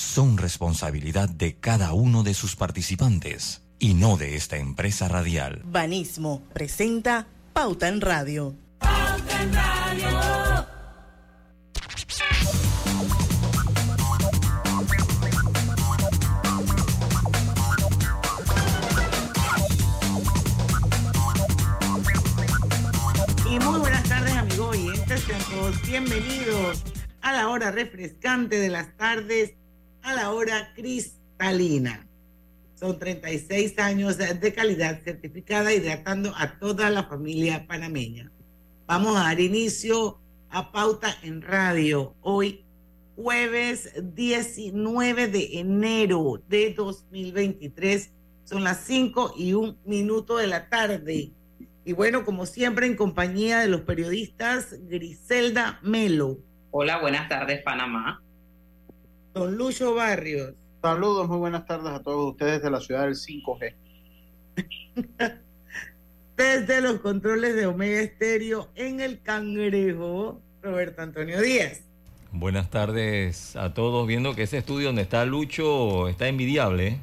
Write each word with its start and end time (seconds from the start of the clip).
son 0.00 0.38
responsabilidad 0.38 1.28
de 1.28 1.56
cada 1.56 1.92
uno 1.92 2.22
de 2.22 2.34
sus 2.34 2.56
participantes 2.56 3.62
y 3.78 3.94
no 3.94 4.16
de 4.16 4.34
esta 4.34 4.56
empresa 4.56 5.08
radial. 5.08 5.62
Banismo 5.64 6.42
presenta 6.52 7.26
Pauta 7.52 7.88
en 7.88 8.00
Radio. 8.00 8.56
Pauta 8.78 9.42
en 9.42 9.52
Radio. 9.52 10.66
Y 23.48 23.58
muy 23.58 23.80
buenas 23.80 24.08
tardes 24.08 24.36
amigos 24.36 24.76
oyentes, 24.76 25.24
bienvenidos 25.86 26.82
a 27.20 27.32
la 27.32 27.48
hora 27.48 27.70
refrescante 27.70 28.58
de 28.58 28.70
las 28.70 28.96
tardes, 28.96 29.54
a 30.10 30.14
la 30.14 30.32
hora 30.32 30.72
cristalina. 30.74 32.06
Son 32.74 32.98
36 32.98 33.78
años 33.78 34.18
de 34.18 34.52
calidad 34.52 35.00
certificada 35.04 35.72
hidratando 35.72 36.32
a 36.36 36.58
toda 36.58 36.90
la 36.90 37.04
familia 37.04 37.66
panameña. 37.68 38.32
Vamos 38.86 39.16
a 39.16 39.24
dar 39.24 39.38
inicio 39.38 40.18
a 40.48 40.72
Pauta 40.72 41.14
en 41.22 41.42
Radio. 41.42 42.16
Hoy, 42.22 42.64
jueves 43.14 43.92
19 44.02 45.28
de 45.28 45.60
enero 45.60 46.42
de 46.48 46.74
2023. 46.74 48.10
Son 48.42 48.64
las 48.64 48.80
5 48.80 49.34
y 49.36 49.52
un 49.52 49.78
minuto 49.84 50.38
de 50.38 50.48
la 50.48 50.68
tarde. 50.68 51.30
Y 51.84 51.92
bueno, 51.92 52.24
como 52.24 52.46
siempre, 52.46 52.86
en 52.86 52.96
compañía 52.96 53.60
de 53.60 53.68
los 53.68 53.82
periodistas 53.82 54.74
Griselda 54.88 55.78
Melo. 55.82 56.38
Hola, 56.72 56.98
buenas 57.00 57.28
tardes, 57.28 57.62
Panamá. 57.62 58.24
Don 59.32 59.56
Lucho 59.56 59.94
Barrios. 59.94 60.54
Saludos, 60.82 61.28
muy 61.28 61.38
buenas 61.38 61.64
tardes 61.66 61.92
a 61.92 62.02
todos 62.02 62.32
ustedes 62.32 62.62
de 62.62 62.70
la 62.70 62.80
ciudad 62.80 63.04
del 63.04 63.14
5G. 63.14 63.74
Desde 66.36 66.80
los 66.80 67.00
controles 67.00 67.54
de 67.54 67.66
Omega 67.66 68.00
Estéreo 68.00 68.70
en 68.74 69.00
el 69.00 69.20
Cangrejo, 69.22 70.40
Roberto 70.62 71.02
Antonio 71.02 71.40
Díaz. 71.40 71.82
Buenas 72.32 72.70
tardes 72.70 73.56
a 73.56 73.74
todos, 73.74 74.06
viendo 74.06 74.34
que 74.34 74.44
ese 74.44 74.58
estudio 74.58 74.86
donde 74.86 75.02
está 75.02 75.24
Lucho 75.26 76.08
está 76.08 76.26
envidiable. 76.28 76.88
¿eh? 76.88 76.98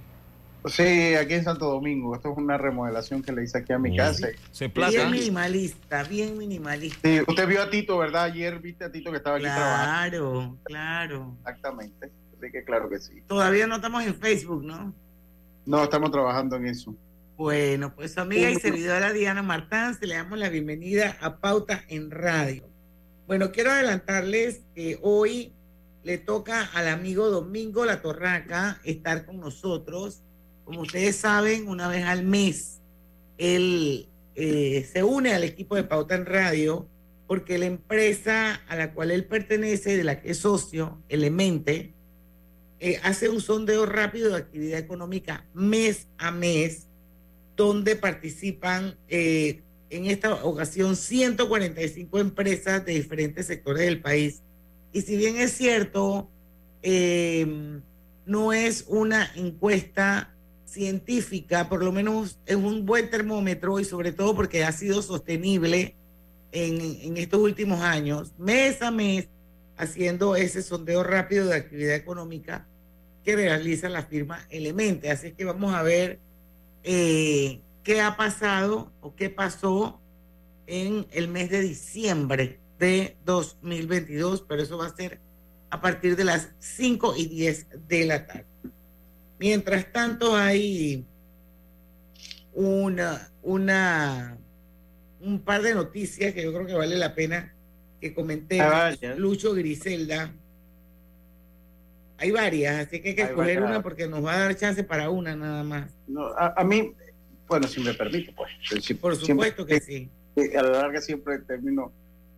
Sí, 0.65 1.15
aquí 1.15 1.35
en 1.35 1.43
Santo 1.43 1.69
Domingo. 1.69 2.15
Esto 2.15 2.31
es 2.31 2.37
una 2.37 2.57
remodelación 2.57 3.21
que 3.21 3.31
le 3.31 3.43
hice 3.43 3.59
aquí 3.59 3.73
a 3.73 3.79
mi 3.79 3.95
casa. 3.95 4.27
Se 4.51 4.67
bien 4.67 5.11
minimalista, 5.11 6.03
bien 6.03 6.37
minimalista. 6.37 7.07
Sí, 7.07 7.21
usted 7.25 7.47
vio 7.47 7.61
a 7.61 7.69
Tito, 7.69 7.97
¿verdad? 7.97 8.23
Ayer 8.23 8.59
viste 8.59 8.85
a 8.85 8.91
Tito 8.91 9.11
que 9.11 9.17
estaba 9.17 9.37
aquí 9.37 9.45
trabajando. 9.45 10.09
Claro, 10.09 10.57
claro. 10.63 11.35
Exactamente. 11.39 12.11
Así 12.37 12.51
que 12.51 12.63
claro 12.63 12.89
que 12.89 12.99
sí. 12.99 13.21
Todavía 13.27 13.67
no 13.67 13.75
estamos 13.75 14.05
en 14.05 14.15
Facebook, 14.15 14.63
¿no? 14.63 14.93
No, 15.65 15.83
estamos 15.83 16.11
trabajando 16.11 16.55
en 16.55 16.67
eso. 16.67 16.95
Bueno, 17.35 17.93
pues 17.95 18.17
amiga 18.17 18.49
y 18.49 18.55
servidora 18.55 19.13
Diana 19.13 19.43
Martán, 19.43 19.97
se 19.97 20.07
le 20.07 20.15
damos 20.15 20.39
la 20.39 20.49
bienvenida 20.49 21.17
a 21.21 21.37
Pauta 21.37 21.83
en 21.87 22.09
Radio. 22.09 22.63
Bueno, 23.27 23.51
quiero 23.51 23.71
adelantarles 23.71 24.61
que 24.73 24.97
hoy 25.01 25.53
le 26.03 26.17
toca 26.17 26.63
al 26.73 26.87
amigo 26.87 27.29
Domingo 27.29 27.85
La 27.85 28.01
Torraca 28.01 28.79
estar 28.83 29.25
con 29.25 29.39
nosotros. 29.39 30.23
Como 30.63 30.81
ustedes 30.81 31.17
saben, 31.17 31.67
una 31.67 31.87
vez 31.87 32.05
al 32.05 32.23
mes, 32.23 32.81
él 33.37 34.07
eh, 34.35 34.87
se 34.91 35.03
une 35.03 35.33
al 35.33 35.43
equipo 35.43 35.75
de 35.75 35.83
Pauta 35.83 36.15
en 36.15 36.25
Radio 36.25 36.87
porque 37.27 37.57
la 37.57 37.65
empresa 37.65 38.61
a 38.67 38.75
la 38.77 38.93
cual 38.93 39.11
él 39.11 39.25
pertenece, 39.25 39.97
de 39.97 40.03
la 40.03 40.21
que 40.21 40.31
es 40.31 40.37
socio, 40.37 41.03
Elemente, 41.09 41.93
eh, 42.79 42.99
hace 43.03 43.29
un 43.29 43.41
sondeo 43.41 43.85
rápido 43.85 44.29
de 44.29 44.37
actividad 44.37 44.79
económica 44.79 45.45
mes 45.53 46.07
a 46.17 46.31
mes, 46.31 46.87
donde 47.55 47.95
participan 47.95 48.95
eh, 49.07 49.63
en 49.89 50.05
esta 50.05 50.43
ocasión 50.43 50.95
145 50.95 52.19
empresas 52.19 52.85
de 52.85 52.93
diferentes 52.93 53.47
sectores 53.47 53.83
del 53.83 54.01
país. 54.01 54.43
Y 54.93 55.01
si 55.01 55.17
bien 55.17 55.37
es 55.37 55.53
cierto, 55.53 56.29
em, 56.83 57.81
no 58.25 58.53
es 58.53 58.85
una 58.87 59.31
encuesta 59.35 60.35
científica, 60.65 61.69
por 61.69 61.83
lo 61.83 61.91
menos 61.91 62.37
es 62.45 62.57
un 62.57 62.85
buen 62.85 63.09
termómetro 63.09 63.79
y 63.79 63.85
sobre 63.85 64.11
todo 64.11 64.35
porque 64.35 64.63
ha 64.63 64.71
sido 64.71 65.01
sostenible 65.01 65.95
en, 66.51 66.79
en 66.79 67.17
estos 67.17 67.39
últimos 67.39 67.81
años, 67.81 68.33
mes 68.37 68.81
a 68.81 68.91
mes, 68.91 69.29
haciendo 69.77 70.35
ese 70.35 70.61
sondeo 70.61 71.03
rápido 71.03 71.47
de 71.47 71.55
actividad 71.55 71.95
económica 71.95 72.67
que 73.23 73.35
realiza 73.35 73.89
la 73.89 74.03
firma 74.03 74.45
Elemente. 74.49 75.11
Así 75.11 75.31
que 75.33 75.45
vamos 75.45 75.73
a 75.73 75.83
ver 75.83 76.19
eh, 76.83 77.61
qué 77.83 78.01
ha 78.01 78.17
pasado 78.17 78.91
o 79.01 79.15
qué 79.15 79.29
pasó 79.29 80.01
en 80.65 81.07
el 81.11 81.27
mes 81.27 81.49
de 81.49 81.61
diciembre 81.61 82.59
de 82.79 83.17
2022, 83.25 84.45
pero 84.47 84.61
eso 84.61 84.77
va 84.77 84.87
a 84.87 84.95
ser 84.95 85.19
a 85.69 85.81
partir 85.81 86.15
de 86.15 86.23
las 86.23 86.49
5 86.59 87.15
y 87.17 87.27
10 87.27 87.67
de 87.87 88.05
la 88.05 88.25
tarde. 88.25 88.45
Mientras 89.39 89.91
tanto 89.91 90.35
hay 90.35 91.05
una, 92.53 93.29
una, 93.43 94.37
un 95.21 95.39
par 95.39 95.61
de 95.61 95.75
noticias 95.75 96.33
que 96.33 96.43
yo 96.43 96.53
creo 96.53 96.65
que 96.65 96.73
vale 96.73 96.97
la 96.97 97.13
pena 97.13 97.53
que 97.99 98.13
comente 98.13 98.59
ah, 98.61 98.91
Lucho 99.17 99.53
Griselda. 99.53 100.31
Hay 102.19 102.31
varias, 102.31 102.87
así 102.87 102.99
que 102.99 103.09
hay 103.09 103.15
que 103.15 103.21
escoger 103.23 103.61
una 103.61 103.81
porque 103.81 104.07
nos 104.07 104.25
va 104.25 104.33
a 104.33 104.39
dar 104.39 104.55
chance 104.55 104.83
para 104.83 105.09
una 105.09 105.35
nada 105.35 105.63
más. 105.63 105.91
No, 106.07 106.27
a, 106.35 106.63
mí, 106.63 106.93
bueno, 107.47 107.67
si 107.67 107.81
me 107.81 107.93
permite, 107.93 108.33
pues. 108.33 108.51
Por 108.99 109.15
supuesto 109.15 109.65
que 109.65 109.79
sí. 109.79 110.09
A 110.57 110.61
la 110.63 110.69
larga 110.81 111.01
siempre 111.01 111.39
termino 111.39 111.91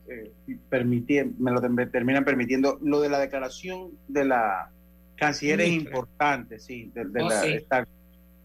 eh, 0.09 0.31
permitir, 0.69 1.31
me 1.37 1.51
lo 1.51 1.61
terminan 1.61 2.25
permitiendo. 2.25 2.77
Lo 2.81 2.99
de 2.99 3.09
la 3.09 3.19
declaración 3.19 3.91
de 4.07 4.25
la 4.25 4.69
canciller 5.15 5.61
es 5.61 5.69
importante, 5.69 6.59
sí, 6.59 6.91
de, 6.93 7.01
oh, 7.21 7.29
la, 7.29 7.87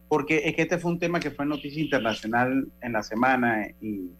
porque 0.08 0.42
es 0.44 0.54
que 0.54 0.62
este 0.62 0.78
fue 0.78 0.90
un 0.90 0.98
tema 0.98 1.20
que 1.20 1.30
fue 1.30 1.46
noticia 1.46 1.82
internacional 1.82 2.68
en 2.80 2.92
la 2.92 3.02
semana 3.02 3.66
y 3.80 4.10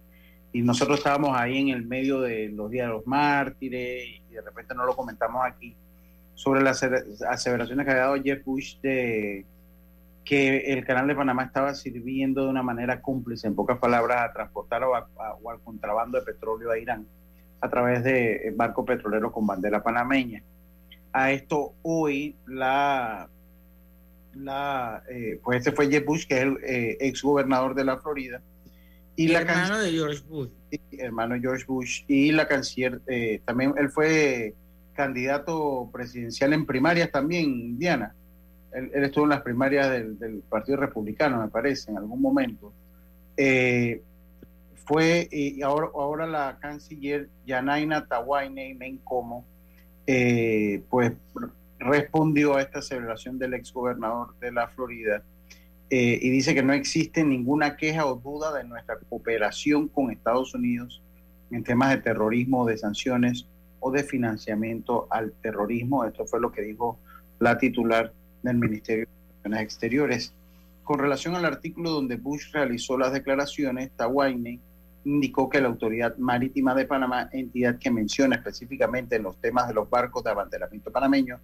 y 0.55 0.63
nosotros 0.63 0.99
estábamos 0.99 1.37
ahí 1.37 1.59
en 1.59 1.71
el 1.71 1.85
medio 1.85 2.21
de 2.21 2.49
los 2.49 2.71
días 2.71 2.87
de 2.87 2.93
los 2.93 3.07
mártires 3.09 4.05
y 4.31 4.33
de 4.33 4.41
repente 4.41 4.73
no 4.73 4.87
lo 4.87 4.95
comentamos 4.95 5.43
aquí 5.45 5.75
sobre 6.35 6.63
las 6.63 6.81
aseveraciones 7.29 7.85
que 7.85 7.91
había 7.91 8.05
dado 8.05 8.23
Jeff 8.23 8.45
Bush 8.45 8.79
de 8.81 9.45
que 10.25 10.73
el 10.73 10.85
canal 10.87 11.09
de 11.09 11.17
Panamá 11.17 11.43
estaba 11.43 11.75
sirviendo 11.75 12.45
de 12.45 12.51
una 12.51 12.63
manera 12.63 13.03
cómplice, 13.03 13.49
en 13.49 13.57
pocas 13.57 13.79
palabras, 13.79 14.31
a 14.31 14.33
transportar 14.33 14.85
o, 14.85 14.95
al 14.95 15.61
contrabando 15.65 16.21
de 16.21 16.25
petróleo 16.25 16.71
a 16.71 16.79
Irán 16.79 17.05
a 17.61 17.69
través 17.69 18.05
de 18.05 18.55
barcos 18.57 18.87
petroleros 18.87 19.33
con 19.33 19.49
bandera 19.49 19.83
panameña. 19.83 20.41
A 21.13 21.33
esto 21.33 21.75
hoy 21.83 22.37
la, 22.47 23.29
la 24.35 25.03
eh, 25.11 25.41
pues 25.43 25.59
este 25.59 25.73
fue 25.73 25.91
Jeff 25.91 26.05
Bush, 26.05 26.29
que 26.29 26.37
es 26.37 26.43
el 26.43 26.59
eh, 26.63 26.97
ex 27.01 27.23
gobernador 27.23 27.75
de 27.75 27.85
la 27.85 27.99
Florida, 27.99 28.41
y, 29.17 29.29
la 29.29 29.41
hermano 29.41 29.79
de 29.81 29.91
George 29.93 30.23
Bush. 30.29 30.51
hermano 30.93 31.37
George 31.41 31.65
Bush. 31.67 32.03
Y 32.09 32.33
la 32.33 32.49
canciller, 32.49 33.01
eh, 33.07 33.41
también 33.45 33.75
él 33.77 33.91
fue 33.91 34.55
candidato 34.95 35.89
presidencial 35.93 36.53
en 36.53 36.67
primarias 36.67 37.11
también, 37.11 37.79
Diana. 37.79 38.15
Él, 38.73 38.91
estuvo 38.95 39.25
en 39.25 39.31
las 39.31 39.43
primarias 39.43 39.91
del, 39.91 40.43
Partido 40.49 40.79
Republicano, 40.79 41.41
me 41.41 41.49
parece, 41.49 41.91
en 41.91 41.99
algún 41.99 42.21
momento. 42.21 42.73
Eh, 43.37 44.03
fue, 44.87 45.29
y 45.31 45.63
ahora, 45.63 45.89
ahora 45.95 46.27
la 46.27 46.59
canciller 46.61 47.29
Yanaina 47.47 48.07
Tawaine 48.07 48.75
Mencomo, 48.75 49.47
eh, 50.07 50.83
pues 50.91 51.13
respondió 51.79 52.57
a 52.57 52.63
esta 52.63 52.83
celebración 52.83 53.39
del 53.39 53.55
exgobernador 53.55 54.35
de 54.39 54.53
la 54.53 54.69
Florida 54.69 55.23
eh, 55.97 56.19
y 56.21 56.31
dice 56.31 56.57
que 56.57 56.63
no 56.65 56.73
existe 56.73 57.23
ninguna 57.23 57.77
queja 57.77 58.05
o 58.05 58.17
duda 58.17 58.53
de 58.53 58.65
nuestra 58.65 58.99
cooperación 59.09 59.87
con 59.87 60.11
Estados 60.11 60.53
Unidos 60.53 61.01
en 61.53 61.63
temas 61.63 61.91
de 61.91 61.99
terrorismo, 61.99 62.67
de 62.67 62.77
sanciones 62.77 63.47
o 63.79 63.93
de 63.93 64.03
financiamiento 64.03 65.07
al 65.09 65.31
terrorismo. 65.41 66.05
Esto 66.05 66.27
fue 66.27 66.41
lo 66.41 66.51
que 66.51 66.63
dijo 66.63 66.99
la 67.39 67.59
titular 67.59 68.13
del 68.43 68.59
Ministerio 68.59 69.05
de 69.05 69.11
Relaciones 69.45 69.61
Exteriores. 69.63 70.35
Con 70.83 70.99
relación 70.99 71.37
al 71.37 71.45
artículo 71.45 71.91
donde 71.91 72.17
Bush 72.17 72.51
realizó 72.53 72.99
las 72.99 73.13
declaraciones, 73.13 73.93
Tawaine 73.95 74.59
indicó 75.05 75.49
que 75.49 75.61
la 75.61 75.69
Autoridad 75.69 76.17
Marítima 76.17 76.75
de 76.75 76.87
Panamá, 76.87 77.29
entidad 77.31 77.79
que 77.79 77.93
menciona 77.93 78.35
específicamente 78.35 79.15
en 79.15 79.23
los 79.23 79.37
temas 79.37 79.69
de 79.69 79.75
los 79.75 79.89
barcos 79.89 80.25
de 80.25 80.31
abanderamiento 80.33 80.91
panameño, 80.91 81.39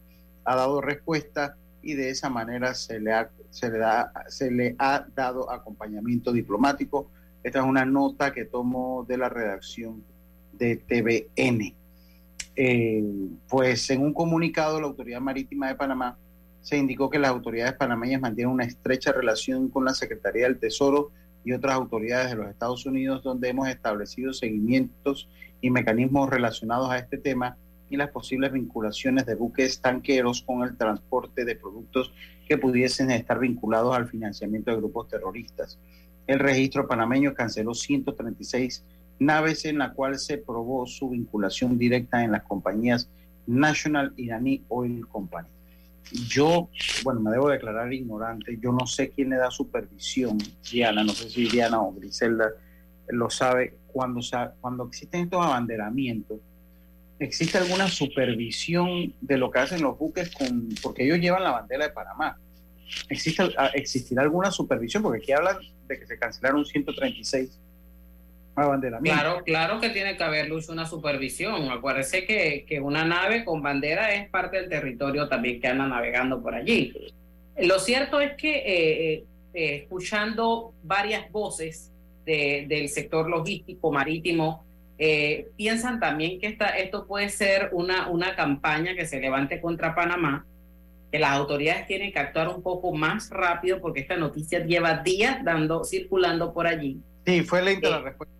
ha 0.44 0.56
dado 0.56 0.80
respuesta 0.80 1.54
y 1.82 1.94
de 1.94 2.10
esa 2.10 2.28
manera 2.28 2.74
se 2.74 3.00
le 3.00 3.12
ha, 3.12 3.30
se 3.50 3.70
le 3.70 3.78
da, 3.78 4.12
se 4.28 4.50
le 4.50 4.74
ha 4.78 5.06
dado 5.14 5.50
acompañamiento 5.50 6.32
diplomático. 6.32 7.10
Esta 7.42 7.60
es 7.60 7.64
una 7.64 7.84
nota 7.84 8.32
que 8.32 8.44
tomo 8.44 9.04
de 9.08 9.16
la 9.16 9.28
redacción 9.28 10.04
de 10.52 10.76
TVN. 10.76 11.74
Eh, 12.56 13.02
pues 13.48 13.88
en 13.90 14.02
un 14.02 14.12
comunicado 14.12 14.80
la 14.80 14.88
Autoridad 14.88 15.20
Marítima 15.20 15.68
de 15.68 15.76
Panamá 15.76 16.18
se 16.60 16.76
indicó 16.76 17.08
que 17.08 17.18
las 17.18 17.30
autoridades 17.30 17.74
panameñas 17.74 18.20
mantienen 18.20 18.52
una 18.52 18.64
estrecha 18.64 19.12
relación 19.12 19.68
con 19.70 19.84
la 19.84 19.94
Secretaría 19.94 20.44
del 20.44 20.58
Tesoro 20.58 21.10
y 21.44 21.52
otras 21.52 21.74
autoridades 21.74 22.30
de 22.30 22.36
los 22.36 22.48
Estados 22.48 22.84
Unidos, 22.84 23.22
donde 23.22 23.48
hemos 23.48 23.68
establecido 23.68 24.34
seguimientos 24.34 25.28
y 25.62 25.70
mecanismos 25.70 26.28
relacionados 26.28 26.90
a 26.90 26.98
este 26.98 27.16
tema 27.16 27.56
y 27.90 27.96
las 27.96 28.10
posibles 28.10 28.52
vinculaciones 28.52 29.26
de 29.26 29.34
buques 29.34 29.80
tanqueros 29.80 30.42
con 30.42 30.62
el 30.62 30.76
transporte 30.76 31.44
de 31.44 31.56
productos 31.56 32.12
que 32.48 32.56
pudiesen 32.56 33.10
estar 33.10 33.38
vinculados 33.38 33.94
al 33.94 34.08
financiamiento 34.08 34.70
de 34.70 34.78
grupos 34.78 35.08
terroristas. 35.08 35.78
El 36.26 36.38
registro 36.38 36.86
panameño 36.86 37.34
canceló 37.34 37.74
136 37.74 38.84
naves 39.18 39.64
en 39.64 39.78
la 39.78 39.92
cual 39.92 40.18
se 40.18 40.38
probó 40.38 40.86
su 40.86 41.10
vinculación 41.10 41.76
directa 41.76 42.24
en 42.24 42.32
las 42.32 42.44
compañías 42.44 43.10
National 43.46 44.12
Irani 44.16 44.64
Oil 44.68 45.06
Company. 45.06 45.48
Yo, 46.28 46.68
bueno, 47.04 47.20
me 47.20 47.30
debo 47.30 47.48
declarar 47.48 47.92
ignorante, 47.92 48.58
yo 48.60 48.72
no 48.72 48.86
sé 48.86 49.10
quién 49.10 49.30
le 49.30 49.36
da 49.36 49.50
supervisión, 49.50 50.38
Diana, 50.70 51.04
no 51.04 51.12
sé 51.12 51.28
si 51.28 51.48
Diana 51.48 51.82
o 51.82 51.92
Griselda 51.92 52.50
lo 53.08 53.30
sabe, 53.30 53.76
cuando, 53.88 54.20
cuando 54.60 54.86
existen 54.86 55.24
estos 55.24 55.44
abanderamientos, 55.44 56.40
¿existe 57.20 57.58
alguna 57.58 57.88
supervisión 57.88 59.14
de 59.20 59.36
lo 59.38 59.50
que 59.50 59.60
hacen 59.60 59.82
los 59.82 59.96
buques 59.96 60.30
con, 60.30 60.70
porque 60.82 61.04
ellos 61.04 61.18
llevan 61.18 61.44
la 61.44 61.52
bandera 61.52 61.86
de 61.86 61.92
Panamá? 61.92 62.38
¿Existe, 63.08 63.44
ah, 63.56 63.70
¿Existirá 63.74 64.22
alguna 64.22 64.50
supervisión? 64.50 65.02
Porque 65.02 65.18
aquí 65.18 65.32
hablan 65.32 65.58
de 65.86 65.98
que 65.98 66.06
se 66.06 66.18
cancelaron 66.18 66.64
136 66.64 67.58
abanderamientos. 68.56 69.22
Claro, 69.22 69.44
claro 69.44 69.80
que 69.80 69.90
tiene 69.90 70.16
que 70.16 70.24
haber, 70.24 70.48
Luz, 70.48 70.68
una 70.68 70.86
supervisión. 70.86 71.70
Acuérdese 71.70 72.24
que, 72.26 72.64
que 72.66 72.80
una 72.80 73.04
nave 73.04 73.44
con 73.44 73.62
bandera 73.62 74.12
es 74.14 74.28
parte 74.28 74.56
del 74.56 74.68
territorio 74.68 75.28
también 75.28 75.60
que 75.60 75.68
anda 75.68 75.86
navegando 75.86 76.42
por 76.42 76.54
allí. 76.54 76.92
Lo 77.58 77.78
cierto 77.78 78.20
es 78.20 78.34
que 78.36 78.56
eh, 78.56 79.12
eh, 79.12 79.24
eh, 79.54 79.74
escuchando 79.82 80.72
varias 80.82 81.30
voces 81.30 81.92
del 82.24 82.88
sector 82.88 83.28
logístico 83.28 83.90
marítimo, 83.90 84.64
piensan 85.56 85.98
también 85.98 86.38
que 86.40 86.46
esta, 86.46 86.76
esto 86.76 87.06
puede 87.06 87.30
ser 87.30 87.70
una, 87.72 88.08
una 88.08 88.36
campaña 88.36 88.94
que 88.94 89.06
se 89.06 89.18
levante 89.18 89.60
contra 89.60 89.94
Panamá 89.94 90.44
que 91.10 91.18
las 91.18 91.32
autoridades 91.32 91.86
tienen 91.86 92.12
que 92.12 92.18
actuar 92.18 92.48
un 92.48 92.62
poco 92.62 92.92
más 92.92 93.30
rápido 93.30 93.80
porque 93.80 94.00
esta 94.00 94.16
noticia 94.16 94.64
lleva 94.64 94.98
días 94.98 95.44
dando, 95.44 95.84
circulando 95.84 96.52
por 96.52 96.66
allí. 96.66 96.98
Sí, 97.26 97.42
fue 97.42 97.62
lenta 97.62 97.90
la 97.90 97.98
eh, 97.98 98.02
respuesta. 98.02 98.34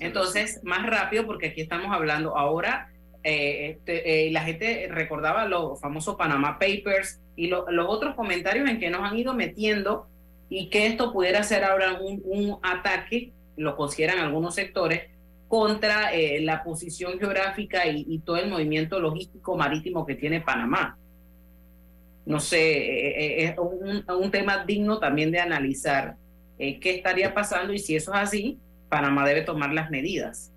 Entonces, 0.00 0.60
más 0.64 0.86
rápido 0.86 1.26
porque 1.26 1.48
aquí 1.48 1.60
estamos 1.60 1.92
hablando 1.92 2.36
ahora, 2.36 2.90
eh, 3.22 3.70
este, 3.70 4.28
eh, 4.28 4.30
la 4.30 4.42
gente 4.42 4.88
recordaba 4.90 5.46
los 5.46 5.80
famosos 5.80 6.16
Panama 6.16 6.58
Papers 6.58 7.20
y 7.36 7.48
los 7.48 7.64
otros 7.86 8.14
comentarios 8.14 8.68
en 8.68 8.80
que 8.80 8.90
nos 8.90 9.02
han 9.02 9.16
ido 9.16 9.34
metiendo 9.34 10.08
y 10.48 10.70
que 10.70 10.86
esto 10.86 11.12
pudiera 11.12 11.42
ser 11.42 11.64
ahora 11.64 12.00
un, 12.00 12.20
un 12.24 12.58
ataque, 12.62 13.32
lo 13.56 13.76
consideran 13.76 14.18
algunos 14.18 14.54
sectores, 14.54 15.02
contra 15.48 16.10
la 16.40 16.62
posición 16.62 17.18
geográfica 17.18 17.86
y 17.86 18.18
todo 18.20 18.36
el 18.36 18.50
movimiento 18.50 19.00
logístico 19.00 19.56
marítimo 19.56 20.04
que 20.04 20.14
tiene 20.14 20.42
Panamá 20.42 20.98
no 22.28 22.40
sé, 22.40 22.58
eh, 22.58 23.42
eh, 23.42 23.44
es 23.44 23.54
un, 23.58 24.30
tema 24.30 24.62
digno 24.66 24.98
también 24.98 25.30
de 25.30 25.40
analizar 25.40 26.14
eh, 26.58 26.78
qué 26.78 26.96
estaría 26.96 27.32
pasando 27.32 27.72
y 27.72 27.78
si 27.78 27.96
eso 27.96 28.12
es 28.12 28.20
así, 28.20 28.58
Panamá 28.90 29.26
debe 29.26 29.40
tomar 29.40 29.72
las 29.72 29.90
medidas. 29.90 30.52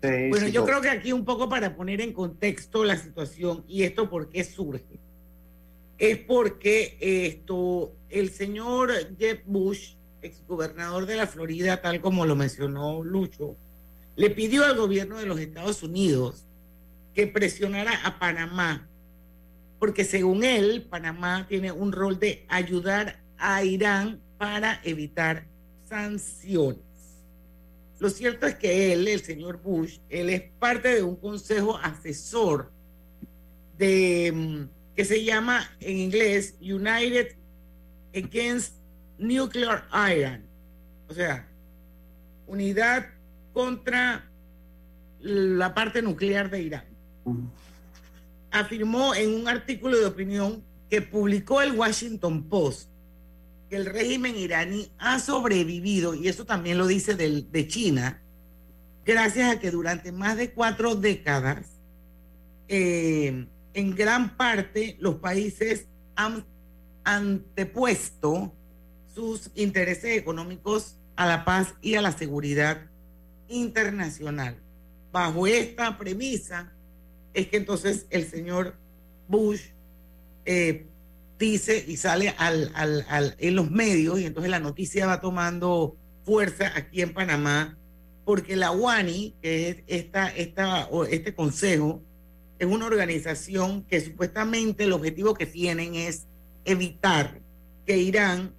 bueno, 0.00 0.48
yo 0.48 0.64
creo 0.64 0.80
que 0.80 0.88
aquí 0.88 1.12
un 1.12 1.26
poco 1.26 1.50
para 1.50 1.76
poner 1.76 2.00
en 2.00 2.14
contexto 2.14 2.82
la 2.82 2.96
situación 2.96 3.62
y 3.68 3.82
esto 3.82 4.08
por 4.08 4.30
qué 4.30 4.42
surge. 4.42 5.00
Es 5.98 6.16
porque 6.16 6.96
esto, 6.98 7.92
el 8.08 8.30
señor 8.30 8.90
Jeb 9.18 9.42
Bush, 9.44 9.96
exgobernador 10.22 11.04
de 11.04 11.16
la 11.16 11.26
Florida, 11.26 11.82
tal 11.82 12.00
como 12.00 12.24
lo 12.24 12.36
mencionó 12.36 13.04
Lucho, 13.04 13.54
le 14.16 14.30
pidió 14.30 14.64
al 14.64 14.76
gobierno 14.76 15.18
de 15.18 15.26
los 15.26 15.38
Estados 15.38 15.82
Unidos 15.82 16.44
que 17.14 17.26
presionara 17.26 17.92
a 18.04 18.18
Panamá 18.18 18.88
porque 19.82 20.04
según 20.04 20.44
él, 20.44 20.86
Panamá 20.88 21.44
tiene 21.48 21.72
un 21.72 21.90
rol 21.90 22.20
de 22.20 22.46
ayudar 22.48 23.20
a 23.36 23.64
Irán 23.64 24.20
para 24.38 24.80
evitar 24.84 25.44
sanciones. 25.88 26.84
Lo 27.98 28.08
cierto 28.08 28.46
es 28.46 28.54
que 28.54 28.92
él, 28.92 29.08
el 29.08 29.22
señor 29.22 29.60
Bush, 29.60 29.98
él 30.08 30.30
es 30.30 30.42
parte 30.60 30.94
de 30.94 31.02
un 31.02 31.16
consejo 31.16 31.76
asesor 31.78 32.70
de 33.76 34.30
mm, 34.32 34.94
que 34.94 35.04
se 35.04 35.24
llama 35.24 35.68
en 35.80 35.96
inglés 35.96 36.54
United 36.60 37.34
Against 38.14 38.74
Nuclear 39.18 39.88
Iran, 39.92 40.46
o 41.08 41.12
sea, 41.12 41.48
unidad 42.46 43.04
contra 43.52 44.30
la 45.20 45.74
parte 45.74 46.02
nuclear 46.02 46.50
de 46.50 46.62
Irán. 46.62 46.84
Afirmó 48.50 49.14
en 49.14 49.34
un 49.34 49.48
artículo 49.48 49.98
de 49.98 50.06
opinión 50.06 50.62
que 50.90 51.02
publicó 51.02 51.62
el 51.62 51.72
Washington 51.72 52.48
Post 52.48 52.90
que 53.70 53.76
el 53.76 53.86
régimen 53.86 54.36
iraní 54.36 54.92
ha 54.98 55.18
sobrevivido, 55.18 56.14
y 56.14 56.28
eso 56.28 56.44
también 56.44 56.76
lo 56.76 56.86
dice 56.86 57.14
de 57.14 57.68
China, 57.68 58.20
gracias 59.02 59.50
a 59.50 59.58
que 59.58 59.70
durante 59.70 60.12
más 60.12 60.36
de 60.36 60.50
cuatro 60.50 60.94
décadas, 60.94 61.80
eh, 62.68 63.46
en 63.74 63.94
gran 63.94 64.36
parte 64.36 64.96
los 65.00 65.14
países 65.16 65.86
han 66.16 66.44
antepuesto 67.04 68.52
sus 69.14 69.50
intereses 69.54 70.18
económicos 70.18 70.98
a 71.16 71.26
la 71.26 71.46
paz 71.46 71.74
y 71.80 71.94
a 71.94 72.02
la 72.02 72.12
seguridad 72.12 72.91
internacional. 73.52 74.56
Bajo 75.12 75.46
esta 75.46 75.98
premisa, 75.98 76.72
es 77.34 77.48
que 77.48 77.58
entonces 77.58 78.06
el 78.10 78.26
señor 78.26 78.76
Bush 79.28 79.60
eh, 80.44 80.86
dice 81.38 81.84
y 81.86 81.96
sale 81.96 82.34
al, 82.38 82.72
al, 82.74 83.36
en 83.38 83.56
los 83.56 83.70
medios 83.70 84.20
y 84.20 84.26
entonces 84.26 84.50
la 84.50 84.60
noticia 84.60 85.06
va 85.06 85.20
tomando 85.20 85.96
fuerza 86.24 86.72
aquí 86.76 87.02
en 87.02 87.12
Panamá 87.12 87.76
porque 88.24 88.54
la 88.56 88.70
UANI, 88.70 89.34
que 89.42 89.68
es 89.68 89.76
esta, 89.86 90.28
esta, 90.28 90.88
este 91.10 91.34
consejo, 91.34 92.02
es 92.58 92.66
una 92.66 92.86
organización 92.86 93.82
que 93.84 94.00
supuestamente 94.00 94.84
el 94.84 94.92
objetivo 94.92 95.34
que 95.34 95.46
tienen 95.46 95.96
es 95.96 96.26
evitar 96.64 97.40
que 97.84 97.96
Irán 97.96 98.54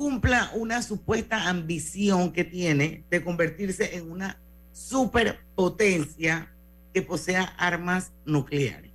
cumpla 0.00 0.50
una 0.54 0.80
supuesta 0.80 1.50
ambición 1.50 2.32
que 2.32 2.42
tiene 2.42 3.04
de 3.10 3.22
convertirse 3.22 3.98
en 3.98 4.10
una 4.10 4.40
superpotencia 4.72 6.50
que 6.94 7.02
posea 7.02 7.42
armas 7.58 8.10
nucleares. 8.24 8.92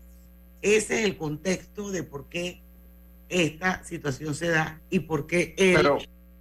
Ese 0.63 1.01
es 1.01 1.05
el 1.05 1.15
contexto 1.15 1.91
de 1.91 2.01
por 2.01 2.27
qué 2.27 2.63
esta 3.29 3.83
situación 3.83 4.33
se 4.33 4.47
da 4.47 4.81
y 4.89 5.01
por 5.01 5.27
qué 5.27 5.53
él 5.59 5.87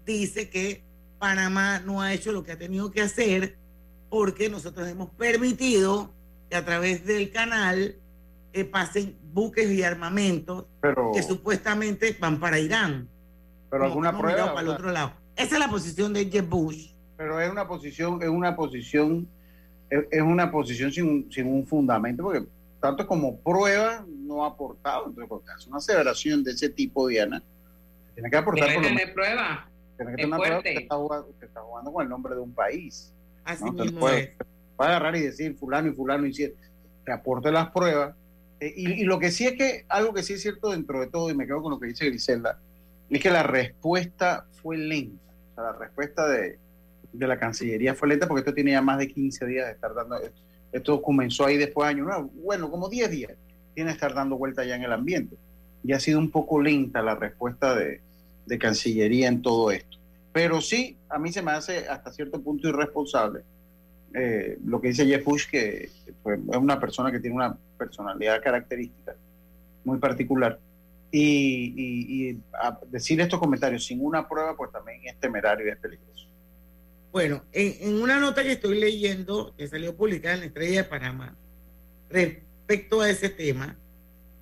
dice 0.07 0.49
que 0.49 0.83
Panamá 1.19 1.81
no 1.81 2.01
ha 2.01 2.15
hecho 2.15 2.33
lo 2.33 2.43
que 2.43 2.53
ha 2.53 2.59
tenido 2.59 2.91
que 2.91 3.03
hacer 3.03 3.59
porque 4.09 4.49
nosotros 4.49 4.89
hemos 4.89 5.11
permitido 5.11 6.11
que 6.49 6.57
a 6.57 6.65
través 6.65 7.05
del 7.05 7.31
canal 7.31 7.97
eh, 8.55 8.65
pasen 8.65 9.15
buques 9.31 9.71
y 9.71 9.83
armamentos 9.83 10.65
que 11.13 11.23
supuestamente 11.23 12.17
van 12.19 12.41
para 12.41 12.59
Irán. 12.59 13.11
Pero 13.75 13.87
alguna 13.87 14.17
prueba 14.17 14.55
para 14.55 14.61
el 14.61 14.69
otro 14.69 14.93
lado. 14.93 15.13
Esa 15.35 15.55
es 15.57 15.59
la 15.59 15.69
posición 15.69 16.13
de 16.13 16.31
Jeb 16.31 16.49
Bush. 16.49 16.93
Pero 17.17 17.41
es 17.41 17.51
una 17.51 17.67
posición, 17.67 18.23
es 18.23 18.29
una 18.29 18.55
posición 18.55 19.29
es, 19.91 20.23
una 20.23 20.51
posición 20.51 20.93
sin, 20.93 21.31
sin, 21.33 21.47
un 21.47 21.67
fundamento, 21.67 22.23
porque 22.23 22.47
tanto 22.81 23.05
como 23.07 23.37
prueba 23.39 24.05
no 24.09 24.45
ha 24.45 24.49
aportado. 24.49 25.07
Entonces, 25.07 25.29
porque 25.29 25.51
hace 25.51 25.69
una 25.69 25.79
aseveración 25.79 26.45
de 26.45 26.53
ese 26.53 26.69
tipo, 26.69 27.09
Diana, 27.09 27.43
tiene 28.15 28.31
que 28.31 28.37
aportar 28.37 28.69
tiene 28.69 28.83
que 28.83 28.89
tener 28.89 29.15
prueba. 29.15 29.69
Tiene 29.97 30.11
que 30.13 30.23
tener 30.23 30.39
prueba 30.39 30.63
que 30.63 30.75
está, 30.75 30.97
jugando, 30.97 31.29
está 31.41 31.61
jugando 31.61 31.93
con 31.93 32.03
el 32.05 32.09
nombre 32.09 32.35
de 32.35 32.41
un 32.41 32.53
país. 32.53 33.13
Así 33.45 33.65
mismo 33.65 34.01
puede, 34.01 34.37
agarrar 34.79 35.17
y 35.17 35.21
decir 35.21 35.57
fulano 35.57 35.89
y 35.89 35.93
fulano 35.93 36.27
y 36.27 36.33
que 36.33 36.55
aporte 37.13 37.51
las 37.51 37.71
pruebas. 37.71 38.15
Eh, 38.61 38.73
y, 38.77 39.03
y, 39.03 39.05
lo 39.05 39.19
que 39.19 39.33
sí 39.33 39.47
es 39.47 39.55
que, 39.55 39.85
algo 39.89 40.15
que 40.15 40.23
sí 40.23 40.35
es 40.35 40.43
cierto 40.43 40.71
dentro 40.71 41.01
de 41.01 41.09
todo, 41.09 41.29
y 41.29 41.35
me 41.35 41.45
quedo 41.45 41.61
con 41.61 41.73
lo 41.73 41.81
que 41.81 41.89
dice 41.89 42.07
Griselda, 42.07 42.61
es 43.11 43.21
que 43.21 43.31
la 43.31 43.43
respuesta 43.43 44.47
fue 44.63 44.77
lenta. 44.77 45.33
O 45.53 45.55
sea, 45.55 45.65
la 45.65 45.73
respuesta 45.73 46.29
de, 46.29 46.59
de 47.13 47.27
la 47.27 47.39
Cancillería 47.39 47.95
fue 47.95 48.09
lenta 48.09 48.27
porque 48.27 48.41
esto 48.41 48.55
tiene 48.55 48.73
ya 48.73 48.83
más 48.83 48.99
de 48.99 49.09
15 49.09 49.47
días 49.47 49.67
de 49.67 49.73
estar 49.73 49.95
dando. 49.95 50.17
Esto 50.73 51.01
comenzó 51.01 51.47
ahí 51.47 51.57
después 51.57 51.87
de 51.87 51.95
año 51.95 52.05
nuevo. 52.05 52.31
Bueno, 52.35 52.71
como 52.71 52.89
10 52.89 53.11
días 53.11 53.33
tiene 53.75 53.91
que 53.91 53.95
estar 53.95 54.15
dando 54.15 54.37
vuelta 54.37 54.65
ya 54.65 54.77
en 54.77 54.83
el 54.83 54.93
ambiente. 54.93 55.37
Y 55.83 55.93
ha 55.93 56.01
sido 56.01 56.19
un 56.19 56.31
poco 56.31 56.61
lenta 56.61 57.03
la 57.03 57.15
respuesta 57.15 57.75
de, 57.75 58.01
de 58.47 58.59
Cancillería 58.59 59.29
en 59.29 59.43
todo 59.43 59.71
esto. 59.71 59.99
Pero 60.33 60.61
sí, 60.61 60.97
a 61.09 61.19
mí 61.19 61.33
se 61.33 61.43
me 61.43 61.53
hace 61.53 61.87
hasta 61.89 62.13
cierto 62.13 62.41
punto 62.43 62.69
irresponsable 62.69 63.43
eh, 64.15 64.59
lo 64.65 64.81
que 64.81 64.89
dice 64.89 65.07
Jeff 65.07 65.25
Bush, 65.25 65.49
que 65.51 65.85
es 65.85 65.93
una 66.57 66.79
persona 66.79 67.11
que 67.11 67.19
tiene 67.19 67.35
una 67.35 67.57
personalidad 67.77 68.41
característica 68.41 69.17
muy 69.85 69.99
particular 69.99 70.59
y, 71.17 72.39
decir 72.91 73.21
estos 73.21 73.39
comentarios 73.39 73.85
sin 73.85 74.05
una 74.05 74.29
prueba, 74.29 74.57
pues 74.57 74.73
también 74.73 75.01
es 75.05 75.19
temerario 75.21 75.67
y 75.67 75.71
es 75.71 75.77
peligroso. 75.77 76.27
Bueno, 77.13 77.45
en, 77.53 78.03
una 78.03 78.19
nota 78.19 78.43
que 78.43 78.53
estoy 78.53 78.81
leyendo, 78.81 79.55
que 79.57 79.69
salió 79.69 79.97
publicada 79.97 80.35
en 80.35 80.41
la 80.41 80.47
Estrella 80.47 80.83
de 80.83 80.89
Panamá, 80.89 81.37
respecto 82.11 83.01
a 83.01 83.11
ese 83.11 83.29
tema, 83.29 83.77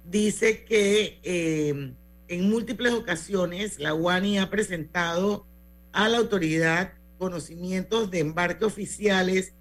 dice 0.09 0.65
que 0.65 1.21
eh, 1.23 1.93
en 2.29 2.51
múltiples 2.51 2.95
ocasiones 2.95 3.79
la 3.79 3.93
UANI 3.93 4.39
ha 4.39 4.49
presentado 4.49 5.47
a 5.93 6.09
la 6.09 6.19
autoridad 6.19 6.95
conocimientos 7.19 8.11
de 8.11 8.21
embarque 8.21 8.65
oficiales 8.65 9.53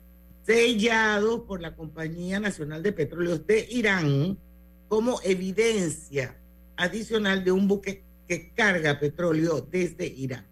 sellados 0.44 1.42
por 1.42 1.62
la 1.62 1.76
Compañía 1.76 2.40
Nacional 2.40 2.82
de 2.82 2.94
Petróleos 2.94 3.46
de 3.46 3.68
Irán 3.70 4.38
como 4.88 5.20
evidencia 5.24 6.41
adicional 6.82 7.44
de 7.44 7.52
un 7.52 7.68
buque 7.68 8.04
que 8.28 8.52
carga 8.54 9.00
petróleo 9.00 9.62
desde 9.62 10.08
Irán. 10.08 10.48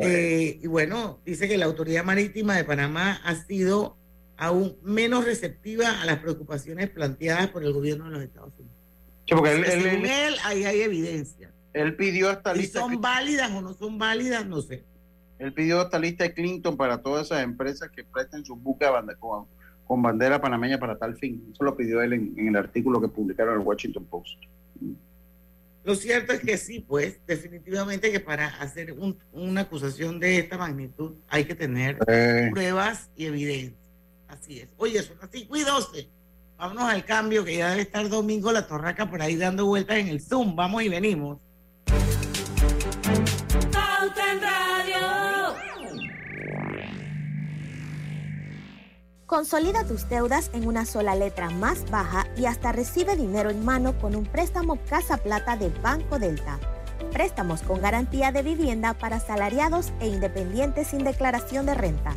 Eh, 0.00 0.58
y 0.62 0.66
bueno, 0.66 1.20
dice 1.24 1.48
que 1.48 1.56
la 1.56 1.66
Autoridad 1.66 2.04
Marítima 2.04 2.56
de 2.56 2.64
Panamá 2.64 3.20
ha 3.24 3.34
sido 3.36 3.96
aún 4.36 4.76
menos 4.82 5.24
receptiva 5.24 6.02
a 6.02 6.04
las 6.04 6.18
preocupaciones 6.18 6.90
planteadas 6.90 7.48
por 7.48 7.64
el 7.64 7.72
gobierno 7.72 8.04
de 8.06 8.10
los 8.10 8.22
Estados 8.22 8.52
Unidos. 8.58 8.76
porque 9.30 9.52
él, 9.52 10.34
ahí 10.44 10.64
hay 10.64 10.82
evidencia. 10.82 11.52
Él 11.72 11.96
pidió 11.96 12.30
esta 12.30 12.52
lista. 12.52 12.80
Si 12.80 12.84
son 12.84 13.00
válidas 13.00 13.50
o 13.52 13.62
no 13.62 13.74
son 13.74 13.98
válidas, 13.98 14.46
no 14.46 14.60
sé. 14.60 14.84
Él 15.38 15.52
pidió 15.52 15.82
esta 15.82 15.98
lista 15.98 16.24
de 16.24 16.34
Clinton 16.34 16.76
para 16.76 17.02
todas 17.02 17.26
esas 17.26 17.42
empresas 17.42 17.90
que 17.90 18.04
presten 18.04 18.44
sus 18.44 18.60
buques 18.60 18.88
con, 19.18 19.46
bandera 19.88 20.40
panameña 20.40 20.78
para 20.78 20.98
tal 20.98 21.16
fin. 21.16 21.50
Eso 21.52 21.64
lo 21.64 21.76
pidió 21.76 22.02
él 22.02 22.12
en, 22.12 22.34
en 22.36 22.48
el 22.48 22.56
artículo 22.56 23.00
que 23.00 23.08
publicaron 23.08 23.54
en 23.54 23.60
el 23.60 23.66
Washington 23.66 24.04
Post. 24.04 24.38
Lo 25.86 25.94
cierto 25.94 26.32
es 26.32 26.40
que 26.40 26.56
sí, 26.56 26.80
pues, 26.80 27.20
definitivamente 27.28 28.10
que 28.10 28.18
para 28.18 28.48
hacer 28.60 28.96
una 29.30 29.60
acusación 29.60 30.18
de 30.18 30.38
esta 30.38 30.58
magnitud 30.58 31.14
hay 31.28 31.44
que 31.44 31.54
tener 31.54 31.96
eh. 32.08 32.48
pruebas 32.52 33.08
y 33.16 33.26
evidencia. 33.26 33.78
Así 34.26 34.58
es. 34.58 34.68
Oye, 34.78 35.00
son 35.02 35.16
así, 35.22 35.46
cuídose. 35.46 36.08
Vámonos 36.56 36.84
al 36.84 37.04
cambio, 37.04 37.44
que 37.44 37.58
ya 37.58 37.70
debe 37.70 37.82
estar 37.82 38.08
domingo 38.08 38.50
la 38.50 38.66
torraca 38.66 39.08
por 39.08 39.22
ahí 39.22 39.36
dando 39.36 39.66
vueltas 39.66 39.98
en 39.98 40.08
el 40.08 40.20
Zoom. 40.20 40.56
Vamos 40.56 40.82
y 40.82 40.88
venimos. 40.88 41.38
Consolida 49.26 49.82
tus 49.82 50.08
deudas 50.08 50.50
en 50.52 50.68
una 50.68 50.86
sola 50.86 51.16
letra 51.16 51.50
más 51.50 51.90
baja 51.90 52.28
y 52.36 52.46
hasta 52.46 52.70
recibe 52.70 53.16
dinero 53.16 53.50
en 53.50 53.64
mano 53.64 53.98
con 53.98 54.14
un 54.14 54.24
préstamo 54.24 54.78
Casa 54.88 55.16
Plata 55.16 55.56
de 55.56 55.68
Banco 55.82 56.20
Delta. 56.20 56.60
Préstamos 57.12 57.62
con 57.62 57.80
garantía 57.80 58.30
de 58.30 58.44
vivienda 58.44 58.94
para 58.94 59.18
salariados 59.18 59.90
e 59.98 60.06
independientes 60.06 60.86
sin 60.86 61.02
declaración 61.02 61.66
de 61.66 61.74
renta. 61.74 62.16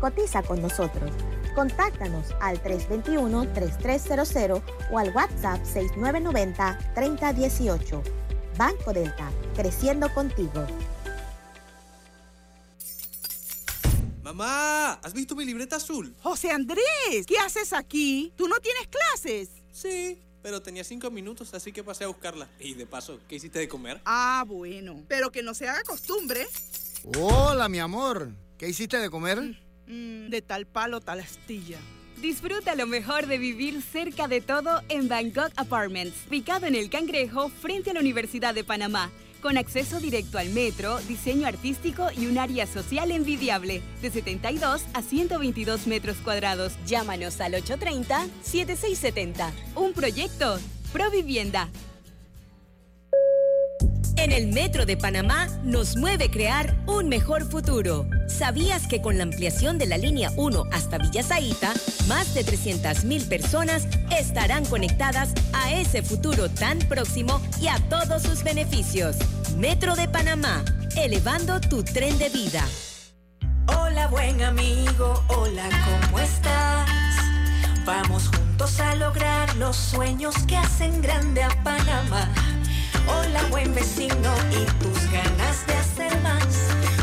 Cotiza 0.00 0.42
con 0.42 0.60
nosotros. 0.60 1.10
Contáctanos 1.54 2.26
al 2.42 2.62
321-3300 2.62 4.60
o 4.92 4.98
al 4.98 5.16
WhatsApp 5.16 5.62
6990-3018. 5.64 8.02
Banco 8.58 8.92
Delta, 8.92 9.30
creciendo 9.56 10.12
contigo. 10.12 10.66
Mamá, 14.40 14.92
¿has 15.02 15.12
visto 15.12 15.36
mi 15.36 15.44
libreta 15.44 15.76
azul? 15.76 16.14
José 16.22 16.50
Andrés, 16.50 17.26
¿qué 17.26 17.36
haces 17.36 17.74
aquí? 17.74 18.32
¿Tú 18.36 18.48
no 18.48 18.58
tienes 18.58 18.88
clases? 18.88 19.50
Sí, 19.70 20.18
pero 20.40 20.62
tenía 20.62 20.82
cinco 20.82 21.10
minutos, 21.10 21.52
así 21.52 21.72
que 21.72 21.84
pasé 21.84 22.04
a 22.04 22.06
buscarla. 22.06 22.48
Y 22.58 22.72
de 22.72 22.86
paso, 22.86 23.20
¿qué 23.28 23.34
hiciste 23.34 23.58
de 23.58 23.68
comer? 23.68 24.00
Ah, 24.06 24.42
bueno. 24.48 25.04
Pero 25.08 25.30
que 25.30 25.42
no 25.42 25.52
se 25.52 25.68
haga 25.68 25.82
costumbre. 25.82 26.46
Hola, 27.18 27.68
mi 27.68 27.80
amor. 27.80 28.30
¿Qué 28.56 28.66
hiciste 28.66 28.96
de 28.96 29.10
comer? 29.10 29.60
Mm, 29.86 30.30
de 30.30 30.40
tal 30.40 30.66
palo, 30.66 31.02
tal 31.02 31.20
astilla. 31.20 31.78
Disfruta 32.22 32.74
lo 32.76 32.86
mejor 32.86 33.26
de 33.26 33.36
vivir 33.36 33.82
cerca 33.82 34.26
de 34.26 34.40
todo 34.40 34.80
en 34.88 35.08
Bangkok 35.08 35.52
Apartments, 35.56 36.16
ubicado 36.28 36.64
en 36.64 36.76
el 36.76 36.88
Cangrejo 36.88 37.50
frente 37.50 37.90
a 37.90 37.92
la 37.92 38.00
Universidad 38.00 38.54
de 38.54 38.64
Panamá 38.64 39.12
con 39.40 39.58
acceso 39.58 40.00
directo 40.00 40.38
al 40.38 40.50
metro, 40.50 40.98
diseño 41.08 41.46
artístico 41.46 42.08
y 42.16 42.26
un 42.26 42.38
área 42.38 42.66
social 42.66 43.10
envidiable, 43.10 43.82
de 44.02 44.10
72 44.10 44.84
a 44.92 45.02
122 45.02 45.86
metros 45.86 46.18
cuadrados. 46.18 46.74
Llámanos 46.86 47.40
al 47.40 47.54
830-7670. 47.54 49.50
Un 49.76 49.92
proyecto, 49.92 50.58
Provivienda. 50.92 51.68
En 54.20 54.32
el 54.32 54.48
Metro 54.48 54.84
de 54.84 54.98
Panamá 54.98 55.48
nos 55.62 55.96
mueve 55.96 56.30
crear 56.30 56.76
un 56.86 57.08
mejor 57.08 57.42
futuro. 57.50 58.06
¿Sabías 58.28 58.86
que 58.86 59.00
con 59.00 59.16
la 59.16 59.22
ampliación 59.22 59.78
de 59.78 59.86
la 59.86 59.96
línea 59.96 60.30
1 60.36 60.64
hasta 60.72 60.98
Villa 60.98 61.22
más 62.06 62.34
de 62.34 62.44
300.000 62.44 63.28
personas 63.30 63.88
estarán 64.14 64.66
conectadas 64.66 65.30
a 65.54 65.72
ese 65.72 66.02
futuro 66.02 66.50
tan 66.50 66.80
próximo 66.80 67.40
y 67.62 67.68
a 67.68 67.78
todos 67.88 68.22
sus 68.22 68.44
beneficios? 68.44 69.16
Metro 69.56 69.96
de 69.96 70.06
Panamá, 70.06 70.66
elevando 70.96 71.58
tu 71.58 71.82
tren 71.82 72.18
de 72.18 72.28
vida. 72.28 72.62
Hola 73.68 74.06
buen 74.08 74.42
amigo, 74.42 75.24
hola, 75.28 75.66
¿cómo 76.02 76.20
estás? 76.20 76.90
Vamos 77.86 78.28
juntos 78.28 78.80
a 78.80 78.94
lograr 78.96 79.56
los 79.56 79.76
sueños 79.76 80.34
que 80.46 80.58
hacen 80.58 81.00
grande 81.00 81.42
a 81.42 81.48
Panamá. 81.64 82.28
Hola 83.06 83.42
buen 83.50 83.74
vecino 83.74 84.32
y 84.50 84.64
tus 84.82 85.10
ganas 85.10 85.66
de 85.66 85.74
hacer 85.74 86.20
más. 86.22 86.46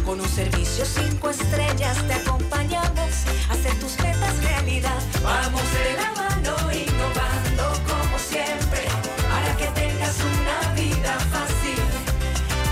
Con 0.05 0.19
un 0.19 0.29
servicio 0.29 0.85
cinco 0.85 1.29
estrellas 1.29 1.97
te 2.07 2.13
acompañamos 2.13 3.25
a 3.49 3.53
hacer 3.53 3.73
tus 3.79 3.97
metas 3.99 4.43
realidad. 4.43 5.01
Vamos 5.23 5.61
de 5.73 5.93
la 5.95 6.11
mano 6.11 6.55
innovando 6.71 7.63
como 7.87 8.17
siempre 8.17 8.85
para 9.29 9.55
que 9.57 9.67
tengas 9.79 10.17
una 10.19 10.73
vida 10.73 11.17
fácil, 11.31 11.79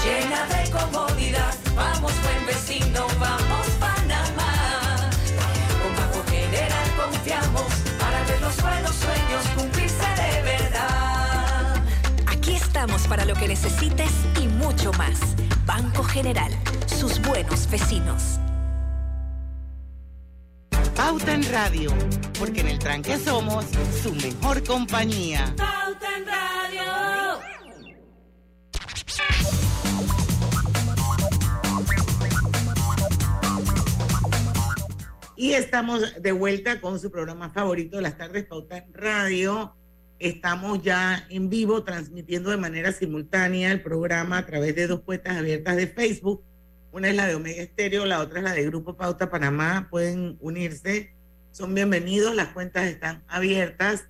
llena 0.04 0.46
de 0.48 0.70
comodidad. 0.72 1.54
Vamos 1.76 2.14
buen 2.24 2.46
vecino, 2.46 3.08
vamos 3.20 3.45
lo 13.36 13.40
que 13.40 13.48
necesites 13.48 14.12
y 14.42 14.48
mucho 14.48 14.92
más. 14.94 15.20
Banco 15.66 16.04
General, 16.04 16.52
sus 16.86 17.22
buenos 17.22 17.70
vecinos. 17.70 18.40
Pauta 20.96 21.34
en 21.34 21.44
Radio, 21.52 21.92
porque 22.40 22.62
en 22.62 22.68
el 22.68 22.80
tranque 22.80 23.18
somos 23.18 23.66
su 24.02 24.14
mejor 24.16 24.64
compañía. 24.64 25.54
Pauta 25.58 26.18
en 26.18 26.26
Radio. 26.26 27.40
Y 35.38 35.54
estamos 35.54 36.22
de 36.22 36.32
vuelta 36.32 36.80
con 36.80 37.00
su 37.00 37.12
programa 37.12 37.50
favorito 37.50 37.98
de 37.98 38.04
las 38.04 38.18
tardes, 38.18 38.46
Pauta 38.46 38.78
en 38.78 38.94
Radio. 38.94 39.76
Estamos 40.20 40.82
ya 40.82 41.26
en 41.30 41.50
vivo 41.50 41.84
transmitiendo 41.84 42.50
de 42.50 42.58
manera 42.58 42.92
simultánea 42.94 43.72
el 43.72 43.82
programa 43.82 44.38
a 44.38 44.46
través 44.46 44.76
de 44.76 44.88
dos 44.88 45.02
puertas 45.02 45.36
abiertas 45.38 45.76
de 45.76 45.88
Facebook. 45.88 46.42
Una 46.94 47.10
es 47.10 47.16
la 47.16 47.28
de 47.28 47.36
Omega 47.36 47.62
Estéreo, 47.62 48.06
la 48.06 48.22
otra 48.22 48.40
es 48.40 48.44
la 48.46 48.54
de 48.54 48.66
Grupo 48.66 48.96
Pauta 48.96 49.30
Panamá. 49.30 49.88
Pueden 49.92 50.38
unirse, 50.40 51.14
son 51.52 51.76
bienvenidos, 51.76 52.34
las 52.34 52.50
cuentas 52.50 52.86
están 52.86 53.24
abiertas 53.28 54.08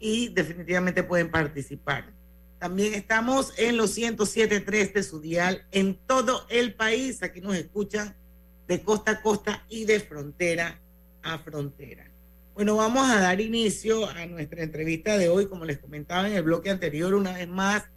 y 0.00 0.28
definitivamente 0.28 1.02
pueden 1.02 1.30
participar. 1.30 2.12
También 2.58 2.94
estamos 2.94 3.52
en 3.58 3.76
los 3.76 3.98
107.3 3.98 4.92
de 4.92 5.02
su 5.02 5.20
dial 5.20 5.66
en 5.72 5.98
todo 6.06 6.46
el 6.48 6.74
país. 6.74 7.22
Aquí 7.22 7.40
nos 7.40 7.56
escuchan 7.56 8.14
de 8.68 8.82
costa 8.82 9.10
a 9.10 9.22
costa 9.22 9.64
y 9.68 9.84
de 9.84 10.00
frontera 10.00 10.80
a 11.22 11.38
frontera. 11.38 12.11
Bueno, 12.54 12.76
vamos 12.76 13.08
a 13.08 13.18
dar 13.18 13.40
inicio 13.40 14.06
a 14.10 14.26
nuestra 14.26 14.62
entrevista 14.62 15.16
de 15.16 15.30
hoy. 15.30 15.46
Como 15.46 15.64
les 15.64 15.78
comentaba 15.78 16.28
en 16.28 16.34
el 16.34 16.42
bloque 16.42 16.68
anterior, 16.68 17.14
una 17.14 17.32
vez 17.32 17.48
más 17.48 17.88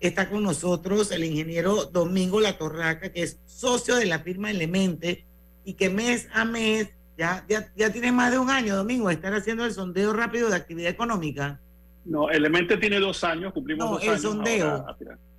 está 0.00 0.28
con 0.28 0.42
nosotros 0.42 1.10
el 1.12 1.24
ingeniero 1.24 1.86
Domingo 1.86 2.38
La 2.40 2.58
Torraca, 2.58 3.10
que 3.10 3.22
es 3.22 3.40
socio 3.46 3.96
de 3.96 4.04
la 4.04 4.18
firma 4.18 4.50
Elemente 4.50 5.24
y 5.64 5.74
que 5.74 5.88
mes 5.88 6.28
a 6.34 6.44
mes, 6.44 6.90
ya, 7.16 7.46
ya, 7.48 7.72
ya 7.74 7.90
tiene 7.90 8.12
más 8.12 8.32
de 8.32 8.38
un 8.38 8.50
año, 8.50 8.76
Domingo, 8.76 9.08
estar 9.08 9.32
haciendo 9.32 9.64
el 9.64 9.72
sondeo 9.72 10.12
rápido 10.12 10.50
de 10.50 10.56
actividad 10.56 10.90
económica. 10.90 11.58
No, 12.04 12.28
Elemente 12.28 12.76
tiene 12.76 12.98
dos 12.98 13.24
años, 13.24 13.52
cumplimos 13.54 13.88
dos 13.92 14.02
el 14.02 14.08
años. 14.10 14.22
Sondeo. 14.22 14.86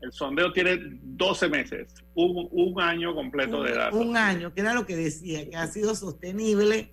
el 0.02 0.12
sondeo 0.14 0.52
tiene 0.52 0.80
12 0.80 1.50
meses, 1.50 1.94
un, 2.16 2.48
un 2.52 2.82
año 2.82 3.14
completo 3.14 3.62
de 3.62 3.74
edad. 3.74 3.94
Un 3.94 4.18
año, 4.18 4.52
que 4.52 4.62
era 4.62 4.74
lo 4.74 4.86
que 4.86 4.96
decía, 4.96 5.48
que 5.48 5.58
ha 5.58 5.68
sido 5.68 5.94
sostenible 5.94 6.90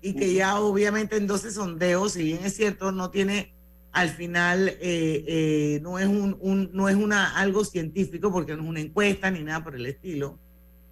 y 0.00 0.14
que 0.14 0.32
ya 0.34 0.60
obviamente 0.60 1.16
en 1.16 1.26
12 1.26 1.50
sondeos, 1.50 2.12
si 2.12 2.22
bien 2.22 2.40
es 2.44 2.54
cierto, 2.54 2.92
no 2.92 3.10
tiene 3.10 3.52
al 3.92 4.10
final 4.10 4.68
eh, 4.68 4.76
eh, 4.80 5.80
no 5.82 5.98
es 5.98 6.06
un, 6.06 6.70
no 6.72 6.88
es 6.88 6.96
una 6.96 7.36
algo 7.36 7.64
científico 7.64 8.30
porque 8.30 8.54
no 8.54 8.62
es 8.62 8.68
una 8.68 8.80
encuesta 8.80 9.30
ni 9.30 9.42
nada 9.42 9.64
por 9.64 9.74
el 9.74 9.86
estilo. 9.86 10.38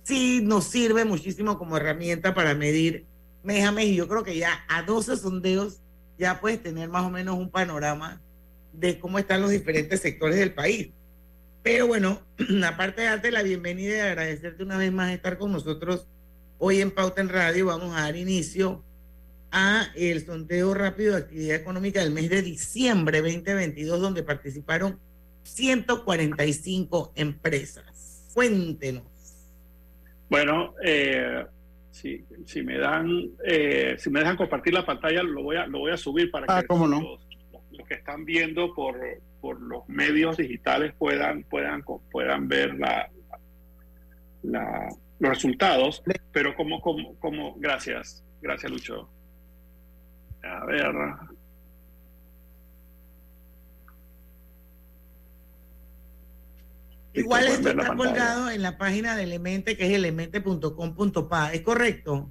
Sí 0.03 0.41
nos 0.43 0.65
sirve 0.65 1.05
muchísimo 1.05 1.59
como 1.59 1.77
herramienta 1.77 2.35
para 2.35 2.55
medir 2.55 3.05
mes 3.43 3.65
a 3.65 3.73
mes 3.73 3.87
y 3.87 3.97
yo 3.97 4.09
creo 4.09 4.25
que 4.25 4.37
ya 4.37 4.65
a 4.69 4.83
12 4.83 5.17
sondeos 5.17 5.81
ya 6.19 6.41
puedes 6.41 6.63
tener 6.63 6.89
más 6.89 7.05
o 7.05 7.11
menos 7.11 7.37
un 7.37 7.51
panorama 7.51 8.21
de 8.73 8.99
cómo 8.99 9.19
están 9.19 9.43
los 9.43 9.51
diferentes 9.51 10.01
sectores 10.01 10.37
del 10.37 10.55
país. 10.55 10.91
Pero 11.63 11.87
bueno, 11.87 12.23
aparte 12.67 13.03
de 13.03 13.09
darte 13.09 13.31
la 13.31 13.43
bienvenida 13.43 13.97
y 13.97 14.01
agradecerte 14.01 14.63
una 14.63 14.79
vez 14.79 14.93
más 14.93 15.13
estar 15.13 15.39
con 15.39 15.53
nosotros 15.53 16.07
hoy 16.59 16.81
en 16.81 16.91
Pauta 16.91 17.21
en 17.21 17.29
Radio, 17.29 17.67
vamos 17.67 17.95
a 17.95 18.03
dar 18.03 18.17
inicio 18.17 18.83
a 19.51 19.89
el 19.95 20.25
sondeo 20.25 20.75
rápido 20.75 21.13
de 21.13 21.19
actividad 21.19 21.57
económica 21.57 22.01
del 22.01 22.13
mes 22.13 22.29
de 22.29 22.43
diciembre 22.43 23.21
2022, 23.21 24.01
donde 24.01 24.23
participaron 24.23 24.99
145 25.45 27.13
empresas. 27.15 28.31
Cuéntenos. 28.35 29.05
Bueno, 30.29 30.75
eh, 30.85 31.45
si, 31.91 32.25
si, 32.45 32.63
me 32.63 32.79
dan, 32.79 33.31
eh, 33.45 33.97
si 33.99 34.11
me 34.11 34.21
dejan 34.21 34.37
compartir 34.37 34.75
la 34.75 34.85
pantalla, 34.85 35.23
lo 35.23 35.43
voy 35.43 35.57
a, 35.57 35.67
lo 35.67 35.79
voy 35.79 35.93
a 35.93 35.97
subir 35.97 36.31
para 36.31 36.47
ah, 36.49 36.61
que 36.61 36.67
¿cómo 36.67 36.87
los, 36.87 37.03
los, 37.73 37.89
que 37.89 37.95
están 37.95 38.25
viendo 38.25 38.75
por, 38.75 38.99
por 39.41 39.61
los 39.61 39.89
medios 39.89 40.37
digitales 40.37 40.93
puedan, 40.99 41.45
puedan, 41.45 41.85
puedan 42.11 42.49
ver 42.49 42.75
la, 42.75 43.09
la, 44.43 44.89
los 45.19 45.31
resultados. 45.31 46.03
Pero 46.33 46.55
como, 46.55 46.81
como, 46.81 47.15
como, 47.17 47.55
gracias, 47.57 48.25
gracias 48.43 48.71
Lucho. 48.71 49.09
A 50.47 50.65
ver. 50.65 50.95
Igual 57.17 57.47
esto 57.47 57.71
está 57.71 57.95
colgado 57.97 58.51
en 58.51 58.63
la 58.63 58.77
página 58.77 59.17
de 59.17 59.25
Elemente, 59.25 59.77
que 59.77 59.87
es 59.87 59.93
elemente.com.pa, 59.93 61.53
¿es 61.53 61.63
correcto? 61.63 62.31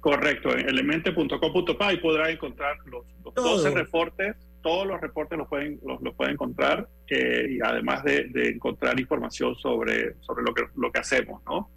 Correcto, 0.00 0.56
en 0.56 0.68
elemente.com.pa 0.68 1.92
y 1.92 1.96
podrá 1.96 2.30
encontrar 2.30 2.76
los, 2.84 3.04
los 3.24 3.34
12 3.34 3.70
reportes, 3.70 4.36
todos 4.62 4.86
los 4.86 5.00
reportes 5.00 5.38
los 5.38 5.48
pueden, 5.48 5.80
los, 5.84 6.00
los 6.02 6.14
pueden 6.14 6.34
encontrar, 6.34 6.86
eh, 7.08 7.46
y 7.50 7.58
además 7.60 8.04
de, 8.04 8.24
de, 8.24 8.50
encontrar 8.50 9.00
información 9.00 9.56
sobre, 9.56 10.14
sobre 10.20 10.44
lo, 10.44 10.54
que, 10.54 10.64
lo 10.76 10.92
que 10.92 11.00
hacemos, 11.00 11.42
¿no? 11.44 11.70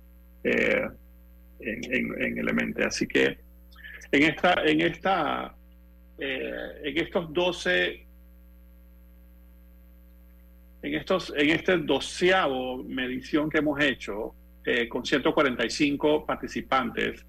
Eh, 0.44 0.88
en, 1.62 1.94
en, 1.94 2.22
en 2.22 2.38
Elemente. 2.38 2.84
Así 2.84 3.08
que 3.08 3.40
en 4.12 4.24
esta, 4.24 4.54
en 4.66 4.82
esta 4.82 5.56
eh, 6.20 6.82
en 6.84 6.98
estos 6.98 7.34
12, 7.34 8.08
en, 10.82 10.94
estos, 10.96 11.34
en 11.36 11.50
este 11.50 11.78
doceavo 11.78 12.84
medición 12.84 13.50
que 13.50 13.60
hemos 13.60 13.80
hecho, 13.80 14.36
eh, 14.66 14.88
con 14.88 15.06
145 15.06 16.26
participantes, 16.26 17.26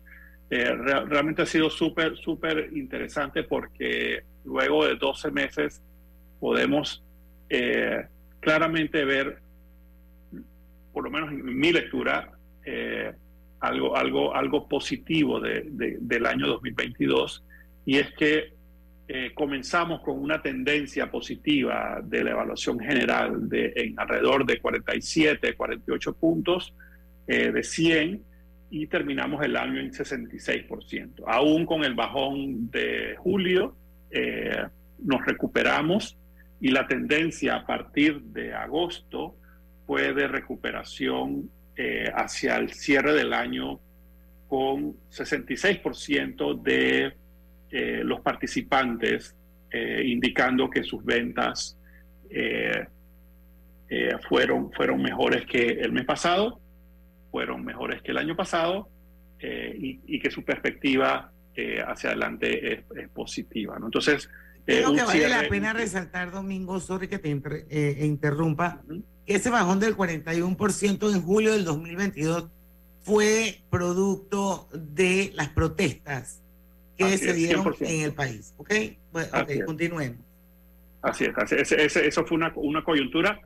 eh, 0.51 0.73
re 0.73 1.05
realmente 1.07 1.43
ha 1.43 1.47
sido 1.47 1.71
súper, 1.71 2.17
súper 2.17 2.71
interesante 2.73 3.45
porque 3.45 4.25
luego 4.45 4.85
de 4.85 4.97
12 4.97 5.31
meses 5.31 5.81
podemos 6.41 7.05
eh, 7.49 8.07
claramente 8.41 9.05
ver, 9.05 9.39
por 10.93 11.05
lo 11.05 11.11
menos 11.11 11.31
en 11.31 11.57
mi 11.57 11.73
lectura, 11.73 12.33
eh, 12.65 13.13
algo, 13.61 13.97
algo, 13.97 14.35
algo 14.35 14.69
positivo 14.69 15.39
de, 15.39 15.67
de, 15.71 15.99
del 16.01 16.27
año 16.27 16.49
2022 16.49 17.45
y 17.85 17.99
es 17.99 18.13
que 18.15 18.55
eh, 19.13 19.33
comenzamos 19.35 20.03
con 20.03 20.21
una 20.23 20.41
tendencia 20.41 21.11
positiva 21.11 22.01
de 22.01 22.23
la 22.23 22.31
evaluación 22.31 22.79
general 22.79 23.49
de 23.49 23.73
en 23.75 23.99
alrededor 23.99 24.47
de 24.47 24.61
47, 24.61 25.55
48 25.57 26.15
puntos 26.15 26.73
eh, 27.27 27.51
de 27.51 27.65
100 27.65 28.23
y 28.71 28.87
terminamos 28.87 29.45
el 29.45 29.57
año 29.57 29.81
en 29.81 29.91
66%. 29.91 31.25
Aún 31.27 31.67
con 31.67 31.83
el 31.83 31.95
bajón 31.95 32.71
de 32.71 33.17
julio, 33.19 33.75
eh, 34.13 34.63
nos 35.03 35.27
recuperamos 35.27 36.17
y 36.61 36.69
la 36.69 36.87
tendencia 36.87 37.57
a 37.57 37.67
partir 37.67 38.21
de 38.21 38.55
agosto 38.55 39.35
fue 39.89 40.15
de 40.15 40.29
recuperación 40.29 41.51
eh, 41.75 42.13
hacia 42.15 42.59
el 42.59 42.73
cierre 42.75 43.15
del 43.15 43.33
año 43.33 43.81
con 44.47 44.95
66% 45.11 46.63
de 46.63 47.17
eh, 47.71 48.03
los 48.05 48.21
participantes 48.21 49.37
eh, 49.71 50.03
indicando 50.05 50.69
que 50.69 50.83
sus 50.83 51.05
ventas 51.05 51.79
eh, 52.29 52.87
fueron, 54.29 54.73
fueron 54.73 55.01
mejores 55.03 55.47
que 55.47 55.67
el 55.67 55.93
mes 55.93 56.05
pasado, 56.05 56.61
fueron 57.31 57.65
mejores 57.65 58.03
que 58.03 58.11
el 58.11 58.19
año 58.19 58.37
pasado 58.37 58.89
y, 59.43 60.01
y, 60.07 60.21
que 60.21 60.31
su 60.31 60.45
perspectiva 60.45 61.33
hacia 61.87 62.11
adelante 62.11 62.73
es, 62.73 62.81
es 62.97 63.09
positiva. 63.09 63.79
¿no? 63.79 63.87
Entonces, 63.87 64.29
Creo 64.67 64.93
que 64.93 65.03
vale 65.03 65.29
la 65.29 65.49
pena 65.49 65.73
resaltar, 65.73 66.31
Domingo, 66.31 66.79
sorry 66.79 67.09
que 67.09 67.19
te 67.19 67.31
inter 67.31 67.67
interrumpa, 68.01 68.81
uh 68.87 68.93
-huh. 68.93 69.03
que 69.27 69.35
ese 69.35 69.51
bajón 69.51 69.81
del 69.81 69.97
41% 69.97 71.13
en 71.13 71.23
julio 71.23 71.53
del 71.53 71.65
2022 71.65 72.49
fue 73.03 73.63
producto 73.71 74.69
de 74.73 75.33
las 75.35 75.49
protestas 75.49 76.43
que 77.07 77.15
así 77.15 77.25
se 77.27 77.33
dieron 77.33 77.65
100%. 77.65 77.89
en 77.89 78.01
el 78.03 78.13
país. 78.13 78.55
¿Ok? 78.57 78.71
Bueno, 79.13 79.29
okay 79.43 79.61
continuemos. 79.61 80.21
Así 81.03 81.25
es, 81.25 81.37
así 81.37 81.55
es. 81.57 81.73
Ese, 81.73 82.07
eso 82.07 82.25
fue 82.27 82.37
una, 82.37 82.53
una 82.57 82.85
coyuntura. 82.85 83.41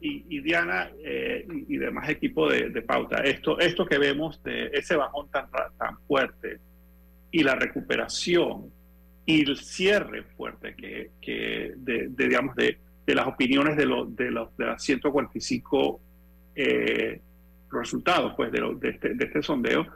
Y, 0.00 0.24
y 0.28 0.40
Diana 0.40 0.90
eh, 1.02 1.46
y, 1.50 1.76
y, 1.76 1.78
demás 1.78 2.10
equipo 2.10 2.50
de, 2.50 2.68
de, 2.68 2.82
Pauta, 2.82 3.22
esto, 3.22 3.58
esto 3.58 3.86
que 3.86 3.96
vemos 3.96 4.42
de 4.42 4.66
ese 4.74 4.96
bajón 4.96 5.30
tan, 5.30 5.46
tan 5.78 5.98
fuerte 6.06 6.58
y 7.30 7.42
la 7.42 7.54
recuperación 7.54 8.70
y 9.24 9.48
el 9.48 9.56
cierre 9.56 10.24
fuerte 10.36 10.74
que, 10.74 11.10
que 11.22 11.72
de, 11.76 12.08
de, 12.08 12.28
digamos, 12.28 12.54
de, 12.54 12.76
de, 13.06 13.14
las 13.14 13.26
opiniones 13.26 13.78
de, 13.78 13.86
los 13.86 14.14
de, 14.14 14.30
los, 14.30 14.54
de 14.58 14.66
las 14.66 14.82
145 14.82 16.00
eh, 16.54 17.20
resultados 17.70 18.34
pues, 18.36 18.52
de, 18.52 18.60
lo, 18.60 18.74
de, 18.74 18.90
este, 18.90 19.14
de 19.14 19.24
este 19.24 19.42
sondeo, 19.42 19.86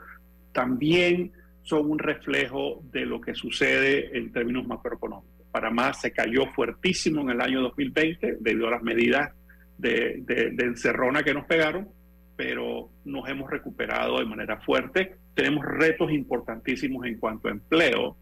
también 0.51 1.31
son 1.69 1.91
un 1.91 1.99
reflejo 1.99 2.81
de 2.91 3.05
lo 3.05 3.21
que 3.21 3.35
sucede 3.35 4.17
en 4.17 4.31
términos 4.31 4.65
macroeconómicos. 4.65 5.45
Panamá 5.51 5.93
se 5.93 6.11
cayó 6.11 6.47
fuertísimo 6.47 7.21
en 7.21 7.29
el 7.29 7.41
año 7.41 7.61
2020 7.61 8.37
debido 8.39 8.67
a 8.67 8.71
las 8.71 8.81
medidas 8.81 9.31
de, 9.77 10.23
encerrona 10.57 11.21
que 11.21 11.33
nos 11.33 11.45
pegaron, 11.45 11.87
pero 12.35 12.89
nos 13.05 13.29
hemos 13.29 13.51
recuperado 13.51 14.17
de 14.17 14.25
manera 14.25 14.59
fuerte. 14.61 15.17
Tenemos 15.35 15.63
retos 15.63 16.11
importantísimos 16.11 17.05
en 17.05 17.19
cuanto 17.19 17.47
a 17.47 17.51
empleo, 17.51 18.17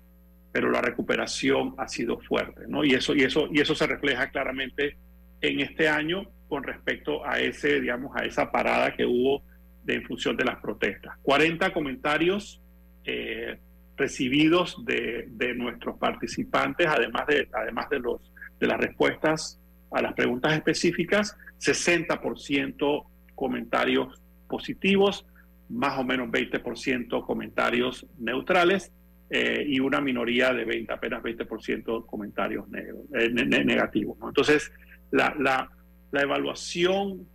pero 0.52 0.70
la 0.70 0.82
recuperación 0.82 1.74
ha 1.78 1.88
sido 1.88 2.20
fuerte, 2.20 2.64
¿no? 2.68 2.84
Y 2.84 2.96
eso, 2.96 3.16
y 3.16 3.22
eso, 3.22 3.48
y 3.50 3.62
eso 3.62 3.76
se 3.76 3.88
refleja 3.88 4.30
claramente 4.30 4.98
en 5.40 5.62
este 5.62 5.88
año 5.88 6.24
con 6.50 6.64
respecto 6.64 7.26
a 7.26 7.40
ese, 7.40 7.80
digamos, 7.80 8.14
a 8.14 8.26
esa 8.26 8.52
parada 8.52 8.94
que 8.94 9.06
hubo 9.06 9.42
de, 9.84 9.96
en 9.96 10.04
función 10.04 10.36
de 10.36 10.44
las 10.44 10.58
protestas. 10.58 11.16
40 11.22 11.72
comentarios 11.72 12.62
eh, 13.10 13.58
recibidos 13.96 14.84
de, 14.86 15.30
de, 15.30 15.56
nuestros 15.56 15.98
participantes, 15.98 16.86
además 16.88 17.26
de, 17.26 17.48
además 17.54 17.90
de, 17.90 18.00
los, 18.00 18.34
de 18.60 18.68
las 18.68 18.78
respuestas 18.78 19.62
a 19.92 20.02
las 20.02 20.14
preguntas 20.14 20.54
específicas, 20.54 21.38
60% 21.60 23.06
comentarios 23.34 24.22
positivos, 24.50 25.26
más 25.70 25.98
o 25.98 26.04
menos 26.04 26.28
20% 26.28 27.26
comentarios 27.26 28.06
neutrales 28.20 28.92
eh, 29.30 29.64
y 29.66 29.80
una 29.80 30.02
minoría 30.02 30.54
de 30.54 30.66
20, 30.66 30.92
apenas 30.92 31.24
20% 31.24 32.06
comentarios 32.06 32.66
eh, 32.74 33.30
ne 33.32 33.64
negativos. 33.64 34.18
Entonces, 34.22 34.70
la, 35.12 35.34
la, 35.40 35.72
la, 36.12 36.22
evaluación 36.22 37.26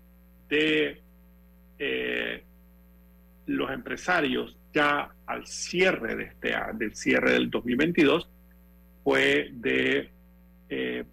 de 0.51 1.03
los 3.47 3.71
empresarios 3.71 4.57
ya 4.73 5.11
al 5.27 5.47
cierre 5.47 6.17
de 6.17 6.25
este 6.25 6.55
del 6.75 6.95
cierre 6.95 7.33
del 7.33 7.51
2022 7.51 8.29
fue 9.05 9.51
de 9.53 10.11
eh, 10.69 11.05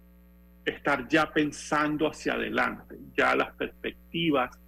estar 0.64 1.08
ya 1.08 1.30
pensando 1.30 2.06
hacia 2.06 2.34
adelante, 2.34 2.96
ya 3.16 3.34
las 3.34 3.52
perspectivas 3.54 4.58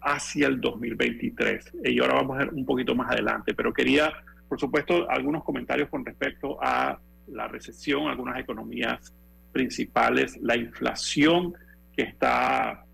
hacia 0.00 0.48
el 0.48 0.60
2023. 0.60 1.72
Y 1.84 2.00
ahora 2.00 2.14
vamos 2.14 2.36
a 2.36 2.40
ver 2.40 2.54
un 2.54 2.64
poquito 2.64 2.94
más 2.94 3.10
adelante, 3.10 3.54
pero 3.54 3.72
quería, 3.72 4.12
por 4.48 4.58
supuesto, 4.58 5.08
algunos 5.10 5.44
comentarios 5.44 5.88
con 5.88 6.04
respecto 6.04 6.58
a 6.62 6.98
la 7.28 7.48
recesión, 7.48 8.08
algunas 8.08 8.38
economías 8.40 9.12
principales, 9.52 10.38
la 10.40 10.56
inflación 10.56 11.54
que 11.94 12.02
está, 12.02 12.84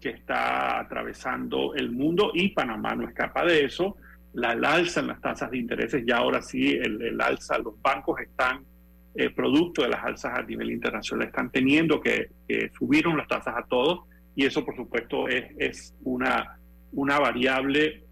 que 0.00 0.10
está 0.10 0.80
atravesando 0.80 1.74
el 1.74 1.90
mundo 1.90 2.30
y 2.32 2.48
Panamá 2.48 2.94
no 2.94 3.06
escapa 3.06 3.44
de 3.44 3.64
eso 3.64 3.96
la, 4.36 4.52
el 4.52 4.64
alza 4.64 5.00
en 5.00 5.08
las 5.08 5.20
tasas 5.20 5.50
de 5.50 5.58
intereses, 5.58 6.04
ya 6.06 6.18
ahora 6.18 6.42
sí 6.42 6.72
el, 6.72 7.00
el 7.00 7.20
alza, 7.20 7.58
los 7.58 7.80
bancos 7.80 8.20
están 8.20 8.64
eh, 9.14 9.30
producto 9.30 9.82
de 9.82 9.88
las 9.88 10.04
alzas 10.04 10.38
a 10.38 10.42
nivel 10.42 10.70
internacional. 10.70 11.28
Están 11.28 11.50
teniendo 11.50 12.00
que, 12.02 12.28
subieron 12.78 13.16
las 13.16 13.28
tasas 13.28 13.54
a 13.56 13.66
todos 13.66 14.00
y 14.34 14.44
eso 14.44 14.64
por 14.64 14.76
supuesto 14.76 15.26
es, 15.26 15.46
es 15.58 15.94
una, 16.02 16.58
una 16.92 17.18
variable 17.18 18.04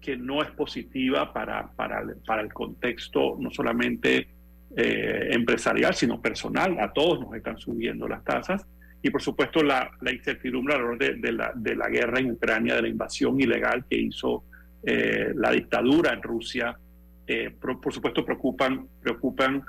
que 0.00 0.16
no 0.16 0.42
es 0.42 0.50
positiva 0.50 1.32
para, 1.32 1.70
para, 1.76 2.02
para 2.26 2.42
el 2.42 2.52
contexto 2.52 3.36
no 3.38 3.50
solamente 3.52 4.28
eh, 4.76 5.28
empresarial, 5.30 5.94
sino 5.94 6.20
personal. 6.20 6.76
A 6.80 6.92
todos 6.92 7.20
nos 7.20 7.34
están 7.34 7.56
subiendo 7.56 8.08
las 8.08 8.24
tasas. 8.24 8.66
Y 9.00 9.10
por 9.10 9.22
supuesto 9.22 9.62
la, 9.62 9.92
la 10.00 10.12
incertidumbre 10.12 10.74
alrededor 10.74 10.98
de, 10.98 11.14
de, 11.14 11.32
la, 11.32 11.52
de, 11.54 11.76
la, 11.76 11.88
guerra 11.88 12.18
en 12.18 12.32
Ucrania, 12.32 12.74
de 12.74 12.82
la 12.82 12.88
invasión 12.88 13.40
ilegal 13.40 13.84
que 13.88 13.96
hizo 13.96 14.42
eh, 14.82 15.32
la 15.34 15.50
dictadura 15.50 16.12
en 16.12 16.22
Rusia, 16.22 16.78
eh, 17.26 17.50
por, 17.50 17.92
supuesto 17.92 18.24
preocupan, 18.24 18.86
preocupan 19.00 19.64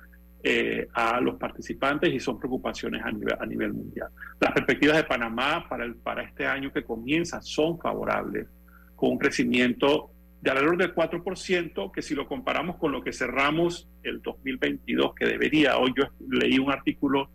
a 0.94 1.20
los 1.20 1.36
participantes 1.36 2.14
y 2.14 2.20
son 2.22 2.40
preocupaciones 2.40 3.04
a 3.04 3.12
nivel, 3.12 3.36
a 3.38 3.46
nivel 3.46 3.74
mundial. 3.74 4.08
Las 4.40 4.54
perspectivas 4.54 4.96
de 4.96 5.04
Panamá 5.04 5.68
para, 5.68 5.84
el, 5.84 5.96
para 5.96 6.24
este 6.24 6.48
año 6.48 6.72
que 6.72 6.84
comienza 6.86 7.42
son 7.42 7.78
favorables, 7.78 8.48
con 8.96 9.12
un 9.12 9.18
crecimiento 9.18 10.12
de 10.42 10.52
alrededor 10.52 10.78
del 10.78 10.96
4%, 10.96 11.92
que 11.92 12.02
si 12.02 12.16
lo 12.16 12.28
comparamos 12.28 12.78
con 12.78 12.92
lo 12.92 13.04
que 13.04 13.12
cerramos 13.12 13.90
el 14.04 14.22
2022, 14.22 15.14
que 15.14 15.26
debería, 15.26 15.78
hoy 15.78 15.94
yo 15.98 16.06
leí 16.30 16.58
un 16.58 16.72
artículo 16.72 17.30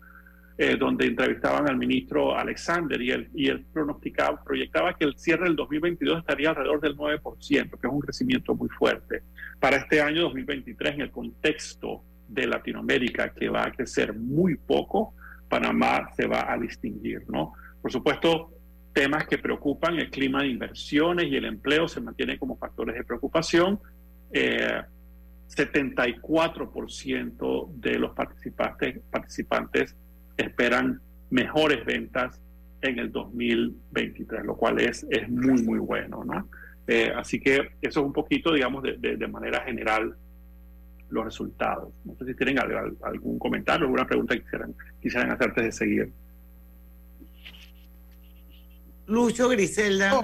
eh, 0.57 0.77
donde 0.77 1.07
entrevistaban 1.07 1.69
al 1.69 1.77
ministro 1.77 2.37
Alexander 2.37 3.01
y 3.01 3.11
él, 3.11 3.29
y 3.33 3.49
él 3.49 3.65
pronosticaba, 3.73 4.41
proyectaba 4.41 4.93
que 4.93 5.03
el 5.03 5.17
cierre 5.17 5.43
del 5.45 5.57
2022 5.57 6.19
estaría 6.19 6.51
alrededor 6.51 6.79
del 6.79 6.95
9%, 6.95 7.37
que 7.47 7.59
es 7.59 7.93
un 7.93 7.99
crecimiento 7.99 8.55
muy 8.55 8.69
fuerte. 8.69 9.23
Para 9.59 9.75
este 9.77 10.01
año 10.01 10.21
2023, 10.21 10.93
en 10.93 11.01
el 11.01 11.11
contexto 11.11 12.03
de 12.27 12.47
Latinoamérica, 12.47 13.33
que 13.33 13.49
va 13.49 13.65
a 13.65 13.71
crecer 13.71 14.13
muy 14.13 14.55
poco, 14.55 15.13
Panamá 15.49 16.09
se 16.15 16.25
va 16.25 16.49
a 16.51 16.57
distinguir, 16.57 17.23
¿no? 17.27 17.53
Por 17.81 17.91
supuesto, 17.91 18.53
temas 18.93 19.27
que 19.27 19.37
preocupan, 19.37 19.99
el 19.99 20.09
clima 20.09 20.41
de 20.41 20.47
inversiones 20.47 21.27
y 21.27 21.35
el 21.35 21.43
empleo 21.45 21.89
se 21.89 21.99
mantienen 21.99 22.37
como 22.37 22.55
factores 22.57 22.95
de 22.95 23.03
preocupación. 23.03 23.77
Eh, 24.31 24.81
74% 25.49 27.67
de 27.75 27.99
los 27.99 28.13
participantes, 28.13 29.01
participantes 29.11 29.95
esperan 30.37 31.01
mejores 31.29 31.85
ventas 31.85 32.41
en 32.81 32.99
el 32.99 33.11
2023, 33.11 34.45
lo 34.45 34.55
cual 34.55 34.79
es, 34.79 35.05
es 35.09 35.29
muy, 35.29 35.61
muy 35.63 35.79
bueno. 35.79 36.23
¿no? 36.23 36.49
Eh, 36.87 37.11
así 37.15 37.39
que 37.39 37.55
eso 37.81 37.99
es 37.99 38.05
un 38.05 38.13
poquito, 38.13 38.53
digamos, 38.53 38.83
de, 38.83 38.97
de, 38.97 39.27
manera 39.27 39.61
general 39.61 40.15
los 41.09 41.25
resultados. 41.25 41.93
No 42.03 42.15
sé 42.15 42.25
si 42.25 42.35
tienen 42.35 42.59
algún 42.59 43.39
comentario, 43.39 43.85
alguna 43.85 44.05
pregunta 44.05 44.35
que 44.35 44.43
quisieran, 44.43 44.75
quisieran 45.01 45.31
hacer 45.31 45.49
antes 45.49 45.63
de 45.63 45.71
seguir. 45.71 46.11
Lucho 49.07 49.49
Griselda. 49.49 50.19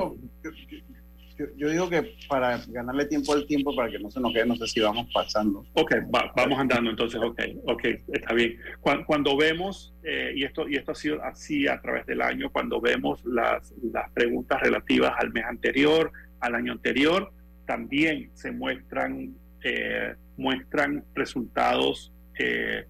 Yo, 1.55 1.69
digo 1.69 1.89
que 1.89 2.15
para 2.27 2.61
ganarle 2.67 3.05
tiempo 3.05 3.33
al 3.33 3.45
tiempo, 3.45 3.75
para 3.75 3.91
que 3.91 3.99
no 3.99 4.09
se 4.09 4.19
nos 4.19 4.33
quede, 4.33 4.45
no 4.45 4.55
sé 4.55 4.67
si 4.67 4.79
vamos 4.79 5.07
pasando. 5.13 5.63
Ok, 5.73 5.93
vamos 6.35 6.59
andando 6.59 6.89
entonces, 6.89 7.21
ok, 7.21 7.39
ok, 7.65 7.85
está 8.13 8.33
bien. 8.33 8.57
Cuando, 8.81 9.37
vemos, 9.37 9.93
eh, 10.03 10.33
y, 10.35 10.43
esto, 10.43 10.67
y 10.67 10.75
esto 10.75 10.91
ha 10.91 10.95
sido 10.95 11.23
así 11.23 11.67
a 11.67 11.79
través 11.81 12.05
del 12.05 12.21
año, 12.21 12.51
cuando 12.51 12.81
vemos 12.81 13.23
las, 13.25 13.73
las 13.91 14.11
preguntas 14.11 14.61
relativas 14.61 15.13
al 15.17 15.31
mes 15.31 15.45
anterior, 15.45 16.11
al 16.39 16.55
año 16.55 16.73
anterior, 16.73 17.31
también 17.65 18.29
se 18.33 18.51
muestran, 18.51 19.35
eh, 19.63 20.15
muestran 20.37 21.03
resultados 21.15 22.13
eh, 22.37 22.85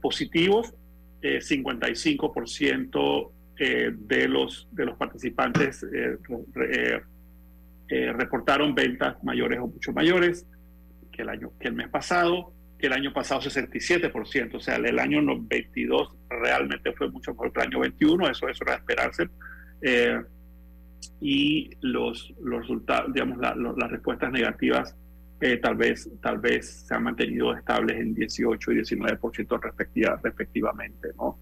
positivos. 0.00 0.74
55% 1.22 3.30
eh, 3.62 3.92
de, 3.94 4.26
los, 4.26 4.66
de 4.72 4.86
los 4.86 4.96
participantes 4.96 5.82
eh, 5.82 6.16
eh, 6.72 7.00
reportaron 8.12 8.74
ventas 8.74 9.22
mayores 9.24 9.58
o 9.58 9.66
mucho 9.66 9.92
mayores 9.92 10.46
que 11.10 11.22
el, 11.22 11.28
año, 11.28 11.52
que 11.58 11.68
el 11.68 11.74
mes 11.74 11.88
pasado, 11.88 12.52
que 12.78 12.86
el 12.86 12.92
año 12.92 13.12
pasado 13.12 13.40
67%, 13.40 14.54
o 14.54 14.60
sea, 14.60 14.76
el 14.76 14.98
año 14.98 15.20
22 15.40 16.16
realmente 16.28 16.92
fue 16.92 17.10
mucho 17.10 17.32
mejor 17.32 17.52
que 17.52 17.60
el 17.60 17.66
año 17.66 17.80
21, 17.80 18.30
eso, 18.30 18.48
eso 18.48 18.64
era 18.64 18.76
esperarse. 18.76 19.28
y 21.20 21.70
los, 21.80 22.32
los 22.42 22.60
resultados, 22.60 23.12
digamos, 23.12 23.38
las 23.38 23.90
respuestas 23.90 24.30
negativas 24.30 24.96
tal, 25.62 25.74
vez, 25.74 26.08
tal 26.20 26.38
vez 26.38 26.86
se 26.86 26.94
han 26.94 27.04
mantenido 27.04 27.54
estables 27.54 27.98
en 27.98 28.14
18 28.14 28.72
y 28.72 28.76
19% 28.76 29.60
respectiva, 29.60 30.20
respectivamente. 30.22 31.08
¿no? 31.16 31.38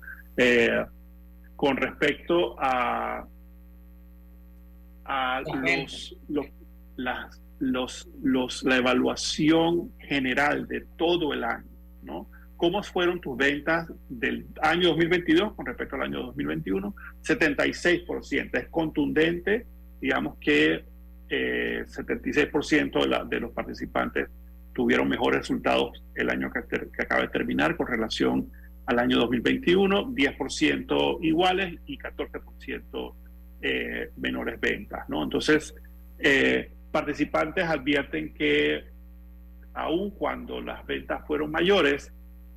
con 1.57 1.77
respecto 1.77 2.55
a, 2.61 3.27
a 5.09 5.41
los, 5.41 6.17
los, 7.59 8.09
los, 8.23 8.63
la 8.63 8.77
evaluación 8.77 9.91
general 9.99 10.69
de 10.69 10.85
todo 10.97 11.33
el 11.33 11.45
año, 11.45 11.67
¿no? 12.03 12.29
¿Cómo 12.57 12.83
fueron 12.83 13.21
tus 13.21 13.37
ventas 13.37 13.89
del 14.09 14.47
año 14.61 14.89
2022 14.89 15.55
con 15.55 15.65
respecto 15.65 15.97
al 15.97 16.03
año 16.03 16.25
2021? 16.25 16.95
76%. 17.23 18.51
Es 18.53 18.69
contundente, 18.69 19.67
digamos 20.01 20.37
que 20.39 20.85
eh, 21.31 21.85
76% 21.87 23.01
de, 23.01 23.09
la, 23.09 23.25
de 23.25 23.41
los 23.41 23.53
participantes 23.53 24.29
tuvieron 24.75 25.09
mejores 25.09 25.41
resultados 25.41 26.03
el 26.17 26.31
año 26.31 26.51
que, 26.51 26.63
que 26.91 27.03
acaba 27.03 27.23
de 27.23 27.29
terminar 27.29 27.77
con 27.77 27.87
relación 27.87 28.51
al 28.87 28.99
año 28.99 29.19
2021, 29.19 30.09
10% 30.09 31.19
iguales 31.23 31.79
y 31.87 31.99
14% 31.99 33.15
eh, 33.61 34.11
menores 34.17 34.61
ventas. 34.61 35.09
¿no? 35.09 35.25
Entonces, 35.25 35.75
eh, 36.21 36.71
participantes 36.93 37.65
advierten 37.65 38.33
que 38.33 38.85
aun 39.75 40.13
cuando 40.13 40.61
las 40.61 40.87
ventas 40.87 41.27
fueron 41.27 41.51
mayores, 41.51 42.13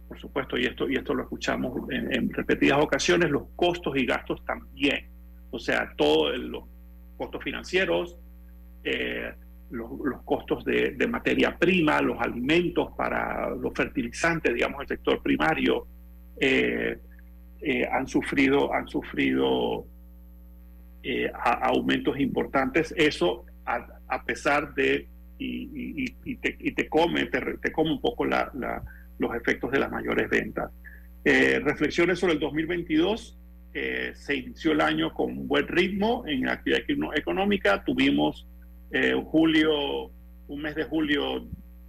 por 0.07 0.19
supuesto, 0.19 0.59
y 0.59 0.65
esto, 0.65 0.87
y 0.87 0.95
esto 0.95 1.15
lo 1.15 1.23
escuchamos 1.23 1.89
en, 1.89 2.31
repetidas 2.31 2.77
ocasiones, 2.83 3.31
los 3.31 3.47
costos 3.55 3.97
y 3.97 4.05
gastos 4.05 4.45
también. 4.45 5.07
O 5.49 5.57
sea, 5.57 5.91
todos 5.97 6.37
los 6.37 6.65
costos 7.17 7.43
financieros, 7.43 8.15
eh, 8.83 9.33
los, 9.71 9.89
costos 10.23 10.63
de, 10.65 11.07
materia 11.07 11.57
prima, 11.57 11.99
los 12.01 12.19
alimentos 12.19 12.91
para 12.95 13.49
los 13.55 13.73
fertilizantes, 13.73 14.53
digamos, 14.53 14.81
el 14.81 14.87
sector 14.87 15.19
primario, 15.23 15.87
han 17.91 18.07
sufrido, 18.07 18.71
han 18.73 18.87
sufrido 18.87 19.87
eh, 21.03 21.31
aumentos 21.33 22.19
importantes. 22.19 22.93
Eso 22.97 23.45
a, 23.65 24.23
pesar 24.25 24.73
de, 24.73 25.07
y, 25.37 26.11
te, 26.35 26.89
come, 26.89 27.25
te, 27.25 27.71
come 27.71 27.91
un 27.91 28.01
poco 28.01 28.25
los 28.25 29.35
efectos 29.35 29.71
de 29.71 29.79
las 29.79 29.91
mayores 29.91 30.29
ventas. 30.29 30.71
reflexiones 31.23 32.19
sobre 32.19 32.33
el 32.33 32.39
2022. 32.39 33.37
se 34.13 34.35
inició 34.35 34.73
el 34.73 34.81
año 34.81 35.13
con 35.13 35.47
buen 35.47 35.67
ritmo 35.67 36.23
en 36.27 36.49
actividad 36.49 36.81
económica. 37.15 37.83
Tuvimos 37.83 38.45
julio, 39.25 40.11
un 40.47 40.61
mes 40.61 40.75
de 40.75 40.83
julio, 40.83 41.47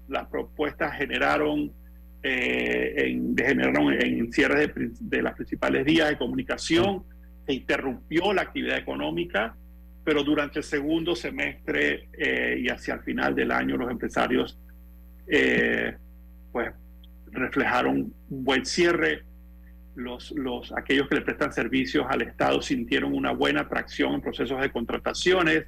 las 0.08 0.26
propuestas 0.28 0.96
generaron 0.96 1.72
eh, 2.24 2.94
en, 2.98 3.34
degeneraron 3.34 3.92
en 3.92 4.32
cierres 4.32 4.70
de, 5.00 5.22
las 5.22 5.34
principales 5.34 5.84
vías 5.84 6.08
de 6.08 6.18
comunicación, 6.18 7.02
se 7.46 7.52
interrumpió 7.52 8.32
la 8.32 8.42
actividad 8.42 8.78
económica, 8.78 9.56
pero 10.04 10.24
durante 10.24 10.60
el 10.60 10.64
segundo 10.64 11.14
semestre 11.14 12.08
eh, 12.12 12.60
y 12.60 12.68
hacia 12.68 12.94
el 12.94 13.00
final 13.00 13.34
del 13.34 13.50
año 13.50 13.76
los 13.76 13.90
empresarios 13.90 14.58
eh, 15.26 15.96
pues 16.50 16.72
reflejaron 17.30 18.12
un 18.28 18.44
buen 18.44 18.64
cierre. 18.64 19.24
Los, 19.94 20.30
los, 20.32 20.72
aquellos 20.72 21.08
que 21.08 21.16
le 21.16 21.20
prestan 21.20 21.52
servicios 21.52 22.06
al 22.08 22.22
Estado 22.22 22.62
sintieron 22.62 23.12
una 23.12 23.32
buena 23.32 23.62
atracción 23.62 24.14
en 24.14 24.20
procesos 24.22 24.60
de 24.60 24.70
contrataciones. 24.70 25.66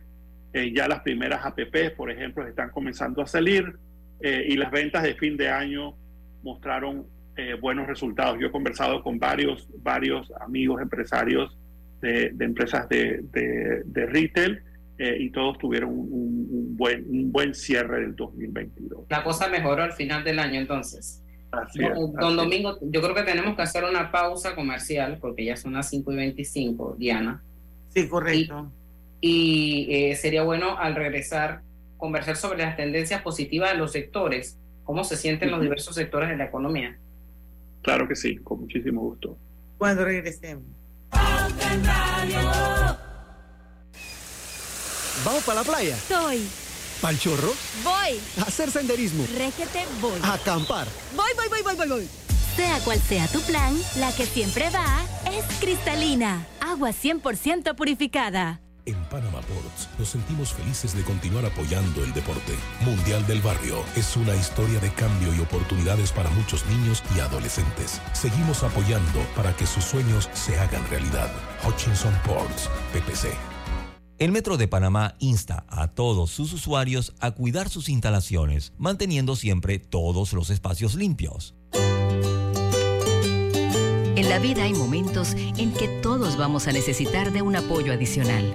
ya 0.73 0.89
las 0.89 1.01
primeras 1.01 1.45
APP, 1.45 1.95
por 1.97 2.11
ejemplo, 2.11 2.47
están 2.47 2.71
comenzando 2.71 3.21
a 3.23 3.27
salir 3.27 3.75
y 4.23 4.57
las 4.57 4.71
ventas 4.71 5.03
de 5.03 5.15
fin 5.15 5.37
de 5.37 5.51
año 5.51 5.95
mostraron 6.43 7.07
eh, 7.37 7.55
buenos 7.61 7.89
resultados. 7.89 8.39
Yo 8.39 8.47
he 8.47 8.51
conversado 8.53 9.03
con 9.03 9.19
varios, 9.19 9.69
varios 9.83 10.31
amigos 10.41 10.81
empresarios 10.81 11.59
de, 12.05 12.45
empresas 12.45 12.89
de, 12.89 13.21
de, 13.85 14.07
retail 14.07 14.63
eh, 14.99 15.17
y 15.19 15.31
todos 15.31 15.59
tuvieron 15.59 15.91
un, 15.91 16.77
buen, 16.77 17.05
un 17.09 17.33
buen 17.33 17.55
cierre 17.55 18.01
del 18.01 18.15
2022. 18.15 19.07
La 19.09 19.25
cosa 19.25 19.49
mejoró 19.49 19.83
al 19.83 19.93
final 19.93 20.23
del 20.23 20.39
año 20.39 20.61
entonces. 20.61 21.23
don, 22.21 22.37
Domingo, 22.37 22.79
yo 22.83 23.01
creo 23.01 23.15
que 23.15 23.23
tenemos 23.23 23.57
que 23.57 23.63
hacer 23.63 23.85
una 23.85 24.11
pausa 24.11 24.55
comercial 24.55 25.19
porque 25.21 25.45
ya 25.45 25.57
son 25.57 25.73
las 25.75 25.89
5 25.91 26.13
y 26.13 26.17
25, 26.17 26.97
Diana. 26.99 27.43
Sí, 27.89 28.09
correcto. 28.09 28.71
Y, 29.21 29.87
eh, 29.91 30.17
sería 30.17 30.43
bueno 30.43 30.77
al 30.79 30.95
regresar 30.95 31.63
conversar 31.97 32.37
sobre 32.37 32.59
las 32.59 32.77
tendencias 32.77 33.23
positivas 33.23 33.73
de 33.73 33.79
los 33.79 33.93
sectores 33.93 34.59
cómo 34.83 35.05
se 35.05 35.17
sienten 35.17 35.51
los 35.51 35.63
diversos 35.63 35.95
sectores 35.95 36.29
de 36.29 36.37
la 36.37 36.45
economía. 36.45 36.99
Claro 37.81 38.07
que 38.07 38.15
sí, 38.15 38.37
con 38.37 38.61
muchísimo 38.61 39.01
gusto. 39.01 39.39
Cuando 39.79 40.05
regresemos. 40.05 40.65
¿Vamos 45.25 45.43
para 45.45 45.61
la 45.61 45.65
playa? 45.65 45.97
Estoy. 45.97 46.47
¿Pal 47.01 47.19
chorro? 47.19 47.53
Voy. 47.83 48.21
A 48.39 48.43
hacer 48.49 48.71
senderismo. 48.71 49.27
Régete, 49.37 49.85
voy. 50.01 50.21
A 50.23 50.35
acampar. 50.35 50.87
Voy, 51.17 51.31
voy, 51.37 51.49
voy, 51.49 51.63
voy, 51.63 51.75
voy, 51.77 51.89
voy. 51.89 52.09
Sea 52.57 52.79
cual 52.81 53.01
sea 53.01 53.27
tu 53.29 53.41
plan, 53.43 53.77
la 53.97 54.13
que 54.13 54.27
siempre 54.27 54.71
va 54.71 55.05
es 55.33 55.45
cristalina. 55.61 56.47
Agua 56.61 56.91
100% 56.91 57.75
purificada. 57.75 58.61
En 58.87 59.03
Panama 59.05 59.41
Ports 59.41 59.89
nos 59.99 60.09
sentimos 60.11 60.53
felices 60.53 60.95
de 60.95 61.03
continuar 61.05 61.47
apoyando 61.47 62.05
el 62.05 62.13
deporte. 62.13 62.53
Mundial 62.85 63.27
del 63.27 63.41
Barrio 63.41 63.83
es 63.97 64.15
una 64.15 64.37
historia 64.37 64.79
de 64.79 64.93
cambio 64.93 65.35
y 65.35 65.41
oportunidades 65.41 66.13
para 66.13 66.29
muchos 66.31 66.67
niños 66.67 67.03
y 67.17 67.21
adolescentes. 67.21 68.03
Seguimos 68.13 68.63
apoyando 68.63 69.21
para 69.35 69.57
que 69.57 69.67
sus 69.67 69.85
sueños 69.85 70.29
se 70.35 70.59
hagan 70.59 70.87
realidad. 70.91 71.33
Hutchinson 71.67 72.13
Ports, 72.27 72.69
PPC. 72.93 73.33
El 74.19 74.33
Metro 74.33 74.59
de 74.59 74.69
Panamá 74.69 75.15
insta 75.19 75.65
a 75.69 75.89
todos 75.89 76.31
sus 76.31 76.53
usuarios 76.53 77.15
a 77.21 77.31
cuidar 77.31 77.71
sus 77.71 77.89
instalaciones, 77.89 78.75
manteniendo 78.77 79.35
siempre 79.35 79.79
todos 79.79 80.35
los 80.35 80.51
espacios 80.51 80.95
limpios. 80.95 81.55
En 84.17 84.29
la 84.29 84.39
vida 84.39 84.65
hay 84.65 84.75
momentos 84.75 85.35
en 85.35 85.73
que 85.73 85.89
todos 85.89 86.37
vamos 86.37 86.69
a 86.69 86.73
necesitar 86.73 87.33
de 87.33 87.43
un 87.43 87.57
apoyo 87.57 87.93
adicional. 87.93 88.55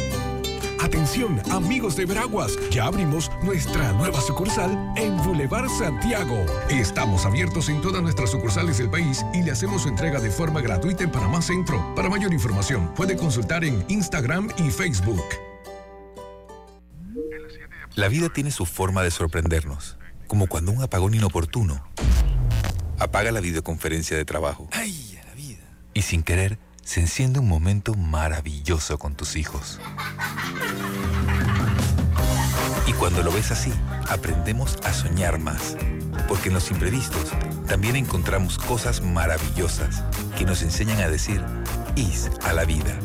Atención, 0.91 1.41
amigos 1.49 1.95
de 1.95 2.05
Veraguas, 2.05 2.51
ya 2.69 2.83
abrimos 2.83 3.31
nuestra 3.43 3.93
nueva 3.93 4.19
sucursal 4.19 4.71
en 4.97 5.15
Boulevard 5.23 5.69
Santiago. 5.69 6.45
Estamos 6.69 7.25
abiertos 7.25 7.69
en 7.69 7.79
todas 7.79 8.01
nuestras 8.01 8.29
sucursales 8.29 8.77
del 8.77 8.89
país 8.89 9.25
y 9.33 9.41
le 9.41 9.51
hacemos 9.51 9.83
su 9.83 9.87
entrega 9.87 10.19
de 10.19 10.29
forma 10.29 10.59
gratuita 10.59 11.05
en 11.05 11.09
Panamá 11.09 11.41
Centro. 11.41 11.95
Para 11.95 12.09
mayor 12.09 12.33
información, 12.33 12.93
puede 12.93 13.15
consultar 13.15 13.63
en 13.63 13.85
Instagram 13.87 14.49
y 14.57 14.69
Facebook. 14.69 15.23
La 17.95 18.09
vida 18.09 18.27
tiene 18.27 18.51
su 18.51 18.65
forma 18.65 19.01
de 19.01 19.11
sorprendernos, 19.11 19.97
como 20.27 20.47
cuando 20.47 20.73
un 20.73 20.83
apagón 20.83 21.13
inoportuno 21.13 21.87
apaga 22.99 23.31
la 23.31 23.39
videoconferencia 23.39 24.17
de 24.17 24.25
trabajo. 24.25 24.67
¡Ay, 24.73 25.17
a 25.23 25.25
la 25.25 25.35
vida! 25.35 25.63
Y 25.93 26.01
sin 26.01 26.21
querer, 26.21 26.59
se 26.83 26.99
enciende 26.99 27.39
un 27.39 27.47
momento 27.47 27.93
maravilloso 27.93 28.97
con 28.97 29.15
tus 29.15 29.35
hijos. 29.35 29.79
Y 32.87 32.93
cuando 32.93 33.23
lo 33.23 33.31
ves 33.31 33.51
así, 33.51 33.71
aprendemos 34.09 34.77
a 34.83 34.93
soñar 34.93 35.39
más, 35.39 35.77
porque 36.27 36.49
en 36.49 36.55
los 36.55 36.71
imprevistos 36.71 37.31
también 37.67 37.95
encontramos 37.95 38.57
cosas 38.57 39.01
maravillosas 39.01 40.03
que 40.37 40.45
nos 40.45 40.61
enseñan 40.61 40.99
a 40.99 41.09
decir 41.09 41.43
IS 41.95 42.29
a 42.43 42.53
la 42.53 42.65
vida. 42.65 42.97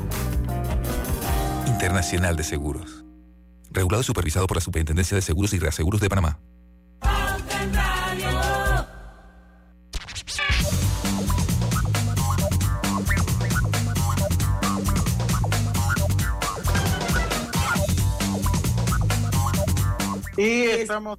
Internacional 1.66 2.36
de 2.36 2.44
Seguros. 2.44 3.04
Regulado 3.70 4.00
y 4.00 4.04
supervisado 4.04 4.46
por 4.46 4.56
la 4.56 4.62
Superintendencia 4.62 5.14
de 5.14 5.22
Seguros 5.22 5.52
y 5.52 5.58
Reaseguros 5.58 6.00
de 6.00 6.08
Panamá. 6.08 6.38
Y 20.36 20.62
estamos. 20.62 21.18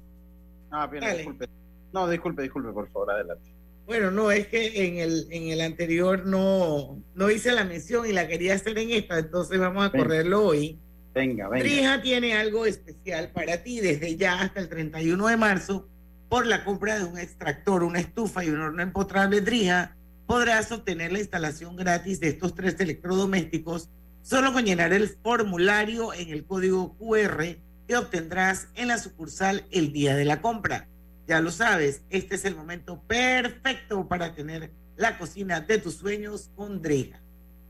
Ah, 0.70 0.86
bien, 0.86 1.04
disculpe. 1.16 1.48
No, 1.92 2.08
disculpe, 2.08 2.42
disculpe, 2.42 2.72
por 2.72 2.88
favor, 2.90 3.10
adelante. 3.10 3.50
Bueno, 3.86 4.10
no, 4.10 4.30
es 4.30 4.46
que 4.48 4.86
en 4.86 4.98
el, 4.98 5.26
en 5.30 5.48
el 5.48 5.62
anterior 5.62 6.26
no, 6.26 7.02
no 7.14 7.30
hice 7.30 7.52
la 7.52 7.64
mención 7.64 8.06
y 8.06 8.12
la 8.12 8.28
quería 8.28 8.54
hacer 8.54 8.78
en 8.78 8.90
esta, 8.90 9.18
entonces 9.18 9.58
vamos 9.58 9.86
a 9.86 9.90
correrlo 9.90 10.44
hoy. 10.44 10.78
Venga, 11.14 11.48
venga. 11.48 11.64
Drija 11.64 12.02
tiene 12.02 12.34
algo 12.34 12.66
especial 12.66 13.30
para 13.32 13.62
ti 13.62 13.80
desde 13.80 14.16
ya 14.16 14.42
hasta 14.42 14.60
el 14.60 14.68
31 14.68 15.26
de 15.26 15.36
marzo. 15.38 15.88
Por 16.28 16.46
la 16.46 16.64
compra 16.64 16.98
de 16.98 17.04
un 17.04 17.18
extractor, 17.18 17.82
una 17.82 18.00
estufa 18.00 18.44
y 18.44 18.50
un 18.50 18.60
horno 18.60 18.82
empotrable 18.82 19.40
Drija, 19.40 19.96
podrás 20.26 20.70
obtener 20.70 21.10
la 21.10 21.20
instalación 21.20 21.74
gratis 21.74 22.20
de 22.20 22.28
estos 22.28 22.54
tres 22.54 22.78
electrodomésticos 22.80 23.88
solo 24.20 24.52
con 24.52 24.66
llenar 24.66 24.92
el 24.92 25.08
formulario 25.08 26.12
en 26.12 26.28
el 26.28 26.44
código 26.44 26.94
QR 26.98 27.56
que 27.88 27.96
obtendrás 27.96 28.68
en 28.74 28.88
la 28.88 28.98
sucursal 28.98 29.64
el 29.70 29.92
día 29.92 30.14
de 30.14 30.26
la 30.26 30.42
compra. 30.42 30.86
Ya 31.26 31.40
lo 31.40 31.50
sabes, 31.50 32.02
este 32.10 32.34
es 32.34 32.44
el 32.44 32.54
momento 32.54 33.02
perfecto 33.08 34.06
para 34.06 34.34
tener 34.34 34.70
la 34.96 35.18
cocina 35.18 35.62
de 35.62 35.78
tus 35.78 35.94
sueños 35.94 36.50
con 36.54 36.82
Drija. 36.82 37.20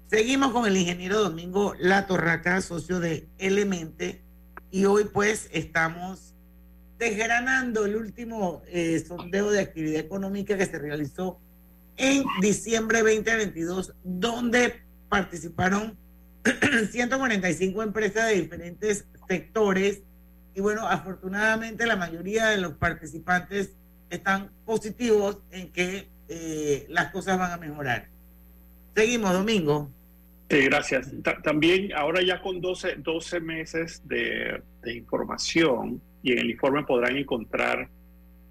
Seguimos 0.08 0.52
con 0.52 0.66
el 0.66 0.76
ingeniero 0.76 1.20
Domingo 1.20 1.74
Latorraca, 1.78 2.60
socio 2.60 2.98
de 2.98 3.28
Elemente, 3.38 4.22
y 4.72 4.86
hoy 4.86 5.04
pues 5.04 5.48
estamos 5.52 6.34
desgranando 6.98 7.86
el 7.86 7.94
último 7.94 8.62
eh, 8.66 9.02
sondeo 9.06 9.50
de 9.50 9.60
actividad 9.60 10.00
económica 10.00 10.58
que 10.58 10.66
se 10.66 10.78
realizó 10.78 11.38
en 11.96 12.24
diciembre 12.40 13.02
2022, 13.02 13.94
donde 14.02 14.82
participaron 15.08 15.96
145 16.90 17.82
empresas 17.82 18.28
de 18.28 18.40
diferentes 18.40 19.04
sectores 19.28 20.02
y 20.54 20.60
bueno, 20.60 20.86
afortunadamente 20.86 21.86
la 21.86 21.96
mayoría 21.96 22.46
de 22.46 22.58
los 22.58 22.72
participantes 22.74 23.76
están 24.10 24.50
positivos 24.64 25.38
en 25.50 25.70
que 25.70 26.08
eh, 26.28 26.86
las 26.88 27.10
cosas 27.10 27.38
van 27.38 27.52
a 27.52 27.56
mejorar. 27.56 28.08
Seguimos, 28.94 29.32
Domingo. 29.32 29.90
Sí, 30.50 30.62
gracias. 30.62 31.12
también 31.42 31.92
ahora 31.94 32.22
ya 32.22 32.40
con 32.40 32.60
12, 32.60 32.96
12 32.98 33.40
meses 33.40 34.02
de, 34.06 34.62
información 34.86 36.00
y 36.22 36.32
en 36.32 36.38
el 36.38 36.50
informe 36.50 36.84
podrán 36.84 37.18
encontrar 37.18 37.88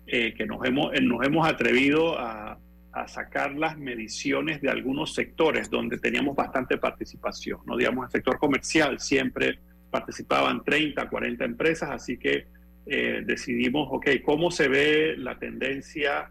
eh, 0.05 0.33
que 0.35 0.45
nos 0.45 0.63
hemos, 0.63 0.93
eh, 0.93 1.01
nos 1.01 1.25
hemos 1.25 1.47
atrevido 1.47 2.17
a, 2.17 2.59
a, 2.91 3.07
sacar 3.07 3.55
las 3.55 3.77
mediciones 3.77 4.61
de 4.61 4.69
algunos 4.69 5.15
sectores 5.15 5.71
donde 5.71 5.97
teníamos 5.97 6.35
bastante 6.35 6.77
participación. 6.77 7.59
¿no? 7.65 7.75
Digamos, 7.75 8.05
el 8.05 8.11
sector 8.11 8.37
comercial 8.37 8.99
siempre 8.99 9.59
participaban 9.97 10.63
30, 10.63 11.09
40 11.09 11.45
empresas, 11.45 11.89
así 11.89 12.17
que 12.17 12.45
eh, 12.85 13.23
decidimos, 13.25 13.87
ok, 13.91 14.07
¿cómo 14.23 14.51
se 14.51 14.67
ve 14.67 15.15
la 15.17 15.39
tendencia 15.39 16.29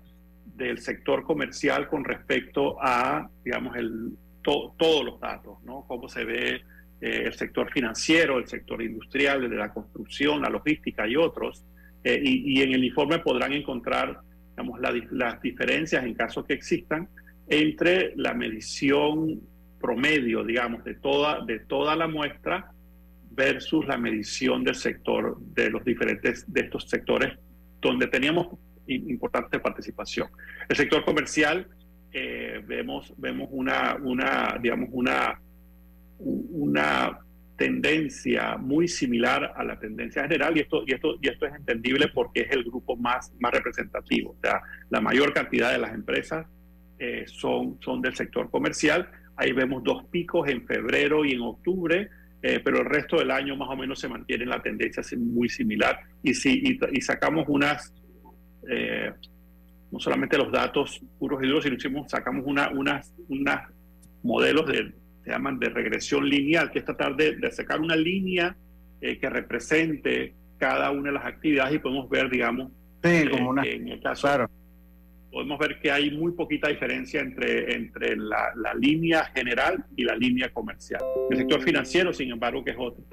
del 0.56 0.78
sector 0.78 1.24
comercial 1.24 1.88
con 1.88 2.04
respecto 2.04 2.76
a, 2.80 3.28
digamos, 3.44 3.76
el, 3.76 4.12
todos 4.42 5.04
los 5.04 5.20
datos, 5.20 5.62
¿no? 5.64 5.84
¿Cómo 5.88 6.08
se 6.08 6.24
ve 6.24 6.62
eh, 7.00 7.22
el 7.26 7.34
sector 7.34 7.70
financiero, 7.72 8.38
el 8.38 8.46
sector 8.46 8.80
industrial, 8.80 9.44
el 9.44 9.50
de 9.50 9.56
la 9.56 9.72
construcción, 9.72 10.40
la 10.40 10.48
logística 10.48 11.06
y 11.08 11.16
otros? 11.16 11.64
Eh, 12.04 12.20
y, 12.22 12.62
en 12.62 12.72
el 12.72 12.84
informe 12.84 13.18
podrán 13.18 13.52
encontrar, 13.52 14.20
digamos, 14.50 14.80
las 15.10 15.42
diferencias 15.42 16.04
en 16.04 16.14
caso 16.14 16.44
que 16.44 16.54
existan 16.54 17.08
entre 17.48 18.12
la 18.16 18.32
medición 18.32 19.40
promedio, 19.80 20.44
digamos, 20.44 20.84
de 20.84 20.94
toda, 20.94 21.44
de 21.44 21.58
toda 21.58 21.96
la 21.96 22.06
muestra 22.06 22.70
versus 23.36 23.86
la 23.86 23.98
medición 23.98 24.64
del 24.64 24.74
sector, 24.74 25.38
de 25.38 25.70
los 25.70 25.84
diferentes, 25.84 26.50
de 26.50 26.62
estos 26.62 26.88
sectores 26.88 27.38
donde 27.80 28.06
teníamos 28.06 28.48
importante 28.86 29.58
participación. 29.60 30.28
El 30.68 30.76
sector 30.76 31.04
comercial, 31.04 31.68
eh, 32.12 32.62
vemos, 32.66 33.12
vemos 33.18 33.48
una, 33.50 33.96
una, 33.96 34.58
digamos, 34.60 34.88
una, 34.92 35.38
una 36.18 37.18
tendencia 37.56 38.56
muy 38.56 38.88
similar 38.88 39.52
a 39.54 39.64
la 39.64 39.78
tendencia 39.78 40.22
general 40.22 40.56
y 40.56 40.60
esto, 40.60 40.82
y 40.86 40.92
esto, 40.92 41.16
y 41.20 41.28
esto 41.28 41.46
es 41.46 41.54
entendible 41.54 42.08
porque 42.08 42.42
es 42.42 42.50
el 42.52 42.64
grupo 42.64 42.96
más, 42.96 43.32
más 43.38 43.52
representativo. 43.52 44.36
La 44.88 45.00
mayor 45.00 45.32
cantidad 45.32 45.72
de 45.72 45.78
las 45.78 45.92
empresas 45.92 46.46
eh, 46.98 47.24
son, 47.26 47.78
son 47.82 48.00
del 48.00 48.14
sector 48.14 48.50
comercial. 48.50 49.10
Ahí 49.36 49.52
vemos 49.52 49.82
dos 49.84 50.04
picos 50.04 50.48
en 50.48 50.66
febrero 50.66 51.24
y 51.24 51.32
en 51.32 51.42
octubre 51.42 52.08
eh, 52.42 52.60
pero 52.62 52.78
el 52.78 52.84
resto 52.84 53.18
del 53.18 53.30
año 53.30 53.56
más 53.56 53.68
o 53.70 53.76
menos 53.76 53.98
se 53.98 54.08
mantiene 54.08 54.46
la 54.46 54.62
tendencia 54.62 55.02
muy 55.18 55.48
similar. 55.48 55.98
Y, 56.22 56.34
si, 56.34 56.78
y, 56.92 57.00
sacamos 57.00 57.46
unas, 57.48 57.92
eh, 58.68 59.12
no 59.90 59.98
solamente 59.98 60.38
los 60.38 60.52
datos 60.52 61.00
puros 61.18 61.42
y 61.42 61.46
duros, 61.46 61.64
sino 61.64 62.08
sacamos 62.08 62.44
una, 62.46 62.70
unas, 62.70 63.14
unas 63.28 63.68
modelos 64.22 64.66
de, 64.66 64.92
se 65.24 65.30
llaman 65.30 65.58
de 65.58 65.70
regresión 65.70 66.28
lineal, 66.28 66.70
que 66.70 66.80
es 66.80 66.84
tratar 66.84 67.16
de, 67.16 67.50
sacar 67.50 67.80
una 67.80 67.96
línea 67.96 68.56
eh, 69.00 69.18
que 69.18 69.28
represente 69.28 70.34
cada 70.58 70.90
una 70.90 71.10
de 71.10 71.14
las 71.14 71.26
actividades 71.26 71.74
y 71.74 71.78
podemos 71.78 72.08
ver, 72.08 72.30
digamos, 72.30 72.70
sí, 73.02 73.28
como 73.30 73.50
una, 73.50 73.64
en 73.64 73.88
el 73.88 74.00
caso, 74.00 74.22
claro. 74.22 74.50
Podemos 75.30 75.58
ver 75.58 75.78
que 75.80 75.90
hay 75.90 76.10
muy 76.10 76.32
poquita 76.32 76.68
diferencia 76.68 77.20
entre, 77.20 77.74
entre 77.74 78.16
la, 78.16 78.52
la, 78.56 78.74
línea 78.74 79.24
general 79.34 79.84
y 79.96 80.04
la 80.04 80.16
línea 80.16 80.50
comercial. 80.50 81.02
El 81.30 81.38
sector 81.38 81.62
financiero, 81.62 82.12
sin 82.12 82.30
embargo, 82.30 82.64
que, 82.64 82.70
es 82.70 82.76
otro, 82.78 83.04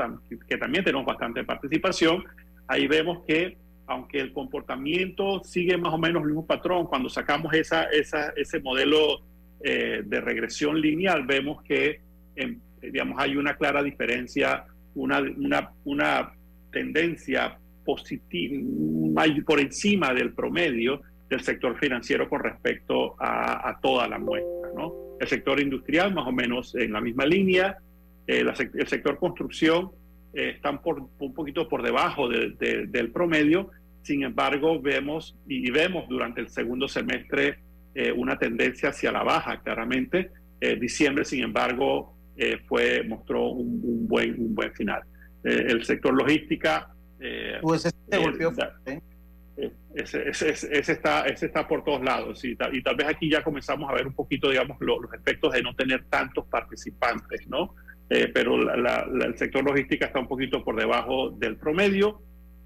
que 0.48 0.58
también 0.58 0.84
tenemos 0.84 1.06
bastante 1.06 1.44
participación, 1.44 2.24
ahí 2.68 2.88
vemos 2.88 3.24
que 3.28 3.58
aunque 3.86 4.20
el 4.20 4.32
comportamiento 4.32 5.44
sigue 5.44 5.78
más 5.78 5.94
o 5.94 5.98
menos 5.98 6.22
el 6.22 6.30
mismo 6.30 6.46
patrón, 6.46 6.86
cuando 6.88 7.10
sacamos 7.10 7.54
esa, 7.54 7.84
esa, 7.86 8.30
ese 8.38 8.62
modelo 8.62 9.20
eh, 9.62 10.02
de 10.06 10.22
regresión 10.22 10.80
lineal, 10.80 11.26
vemos 11.26 11.62
que 11.64 12.00
en, 12.36 12.62
digamos, 12.82 13.20
hay 13.20 13.36
una 13.36 13.56
clara 13.56 13.84
diferencia, 13.84 14.66
una, 14.96 15.20
una, 15.20 15.72
una 15.84 16.34
tendencia 16.72 17.58
positiva, 17.86 19.26
por 19.46 19.60
encima 19.60 20.14
del 20.14 20.34
promedio 20.34 21.02
del 21.34 21.44
sector 21.44 21.78
financiero 21.80 22.30
con 22.30 22.42
respecto 22.42 23.16
a, 23.20 23.70
a, 23.70 23.80
toda 23.80 24.08
la 24.08 24.20
muestra. 24.20 24.70
¿no? 24.76 24.94
El 25.20 25.28
sector 25.28 25.60
industrial 25.60 26.14
más 26.14 26.28
o 26.28 26.32
menos 26.32 26.76
en 26.76 26.94
la 26.94 27.02
misma 27.02 27.26
línea, 27.26 27.78
eh, 28.28 28.44
la, 28.44 28.54
el 28.54 28.88
sector 28.88 29.18
construcción 29.18 29.92
eh, 30.34 30.54
están 30.56 30.82
por, 30.82 31.10
un 31.20 31.34
poquito 31.34 31.68
por 31.68 31.82
debajo 31.82 32.30
de, 32.30 32.52
de, 32.60 32.88
del 32.88 33.12
promedio, 33.12 33.72
sin 34.04 34.24
embargo 34.24 34.80
vemos 34.82 35.36
y 35.48 35.70
vemos 35.72 36.08
durante 36.08 36.42
el 36.42 36.50
segundo 36.50 36.88
semestre 36.88 37.60
eh, 37.96 38.12
una 38.12 38.38
tendencia 38.38 38.90
hacia 38.90 39.12
la 39.12 39.24
baja 39.24 39.62
claramente. 39.62 40.32
diciembre, 40.80 41.26
sin 41.26 41.44
embargo, 41.44 42.16
fue, 42.68 43.04
mostró 43.04 43.50
un, 43.50 43.82
un, 43.84 44.08
buen, 44.08 44.40
un 44.40 44.56
buen 44.56 44.72
final. 44.74 45.02
el 45.44 45.84
sector 45.84 46.14
logística 46.14 46.94
eh, 47.20 47.60
pues 47.62 47.90
golpeó, 48.12 48.54
eh, 48.86 49.02
ese, 49.96 50.30
ese, 50.30 50.50
ese, 50.52 50.92
está, 50.92 51.22
ese 51.28 51.46
está 51.46 51.68
por 51.68 51.84
todos 51.84 52.04
lados 52.04 52.44
y 52.44 52.56
tal, 52.56 52.76
y 52.76 52.82
tal 52.82 52.96
vez 52.96 53.08
aquí 53.08 53.30
ya 53.30 53.44
comenzamos 53.44 53.90
a 53.90 53.94
ver 53.94 54.08
un 54.08 54.14
poquito, 54.14 54.50
digamos, 54.50 54.78
lo, 54.80 55.00
los 55.00 55.14
efectos 55.14 55.54
de 55.54 55.62
no 55.62 55.76
tener 55.76 56.06
tantos 56.06 56.46
participantes, 56.48 57.48
¿no? 57.48 57.76
Eh, 58.10 58.30
pero 58.34 58.58
la, 58.58 58.76
la, 58.76 59.26
el 59.26 59.38
sector 59.38 59.64
logística 59.64 60.06
está 60.06 60.20
un 60.20 60.28
poquito 60.28 60.64
por 60.64 60.76
debajo 60.76 61.30
del 61.32 61.58
promedio. 61.58 62.22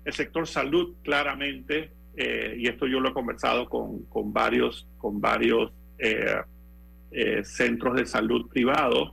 El 0.05 0.13
sector 0.13 0.47
salud, 0.47 0.95
claramente, 1.03 1.91
eh, 2.15 2.55
y 2.57 2.67
esto 2.67 2.87
yo 2.87 2.99
lo 2.99 3.09
he 3.09 3.13
conversado 3.13 3.69
con, 3.69 4.05
con 4.05 4.33
varios, 4.33 4.87
con 4.97 5.19
varios 5.21 5.71
centros 7.43 7.95
de 7.95 8.05
salud 8.05 8.47
privados, 8.47 9.11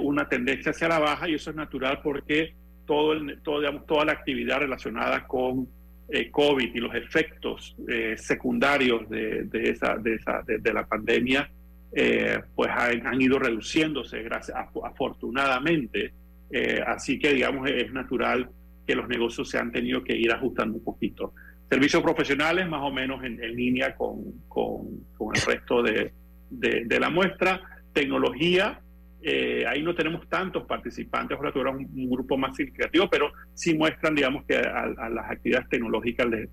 una 0.00 0.28
tendencia 0.28 0.72
hacia 0.72 0.88
la 0.88 0.98
baja 0.98 1.28
y 1.28 1.34
eso 1.34 1.50
es 1.50 1.56
natural 1.56 2.00
porque 2.02 2.54
todo, 2.86 3.12
el, 3.12 3.40
todo 3.42 3.60
digamos, 3.60 3.86
toda 3.86 4.04
la 4.04 4.12
actividad 4.12 4.58
relacionada 4.58 5.26
con 5.26 5.68
eh, 6.10 6.30
COVID 6.30 6.74
y 6.74 6.78
los 6.78 6.94
efectos 6.94 7.76
eh, 7.86 8.14
secundarios 8.16 9.08
de, 9.10 9.46
esa, 9.52 9.96
de, 9.96 10.14
esa, 10.14 10.42
de, 10.46 10.72
la 10.72 10.86
pandemia, 10.86 11.50
eh, 11.92 12.40
pues 12.54 12.70
han, 12.72 13.20
ido 13.20 13.38
reduciéndose, 13.38 14.22
gracias, 14.22 14.56
afortunadamente. 14.84 16.12
Así 16.86 17.18
que, 17.18 17.34
digamos, 17.34 17.68
es 17.68 17.92
natural 17.92 18.48
que 18.86 18.94
los 18.94 19.06
negocios 19.06 19.50
se 19.50 19.58
han 19.58 19.70
tenido 19.70 20.02
que 20.02 20.16
ir 20.16 20.32
ajustando 20.32 20.78
un 20.78 20.84
poquito. 20.84 21.34
Servicios 21.68 22.02
profesionales 22.02 22.66
más 22.66 22.80
o 22.82 22.90
menos 22.90 23.22
en, 23.22 23.42
en 23.44 23.54
línea 23.54 23.94
con, 23.94 24.40
con, 24.48 25.04
con, 25.14 25.36
el 25.36 25.42
resto 25.42 25.82
de, 25.82 26.12
de 26.48 27.00
la 27.00 27.10
muestra. 27.10 27.60
Tecnología, 27.92 28.80
eh, 29.20 29.64
ahí 29.66 29.82
no 29.82 29.94
tenemos 29.94 30.28
tantos 30.28 30.64
participantes, 30.64 31.36
ahora 31.36 31.50
tuvieron 31.50 31.76
un, 31.76 31.90
un, 31.92 32.10
grupo 32.10 32.36
más 32.36 32.54
significativo, 32.54 33.10
pero 33.10 33.32
sí 33.52 33.74
muestran, 33.74 34.14
digamos, 34.14 34.44
que 34.44 34.56
a, 34.56 34.86
las 34.86 35.30
actividades 35.30 35.68
tecnológicas 35.68 36.26
les, 36.28 36.48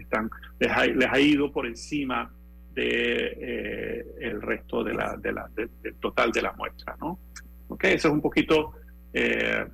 están, 0.00 0.30
les 0.58 1.08
ha, 1.08 1.20
ido 1.20 1.52
por 1.52 1.66
encima 1.66 2.32
de 2.72 3.36
eh, 3.38 4.04
el 4.20 4.40
resto 4.40 4.82
de 4.82 4.94
la, 4.94 5.18
de 5.18 5.32
la, 5.32 5.48
de, 5.54 5.68
del 5.82 5.94
total 5.96 6.32
de 6.32 6.40
la 6.40 6.52
muestra, 6.52 6.96
¿no? 6.98 7.18
Ok, 7.68 7.84
eso 7.84 8.08
es 8.08 8.14
un 8.14 8.22
poquito 8.22 8.72
eh, 9.12 9.66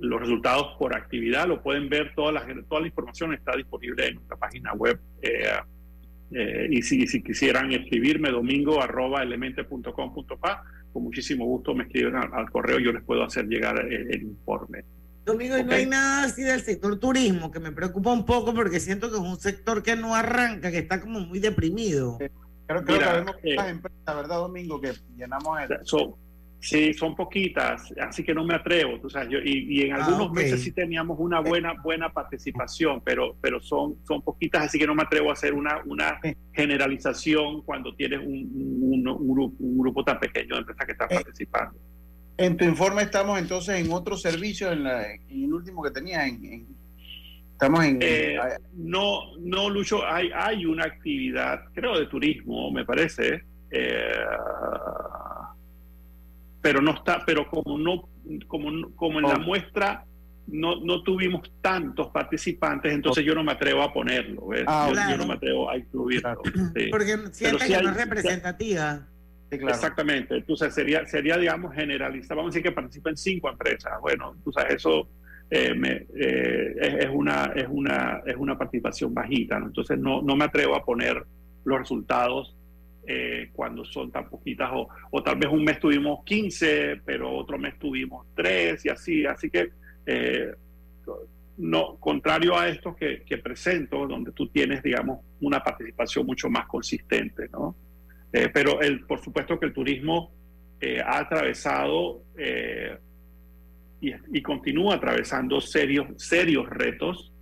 los 0.00 0.20
resultados 0.20 0.76
por 0.78 0.96
actividad, 0.96 1.48
lo 1.48 1.60
pueden 1.60 1.88
ver, 1.88 2.14
toda 2.14 2.30
la, 2.30 2.46
toda 2.68 2.82
la 2.82 2.86
información 2.86 3.34
está 3.34 3.56
disponible 3.56 4.06
en 4.06 4.14
nuestra 4.14 4.36
página 4.36 4.72
web. 4.74 5.00
Y 6.70 6.82
si, 6.82 7.06
si, 7.06 7.22
quisieran 7.22 7.70
escribirme 7.72 8.30
domingo 8.30 8.82
arroba 8.82 9.22
elemente.com.pa, 9.22 10.64
con 10.94 11.02
muchísimo 11.02 11.44
gusto 11.44 11.74
me 11.74 11.84
escriben 11.84 12.14
al, 12.14 12.32
al, 12.32 12.50
correo 12.50 12.78
y 12.78 12.84
yo 12.84 12.92
les 12.92 13.02
puedo 13.02 13.24
hacer 13.24 13.46
llegar 13.46 13.78
el, 13.80 14.14
el 14.14 14.22
informe. 14.22 14.84
Domingo, 15.24 15.58
y 15.58 15.64
no 15.64 15.72
hay 15.72 15.86
nada 15.86 16.24
así 16.24 16.42
del 16.42 16.60
sector 16.60 16.98
turismo 17.00 17.50
que 17.50 17.58
me 17.58 17.72
preocupa 17.72 18.12
un 18.12 18.24
poco 18.24 18.54
porque 18.54 18.78
siento 18.78 19.10
que 19.10 19.16
es 19.16 19.22
un 19.22 19.38
sector 19.40 19.82
que 19.82 19.96
no 19.96 20.14
arranca, 20.14 20.70
que 20.70 20.78
está 20.78 21.00
como 21.00 21.20
muy 21.20 21.40
deprimido. 21.40 22.18
Eh, 22.20 22.30
creo, 22.66 22.84
creo 22.84 22.98
Mira, 22.98 23.10
que 23.10 23.18
vemos 23.18 23.36
eh, 23.42 23.70
empresas, 23.70 24.16
¿verdad, 24.16 24.36
Domingo? 24.36 24.80
Que 24.80 24.92
llenamos 25.16 25.58
el... 25.62 25.78
So, 25.82 26.16
Sí, 26.64 26.94
son 26.94 27.14
poquitas, 27.14 27.92
así 28.00 28.24
que 28.24 28.32
no 28.32 28.42
me 28.42 28.54
atrevo. 28.54 28.98
Tú 28.98 29.10
sabes, 29.10 29.28
yo, 29.28 29.38
y, 29.38 29.66
y, 29.68 29.82
en 29.82 29.92
algunos 29.92 30.28
ah, 30.28 30.30
okay. 30.30 30.44
meses 30.44 30.62
sí 30.62 30.72
teníamos 30.72 31.18
una 31.20 31.40
buena 31.40 31.74
buena 31.74 32.10
participación, 32.10 33.02
pero 33.04 33.36
pero 33.38 33.60
son 33.60 33.98
son 34.06 34.22
poquitas, 34.22 34.62
así 34.64 34.78
que 34.78 34.86
no 34.86 34.94
me 34.94 35.02
atrevo 35.02 35.28
a 35.28 35.34
hacer 35.34 35.52
una 35.52 35.82
una 35.84 36.18
generalización 36.54 37.60
cuando 37.62 37.94
tienes 37.94 38.20
un, 38.20 38.50
un, 38.80 39.06
un, 39.06 39.28
grupo, 39.28 39.56
un 39.58 39.78
grupo 39.78 40.02
tan 40.04 40.18
pequeño 40.18 40.54
de 40.54 40.60
empresas 40.60 40.86
que 40.86 40.92
están 40.92 41.08
eh, 41.10 41.14
participando. 41.16 41.78
En 42.38 42.56
tu 42.56 42.64
informe 42.64 43.02
estamos 43.02 43.38
entonces 43.38 43.84
en 43.84 43.92
otro 43.92 44.16
servicio, 44.16 44.72
en, 44.72 44.84
la, 44.84 45.12
en 45.12 45.44
el 45.44 45.52
último 45.52 45.82
que 45.82 45.90
tenías, 45.90 46.26
en, 46.26 46.44
en, 46.46 46.66
estamos 47.52 47.84
en... 47.84 47.98
Eh, 48.00 48.38
no, 48.72 49.36
no, 49.38 49.68
Lucho, 49.68 50.02
hay, 50.06 50.30
hay 50.34 50.64
una 50.64 50.84
actividad, 50.86 51.60
creo, 51.74 51.98
de 51.98 52.06
turismo, 52.06 52.70
me 52.70 52.86
parece. 52.86 53.44
Eh, 53.70 54.14
pero 56.64 56.80
no 56.80 56.92
está, 56.92 57.22
pero 57.26 57.46
como 57.46 57.76
no, 57.76 58.08
como, 58.46 58.90
como 58.96 59.18
en 59.18 59.26
oh. 59.26 59.32
la 59.32 59.38
muestra 59.38 60.06
no, 60.46 60.76
no 60.80 61.02
tuvimos 61.02 61.42
tantos 61.60 62.08
participantes, 62.08 62.90
entonces 62.90 63.22
oh. 63.22 63.26
yo 63.26 63.34
no 63.34 63.44
me 63.44 63.52
atrevo 63.52 63.82
a 63.82 63.92
ponerlo, 63.92 64.48
ah, 64.66 64.86
yo, 64.88 64.94
claro. 64.94 65.10
yo, 65.10 65.16
no 65.18 65.26
me 65.26 65.34
atrevo 65.34 65.68
a 65.70 65.76
incluirlo. 65.76 66.40
Sí. 66.74 66.86
Porque 66.90 67.18
siente 67.32 67.66
que 67.66 67.82
no 67.82 67.90
es 67.90 67.96
representativa. 67.98 69.06
Sí, 69.50 69.58
claro. 69.58 69.74
Exactamente, 69.74 70.36
entonces 70.38 70.72
sería, 70.72 71.06
sería, 71.06 71.36
digamos, 71.36 71.74
generalizar, 71.74 72.34
vamos 72.34 72.48
a 72.48 72.52
decir 72.54 72.62
que 72.62 72.72
participen 72.72 73.14
cinco 73.14 73.50
empresas, 73.50 73.92
bueno, 74.00 74.34
tú 74.42 74.50
sabes, 74.50 74.76
eso 74.76 75.06
eh, 75.50 75.74
me, 75.74 76.06
eh, 76.16 76.76
es, 76.80 76.94
es, 77.04 77.10
una, 77.12 77.52
es, 77.54 77.66
una, 77.68 78.22
es 78.24 78.36
una 78.38 78.56
participación 78.56 79.12
bajita, 79.12 79.60
¿no? 79.60 79.66
entonces 79.66 79.98
no, 79.98 80.22
no 80.22 80.34
me 80.34 80.46
atrevo 80.46 80.76
a 80.76 80.82
poner 80.82 81.26
los 81.66 81.78
resultados 81.78 82.56
eh, 83.06 83.50
cuando 83.52 83.84
son 83.84 84.10
tan 84.10 84.30
poquitas, 84.30 84.70
o, 84.72 84.88
o, 85.10 85.22
tal 85.22 85.36
vez 85.36 85.50
un 85.50 85.62
mes 85.62 85.78
tuvimos 85.78 86.24
15, 86.24 87.02
pero 87.04 87.30
otro 87.36 87.58
mes 87.58 87.78
tuvimos 87.78 88.26
3 88.34 88.82
y 88.82 88.88
así. 88.88 89.26
Así 89.26 89.50
que, 89.50 89.72
eh, 90.06 90.54
no, 91.58 91.96
contrario 91.96 92.58
a 92.58 92.66
esto 92.66 92.96
que, 92.96 93.22
que, 93.24 93.36
presento, 93.36 94.06
donde 94.06 94.32
tú 94.32 94.48
tienes, 94.48 94.82
digamos, 94.82 95.20
una 95.42 95.62
participación 95.62 96.24
mucho 96.24 96.48
más 96.48 96.66
consistente, 96.66 97.50
¿no? 97.52 97.76
Eh, 98.32 98.48
pero 98.52 98.80
el, 98.80 99.04
por 99.04 99.22
supuesto 99.22 99.60
que 99.60 99.66
el 99.66 99.74
turismo 99.74 100.32
ha 101.06 101.18
atravesado 101.18 102.22
y, 104.00 104.12
y, 104.32 104.42
continúa 104.42 104.96
atravesando 104.96 105.58
serios, 105.60 106.08
serios 106.16 106.68
retos. 106.68 107.32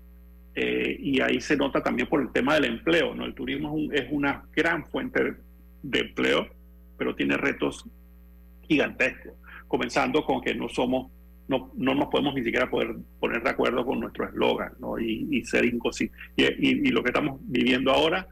y 0.54 1.20
ahí 1.20 1.40
se 1.40 1.56
nota 1.56 1.82
también 1.82 2.08
por 2.08 2.20
el 2.20 2.30
tema 2.30 2.54
del 2.54 2.66
empleo, 2.66 3.14
¿no? 3.14 3.24
El 3.24 3.34
turismo 3.34 3.68
es, 3.68 3.74
un, 3.74 3.94
es 3.94 4.06
una 4.12 4.44
gran 4.54 4.84
fuente 4.86 5.34
de, 5.82 6.00
empleo, 6.00 6.48
pero 6.96 7.14
tiene 7.14 7.36
retos 7.36 7.84
gigantescos, 8.62 9.32
comenzando 9.68 10.24
con 10.24 10.40
que 10.40 10.54
no 10.54 10.68
somos, 10.68 11.10
no, 11.48 11.72
no 11.76 11.94
nos 11.94 12.08
podemos 12.08 12.34
ni 12.34 12.44
siquiera 12.44 12.70
poder 12.70 12.94
poner 13.18 13.42
de 13.42 13.50
acuerdo 13.50 13.84
con 13.84 14.00
nuestro 14.00 14.26
eslogan 14.26 14.72
¿no? 14.78 14.98
y, 14.98 15.28
y, 15.30 15.44
ser 15.44 15.64
inconscientes. 15.64 16.18
Y, 16.36 16.44
y, 16.44 16.88
y, 16.88 16.90
lo 16.90 17.02
que 17.02 17.10
estamos 17.10 17.40
viviendo 17.42 17.90
ahora 17.90 18.26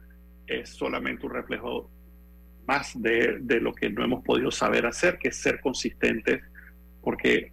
es 0.47 0.69
solamente 0.69 1.25
un 1.25 1.33
reflejo 1.33 1.89
más 2.67 2.99
de, 3.01 3.39
de, 3.41 3.59
lo 3.59 3.73
que 3.73 3.89
no 3.89 4.03
hemos 4.03 4.23
podido 4.23 4.51
saber 4.51 4.85
hacer, 4.85 5.17
que 5.17 5.29
es 5.29 5.37
ser 5.37 5.59
consistentes, 5.59 6.41
porque, 7.01 7.51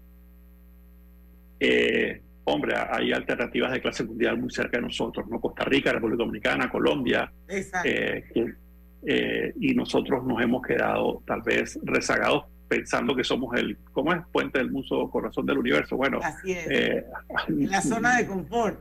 eh, 1.58 2.22
hombre, 2.44 2.74
hay 2.76 3.12
alternativas 3.12 3.72
de 3.72 3.80
clase 3.80 4.04
mundial 4.04 4.38
muy 4.38 4.50
cerca 4.50 4.76
de 4.76 4.84
nosotros, 4.84 5.26
¿no? 5.28 5.40
Costa 5.40 5.64
Rica, 5.64 5.92
República 5.92 6.24
Dominicana, 6.24 6.70
Colombia, 6.70 7.32
eh, 7.84 8.24
que, 8.32 8.54
eh, 9.06 9.52
y 9.60 9.74
nosotros 9.74 10.24
nos 10.24 10.40
hemos 10.42 10.62
quedado 10.66 11.22
tal 11.26 11.42
vez 11.42 11.78
rezagados 11.82 12.44
pensando 12.68 13.16
que 13.16 13.24
somos 13.24 13.56
el, 13.56 13.78
¿cómo 13.92 14.12
es? 14.12 14.20
Puente 14.30 14.58
del 14.58 14.70
muso, 14.70 15.08
corazón 15.10 15.46
del 15.46 15.58
universo. 15.58 15.96
Bueno, 15.96 16.20
así 16.22 16.52
es. 16.52 16.66
Eh, 16.70 17.04
la 17.48 17.80
zona 17.80 18.18
de 18.18 18.26
confort. 18.26 18.80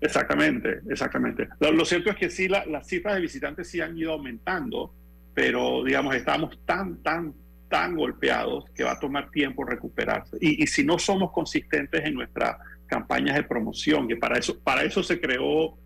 Exactamente, 0.00 0.80
exactamente. 0.90 1.48
Lo, 1.60 1.70
lo 1.72 1.84
cierto 1.84 2.10
es 2.10 2.16
que 2.16 2.28
sí, 2.28 2.48
la, 2.48 2.66
las 2.66 2.86
cifras 2.88 3.14
de 3.14 3.20
visitantes 3.20 3.68
sí 3.68 3.80
han 3.80 3.96
ido 3.96 4.12
aumentando, 4.12 4.92
pero 5.32 5.84
digamos, 5.84 6.14
estamos 6.16 6.58
tan, 6.66 7.02
tan, 7.02 7.32
tan 7.68 7.96
golpeados 7.96 8.64
que 8.74 8.84
va 8.84 8.92
a 8.92 9.00
tomar 9.00 9.30
tiempo 9.30 9.64
recuperarse. 9.64 10.36
Y, 10.40 10.62
y 10.62 10.66
si 10.66 10.84
no 10.84 10.98
somos 10.98 11.30
consistentes 11.30 12.04
en 12.04 12.14
nuestra 12.14 12.58
campañas 12.86 13.36
de 13.36 13.44
promoción, 13.44 14.06
que 14.06 14.16
para 14.16 14.38
eso, 14.38 14.58
para 14.60 14.82
eso 14.82 15.02
se 15.02 15.20
creó 15.20 15.76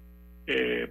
eh, 0.46 0.90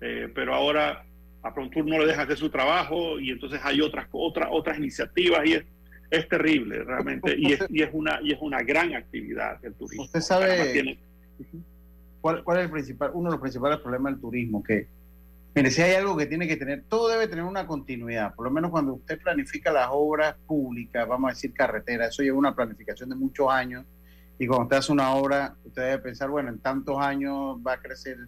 eh, 0.00 0.28
pero 0.34 0.54
ahora 0.54 1.04
a 1.44 1.52
Prontour 1.52 1.84
no 1.86 1.98
le 1.98 2.06
dejan 2.06 2.24
hacer 2.24 2.38
su 2.38 2.50
trabajo 2.50 3.20
y 3.20 3.30
entonces 3.30 3.60
hay 3.62 3.80
otras, 3.80 4.08
otras, 4.10 4.48
otras 4.50 4.78
iniciativas 4.78 5.46
y 5.46 5.52
es, 5.52 5.64
es 6.10 6.28
terrible 6.28 6.82
realmente 6.82 7.34
y 7.38 7.52
es, 7.52 7.64
y 7.68 7.82
es, 7.82 7.90
una, 7.92 8.18
y 8.22 8.32
es 8.32 8.38
una 8.40 8.62
gran 8.62 8.94
actividad 8.94 9.62
el 9.64 9.74
turismo. 9.74 10.04
Usted 10.04 10.20
sabe 10.20 10.98
cuál, 12.22 12.42
cuál 12.42 12.58
es 12.58 12.64
el 12.64 12.70
principal, 12.70 13.10
uno 13.12 13.28
de 13.28 13.34
los 13.34 13.40
principales 13.40 13.78
problemas 13.78 14.14
del 14.14 14.20
turismo, 14.20 14.62
que 14.62 14.88
Mire, 15.56 15.70
si 15.70 15.82
hay 15.82 15.94
algo 15.94 16.16
que 16.16 16.26
tiene 16.26 16.48
que 16.48 16.56
tener, 16.56 16.82
todo 16.88 17.08
debe 17.08 17.28
tener 17.28 17.44
una 17.44 17.64
continuidad, 17.64 18.34
por 18.34 18.44
lo 18.44 18.50
menos 18.50 18.72
cuando 18.72 18.94
usted 18.94 19.20
planifica 19.20 19.70
las 19.70 19.86
obras 19.92 20.34
públicas, 20.48 21.06
vamos 21.06 21.30
a 21.30 21.34
decir 21.34 21.54
carretera, 21.54 22.06
eso 22.08 22.24
lleva 22.24 22.36
una 22.36 22.56
planificación 22.56 23.08
de 23.10 23.14
muchos 23.14 23.48
años, 23.52 23.84
y 24.36 24.48
cuando 24.48 24.64
usted 24.64 24.78
hace 24.78 24.90
una 24.90 25.14
obra, 25.14 25.54
usted 25.64 25.82
debe 25.82 25.98
pensar, 25.98 26.28
bueno, 26.28 26.48
en 26.48 26.58
tantos 26.58 26.98
años 26.98 27.58
va 27.64 27.74
a 27.74 27.80
crecer 27.80 28.18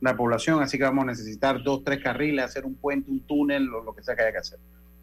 la 0.00 0.16
población, 0.16 0.62
así 0.62 0.76
que 0.78 0.84
vamos 0.84 1.04
a 1.04 1.06
necesitar 1.08 1.62
dos, 1.62 1.82
tres 1.84 2.02
carriles, 2.02 2.44
hacer 2.44 2.64
un 2.64 2.74
puente, 2.74 3.10
un 3.10 3.20
túnel, 3.20 3.64
lo 3.64 3.94
que 3.94 4.02
sea 4.02 4.14
que 4.14 4.22
haya 4.22 4.32
que 4.32 4.38
hacer. 4.38 4.58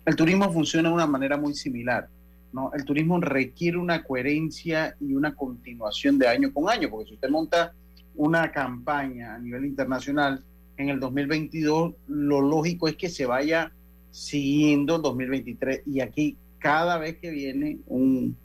El 0.05 0.15
turismo 0.15 0.51
funciona 0.51 0.89
de 0.89 0.95
una 0.95 1.07
manera 1.07 1.37
muy 1.37 1.53
similar. 1.53 2.07
¿no? 2.51 2.71
El 2.73 2.85
turismo 2.85 3.19
requiere 3.19 3.77
una 3.77 4.03
coherencia 4.03 4.95
y 4.99 5.13
una 5.13 5.33
continuación 5.33 6.19
de 6.19 6.27
año 6.27 6.53
con 6.53 6.69
año, 6.69 6.89
porque 6.89 7.09
si 7.09 7.13
usted 7.15 7.29
monta 7.29 7.73
una 8.15 8.51
campaña 8.51 9.35
a 9.35 9.39
nivel 9.39 9.65
internacional, 9.65 10.43
en 10.77 10.89
el 10.89 10.99
2022, 10.99 11.93
lo 12.07 12.41
lógico 12.41 12.87
es 12.87 12.95
que 12.95 13.09
se 13.09 13.25
vaya 13.25 13.71
siguiendo 14.11 14.97
en 14.97 15.01
2023 15.01 15.83
y 15.85 15.99
aquí 15.99 16.37
cada 16.59 16.97
vez 16.97 17.17
que 17.17 17.29
viene 17.29 17.79
un, 17.87 18.35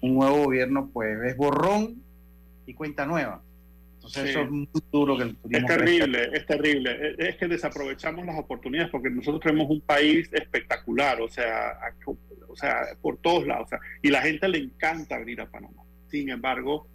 un 0.00 0.14
nuevo 0.14 0.44
gobierno, 0.44 0.90
pues 0.92 1.18
es 1.24 1.36
borrón 1.36 2.02
y 2.66 2.74
cuenta 2.74 3.06
nueva. 3.06 3.42
Entonces 4.00 4.30
eso 4.30 4.40
es 4.40 4.50
muy 4.50 4.68
duro 4.90 5.16
que 5.16 5.24
el 5.24 5.36
turismo... 5.36 5.58
Es 5.58 5.76
terrible, 5.76 6.30
es 6.32 6.46
terrible. 6.46 7.14
Es 7.18 7.36
que 7.36 7.48
desaprovechamos 7.48 8.24
las 8.24 8.38
oportunidades 8.38 8.90
porque 8.90 9.10
nosotros 9.10 9.42
tenemos 9.42 9.68
un 9.68 9.82
país 9.82 10.30
espectacular, 10.32 11.20
o 11.20 11.28
sea, 11.28 11.78
o 12.48 12.56
sea, 12.56 12.86
por 13.02 13.18
todos 13.18 13.46
lados. 13.46 13.66
O 13.66 13.68
sea, 13.68 13.80
y 14.00 14.08
la 14.08 14.22
gente 14.22 14.48
le 14.48 14.58
encanta 14.58 15.18
venir 15.18 15.42
a 15.42 15.50
Panamá. 15.50 15.82
Sin 16.08 16.30
embargo, 16.30 16.88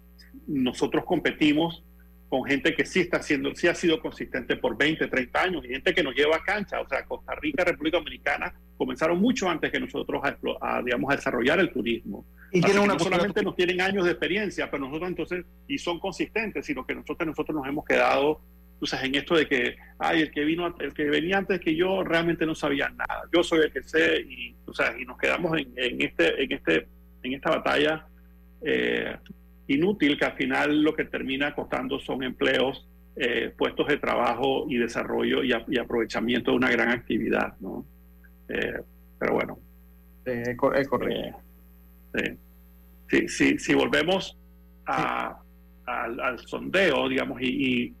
nosotros 0.48 1.04
competimos 1.04 1.84
con 2.28 2.44
gente 2.44 2.74
que 2.74 2.84
sí 2.84 3.00
está 3.00 3.18
haciendo, 3.18 3.54
sí 3.54 3.68
ha 3.68 3.74
sido 3.74 4.00
consistente 4.00 4.56
por 4.56 4.76
20, 4.76 5.06
30 5.06 5.42
años 5.42 5.64
y 5.64 5.68
gente 5.68 5.94
que 5.94 6.02
nos 6.02 6.14
lleva 6.14 6.36
a 6.36 6.42
cancha. 6.42 6.80
O 6.80 6.88
sea, 6.88 7.04
Costa 7.04 7.34
Rica, 7.36 7.64
República 7.64 7.98
Dominicana 7.98 8.52
comenzaron 8.76 9.20
mucho 9.20 9.48
antes 9.48 9.70
que 9.70 9.78
nosotros 9.78 10.22
a, 10.60 10.82
digamos, 10.82 11.12
a 11.12 11.16
desarrollar 11.16 11.60
el 11.60 11.70
turismo. 11.70 12.26
Y 12.52 12.60
una 12.70 12.86
no 12.86 12.98
solamente 12.98 13.42
nos 13.42 13.54
tienen 13.54 13.80
años 13.80 14.04
de 14.04 14.12
experiencia, 14.12 14.70
pero 14.70 14.86
nosotros 14.86 15.10
entonces, 15.10 15.44
y 15.68 15.78
son 15.78 15.98
consistentes, 15.98 16.66
sino 16.66 16.86
que 16.86 16.94
nosotros, 16.94 17.26
nosotros 17.26 17.56
nos 17.56 17.66
hemos 17.66 17.84
quedado 17.84 18.40
sabes, 18.82 19.06
en 19.06 19.14
esto 19.14 19.36
de 19.36 19.46
que, 19.48 19.76
ay, 19.98 20.22
el 20.22 20.30
que 20.30 20.44
vino, 20.44 20.74
el 20.78 20.92
que 20.92 21.04
venía 21.04 21.38
antes 21.38 21.60
que 21.60 21.74
yo 21.74 22.04
realmente 22.04 22.44
no 22.44 22.54
sabía 22.54 22.88
nada. 22.90 23.22
Yo 23.32 23.42
soy 23.42 23.60
el 23.60 23.72
que 23.72 23.82
sé 23.82 24.20
y, 24.28 24.54
o 24.66 24.74
sea, 24.74 24.94
y 24.98 25.04
nos 25.04 25.16
quedamos 25.16 25.56
en, 25.58 25.72
en 25.76 26.02
este, 26.02 26.42
en 26.42 26.52
este, 26.52 26.86
en 27.22 27.32
esta 27.32 27.50
batalla 27.50 28.06
eh, 28.62 29.16
inútil 29.68 30.18
que 30.18 30.24
al 30.24 30.36
final 30.36 30.82
lo 30.82 30.94
que 30.94 31.04
termina 31.04 31.54
costando 31.54 31.98
son 31.98 32.22
empleos, 32.22 32.86
eh, 33.16 33.52
puestos 33.56 33.88
de 33.88 33.96
trabajo 33.96 34.66
y 34.68 34.76
desarrollo 34.76 35.42
y, 35.42 35.52
aprovechamiento 35.78 36.50
de 36.50 36.56
una 36.56 36.70
gran 36.70 36.90
actividad, 36.90 37.56
¿no? 37.60 37.84
Eh, 38.48 38.80
pero 39.18 39.32
bueno. 39.34 39.58
es, 40.24 40.56
correcto. 40.88 41.38
Eh, 42.14 43.28
si 43.28 43.74
volvemos 43.74 44.36
a, 44.86 45.40
al, 45.86 46.38
sondeo, 46.40 47.08
digamos, 47.08 47.40
y, 47.40 47.94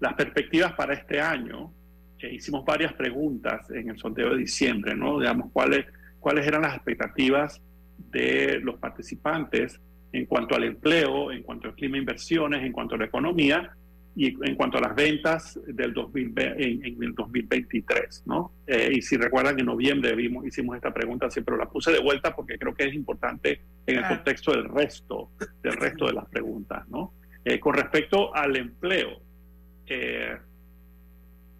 las 0.00 0.14
perspectivas 0.14 0.72
para 0.72 0.94
este 0.94 1.20
año, 1.20 1.72
hicimos 2.18 2.64
varias 2.64 2.92
preguntas 2.94 3.70
en 3.70 3.90
el 3.90 3.98
sondeo 3.98 4.30
de 4.30 4.38
diciembre, 4.38 4.96
¿no? 4.96 5.20
Digamos, 5.20 5.52
cuáles, 5.52 5.86
cuáles 6.18 6.44
eran 6.44 6.62
las 6.62 6.74
expectativas 6.74 7.60
de 8.10 8.58
los 8.60 8.78
participantes 8.80 9.80
en 10.12 10.26
cuanto 10.26 10.54
al 10.54 10.64
empleo, 10.64 11.32
en 11.32 11.42
cuanto 11.42 11.68
al 11.68 11.74
clima 11.74 11.94
de 11.94 12.00
inversiones, 12.00 12.62
en 12.62 12.72
cuanto 12.72 12.94
a 12.94 12.98
la 12.98 13.06
economía 13.06 13.74
y 14.14 14.26
en 14.26 14.54
cuanto 14.56 14.76
a 14.76 14.82
las 14.82 14.94
ventas 14.94 15.58
del 15.66 15.94
2020, 15.94 16.62
en, 16.62 17.02
el 17.02 17.14
2023. 17.14 18.24
¿no? 18.26 18.52
Eh, 18.66 18.90
y 18.94 19.02
si 19.02 19.16
recuerdan, 19.16 19.58
en 19.58 19.66
noviembre 19.66 20.14
vimos, 20.14 20.46
hicimos 20.46 20.76
esta 20.76 20.92
pregunta, 20.92 21.30
siempre 21.30 21.56
la 21.56 21.66
puse 21.66 21.92
de 21.92 22.00
vuelta 22.00 22.36
porque 22.36 22.58
creo 22.58 22.74
que 22.74 22.84
es 22.84 22.94
importante 22.94 23.62
en 23.86 23.98
el 23.98 24.06
contexto 24.06 24.52
del 24.52 24.68
resto, 24.68 25.30
del 25.62 25.72
resto 25.74 26.06
de 26.06 26.12
las 26.12 26.26
preguntas. 26.28 26.86
¿no? 26.88 27.14
Eh, 27.44 27.58
con 27.58 27.74
respecto 27.74 28.34
al 28.34 28.56
empleo, 28.56 29.20
eh, 29.86 30.36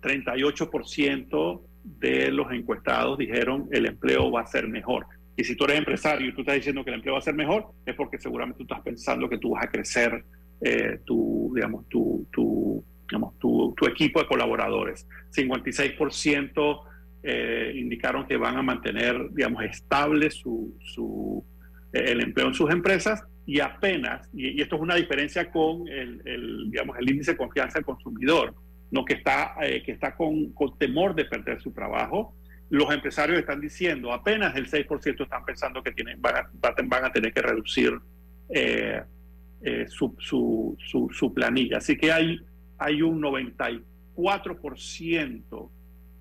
38% 0.03 1.63
de 1.85 2.31
los 2.31 2.53
encuestados 2.53 3.19
dijeron 3.19 3.69
el 3.73 3.87
empleo 3.87 4.31
va 4.31 4.43
a 4.43 4.47
ser 4.47 4.69
mejor. 4.69 5.07
Y 5.37 5.45
si 5.45 5.57
tú 5.57 5.65
eres 5.65 5.79
empresario 5.79 6.29
y 6.29 6.35
tú 6.35 6.43
estás 6.43 6.57
diciendo 6.57 6.85
que 6.85 6.91
el 6.91 6.97
empleo 6.97 7.15
va 7.15 7.21
a 7.21 7.23
ser 7.23 7.35
mejor, 7.35 7.67
es 7.87 7.95
porque 7.95 8.19
seguramente 8.19 8.59
tú 8.59 8.65
estás 8.65 8.83
pensando 8.83 9.29
que 9.29 9.39
tú 9.39 9.51
vas 9.51 9.65
a 9.65 9.71
crecer 9.71 10.25
eh, 10.61 11.01
tu, 11.05 11.51
digamos, 11.55 11.89
tu, 11.89 12.27
tu, 12.31 12.85
digamos, 13.09 13.37
tu, 13.39 13.75
tu, 13.77 13.87
equipo 13.87 14.21
de 14.21 14.27
colaboradores. 14.27 15.09
56% 15.35 16.81
eh, 17.25 17.73
indicaron 17.75 18.27
que 18.27 18.37
van 18.37 18.57
a 18.57 18.63
mantener, 18.63 19.31
digamos, 19.33 19.65
estable 19.65 20.31
su, 20.31 20.77
su, 20.81 21.45
eh, 21.93 22.13
el 22.13 22.21
empleo 22.21 22.49
en 22.49 22.55
sus 22.55 22.71
empresas 22.71 23.25
y 23.45 23.59
apenas, 23.59 24.29
y, 24.33 24.61
esto 24.61 24.77
es 24.77 24.83
una 24.83 24.95
diferencia 24.95 25.51
con 25.51 25.89
el, 25.89 26.21
el, 26.25 26.71
digamos, 26.71 26.97
el 26.99 27.11
índice 27.11 27.33
de 27.33 27.39
confianza 27.39 27.79
del 27.79 27.85
consumidor, 27.85 28.55
¿no? 28.91 29.05
que 29.05 29.15
está, 29.15 29.57
que 29.59 29.91
está 29.91 30.15
con, 30.15 30.53
con 30.53 30.79
temor 30.79 31.15
de 31.17 31.25
perder 31.25 31.61
su 31.61 31.73
trabajo, 31.73 32.37
los 32.73 32.91
empresarios 32.91 33.39
están 33.39 33.61
diciendo, 33.61 34.13
apenas 34.15 34.57
el 34.57 34.67
6% 34.67 35.25
están 35.25 35.45
pensando 35.45 35.83
que 35.83 35.93
tienen, 35.93 36.23
van, 36.23 36.37
a, 36.37 36.49
van 36.85 37.05
a 37.05 37.13
tener 37.13 37.31
que 37.31 37.43
reducir 37.43 38.01
eh, 38.49 39.03
eh, 39.61 39.85
su, 39.89 40.17
su, 40.19 40.75
su, 41.13 41.35
planilla. 41.35 41.77
Así 41.77 41.99
que 41.99 42.11
hay, 42.11 42.41
hay 42.79 43.03
un 43.03 43.21
94% 43.21 45.71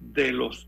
de 0.01 0.31
los, 0.33 0.67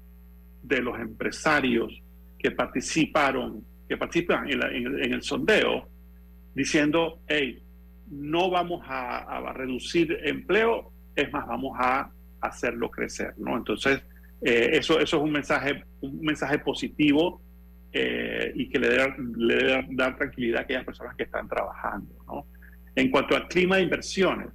de 0.61 0.81
los 0.81 0.97
empresarios 0.97 2.01
que 2.39 2.51
participaron, 2.51 3.65
que 3.89 3.97
participan 3.97 4.49
en, 4.49 4.63
en, 4.63 5.13
el 5.13 5.21
sondeo, 5.21 5.89
diciendo, 6.55 7.19
hey, 7.27 7.61
no 8.09 8.49
vamos 8.49 8.86
a, 8.88 9.17
a, 9.17 9.51
reducir 9.51 10.17
empleo, 10.23 10.93
es 11.13 11.29
más, 11.34 11.45
vamos 11.45 11.77
a 11.77 12.09
hacerlo 12.39 12.89
crecer, 12.89 13.34
¿no? 13.38 13.57
Entonces, 13.57 14.01
eh, 14.43 14.77
eso, 14.77 14.99
eso 14.99 15.17
es 15.17 15.23
un 15.23 15.31
mensaje, 15.31 15.83
un 16.01 16.19
mensaje 16.19 16.59
positivo 16.59 17.41
eh, 17.93 18.51
y 18.55 18.67
que 18.67 18.77
le 18.77 18.89
debe, 18.89 19.15
le 19.37 19.87
dar 19.91 20.17
tranquilidad 20.17 20.59
a 20.59 20.63
aquellas 20.63 20.83
personas 20.83 21.15
que 21.15 21.23
están 21.23 21.47
trabajando. 21.47 22.13
¿no? 22.27 22.45
En 22.95 23.09
cuanto 23.09 23.35
al 23.35 23.47
clima 23.47 23.77
de 23.77 23.83
inversiones, 23.83 24.49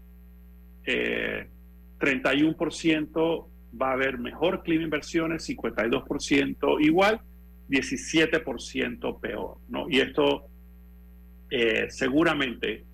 31% 0.84 1.96
eh, 1.96 3.42
va 3.80 3.90
a 3.90 3.92
haber 3.92 4.18
mejor 4.18 4.62
clima 4.62 4.80
de 4.80 4.84
inversiones, 4.84 5.48
52% 5.48 6.84
igual, 6.84 7.22
17% 7.70 9.20
peor. 9.20 9.56
¿no? 9.68 9.86
Y 9.88 10.00
esto 10.00 10.48
seguramente 11.88 12.84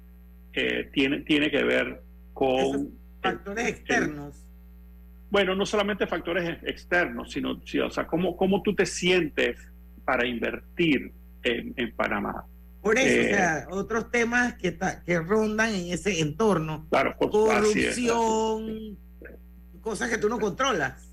tiene, 0.92 1.22
tiene 1.22 1.50
que 1.50 1.64
ver 1.64 2.02
con... 2.32 2.92
factores 3.20 3.66
externos 3.66 4.43
bueno, 5.34 5.56
no 5.56 5.66
solamente 5.66 6.06
factores 6.06 6.62
externos, 6.62 7.32
sino, 7.32 7.60
o 7.84 7.90
sea, 7.90 8.06
cómo, 8.06 8.36
cómo 8.36 8.62
tú 8.62 8.72
te 8.72 8.86
sientes 8.86 9.58
para 10.04 10.24
invertir 10.24 11.12
en, 11.42 11.74
Panamá. 11.96 12.44
Por 12.80 12.96
eso, 12.96 13.20
o 13.20 13.34
sea, 13.34 13.58
eh, 13.58 13.66
otros 13.68 14.12
temas 14.12 14.54
que, 14.54 14.78
que 15.04 15.18
rondan 15.18 15.74
en 15.74 15.92
ese 15.92 16.20
entorno. 16.20 16.86
Claro, 16.88 17.16
corrupción, 17.18 18.96
cosas 19.80 20.08
que 20.08 20.18
tú 20.18 20.28
no 20.28 20.38
controlas. 20.38 21.12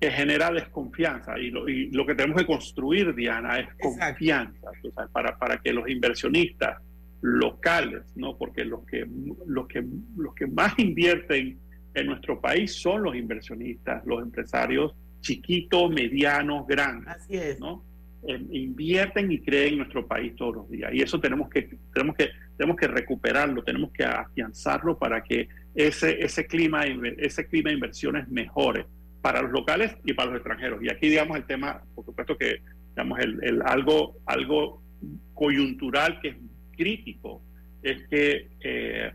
Que 0.00 0.10
genera 0.10 0.50
desconfianza. 0.50 1.38
Y 1.38 1.52
lo, 1.52 1.68
y 1.68 1.92
lo 1.92 2.04
que 2.04 2.16
tenemos 2.16 2.40
que 2.40 2.48
construir, 2.48 3.14
Diana, 3.14 3.60
es 3.60 3.68
confianza. 3.80 4.68
O 4.68 4.90
sea, 4.90 5.06
para, 5.12 5.38
para 5.38 5.58
que 5.58 5.72
los 5.72 5.88
inversionistas 5.88 6.82
locales, 7.20 8.02
¿no? 8.16 8.36
Porque 8.36 8.64
los 8.64 8.84
que, 8.84 9.06
los 9.46 9.68
que, 9.68 9.86
los 10.16 10.34
que 10.34 10.48
más 10.48 10.76
invierten 10.76 11.60
en 11.94 12.06
nuestro 12.06 12.40
país 12.40 12.74
son 12.74 13.02
los 13.02 13.16
inversionistas, 13.16 14.04
los 14.06 14.22
empresarios 14.22 14.94
chiquitos, 15.20 15.90
medianos, 15.90 16.66
grandes. 16.66 17.08
Así 17.08 17.36
es. 17.36 17.60
¿no? 17.60 17.84
Invierten 18.26 19.30
y 19.32 19.40
creen 19.40 19.72
en 19.72 19.78
nuestro 19.78 20.06
país 20.06 20.34
todos 20.36 20.56
los 20.56 20.70
días. 20.70 20.92
Y 20.94 21.02
eso 21.02 21.20
tenemos 21.20 21.48
que, 21.50 21.70
tenemos 21.92 22.16
que, 22.16 22.30
tenemos 22.56 22.76
que 22.76 22.88
recuperarlo, 22.88 23.62
tenemos 23.62 23.92
que 23.92 24.04
afianzarlo 24.04 24.98
para 24.98 25.22
que 25.22 25.48
ese, 25.74 26.24
ese, 26.24 26.46
clima, 26.46 26.84
ese 27.18 27.46
clima 27.46 27.70
de 27.70 27.74
inversiones 27.74 28.28
mejore 28.28 28.86
para 29.20 29.42
los 29.42 29.52
locales 29.52 29.94
y 30.04 30.12
para 30.12 30.30
los 30.30 30.38
extranjeros. 30.38 30.82
Y 30.82 30.90
aquí, 30.90 31.08
digamos, 31.08 31.36
el 31.36 31.44
tema, 31.44 31.82
por 31.94 32.04
supuesto 32.04 32.36
que 32.36 32.62
digamos, 32.90 33.18
el, 33.20 33.38
el 33.42 33.62
algo, 33.62 34.16
algo 34.26 34.82
coyuntural 35.34 36.20
que 36.20 36.28
es 36.28 36.36
crítico 36.76 37.42
es 37.82 38.06
que 38.08 38.48
eh, 38.60 39.12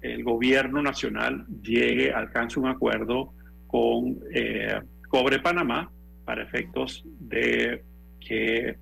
el 0.00 0.24
gobierno 0.24 0.82
nacional 0.82 1.46
llegue, 1.62 2.12
alcance 2.12 2.58
un 2.58 2.66
acuerdo 2.66 3.34
con 3.66 4.18
eh, 4.32 4.80
Cobre 5.08 5.40
Panamá 5.40 5.90
para 6.24 6.42
efectos 6.42 7.04
de 7.20 7.84
que 8.20 8.76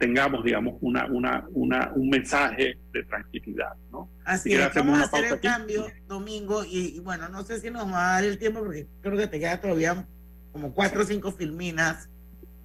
tengamos, 0.00 0.42
digamos, 0.42 0.74
una, 0.80 1.06
una, 1.06 1.44
una, 1.50 1.92
un 1.94 2.08
mensaje 2.08 2.78
de 2.92 3.04
tranquilidad. 3.04 3.74
¿no? 3.90 4.10
Así 4.24 4.54
es, 4.54 4.74
vamos 4.74 4.98
a 4.98 5.04
hacer 5.04 5.24
el 5.26 5.40
cambio 5.40 5.86
domingo 6.06 6.64
y, 6.64 6.98
bueno, 7.00 7.28
no 7.28 7.44
sé 7.44 7.60
si 7.60 7.70
nos 7.70 7.86
va 7.86 8.10
a 8.10 8.12
dar 8.14 8.24
el 8.24 8.38
tiempo 8.38 8.60
porque 8.60 8.86
creo 9.02 9.16
que 9.16 9.26
te 9.26 9.38
queda 9.38 9.60
todavía 9.60 10.06
como 10.52 10.72
cuatro 10.72 11.02
o 11.02 11.04
cinco 11.04 11.32
filminas, 11.32 12.08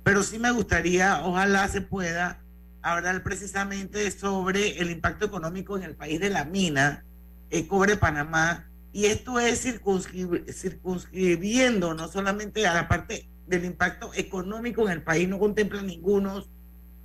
pero 0.03 0.23
sí 0.23 0.39
me 0.39 0.51
gustaría, 0.51 1.21
ojalá 1.25 1.67
se 1.67 1.81
pueda, 1.81 2.41
hablar 2.81 3.21
precisamente 3.23 4.09
sobre 4.11 4.79
el 4.79 4.89
impacto 4.91 5.25
económico 5.25 5.77
en 5.77 5.83
el 5.83 5.95
país 5.95 6.19
de 6.19 6.29
la 6.29 6.45
mina, 6.45 7.03
el 7.51 7.67
Cobre 7.67 7.97
Panamá, 7.97 8.67
y 8.93 9.05
esto 9.05 9.39
es 9.39 9.61
circunscribiendo 9.61 11.93
no 11.93 12.07
solamente 12.07 12.65
a 12.65 12.73
la 12.73 12.87
parte 12.87 13.29
del 13.45 13.65
impacto 13.65 14.11
económico 14.15 14.85
en 14.85 14.93
el 14.93 15.03
país, 15.03 15.29
no 15.29 15.37
contempla 15.37 15.81
ningunos 15.81 16.49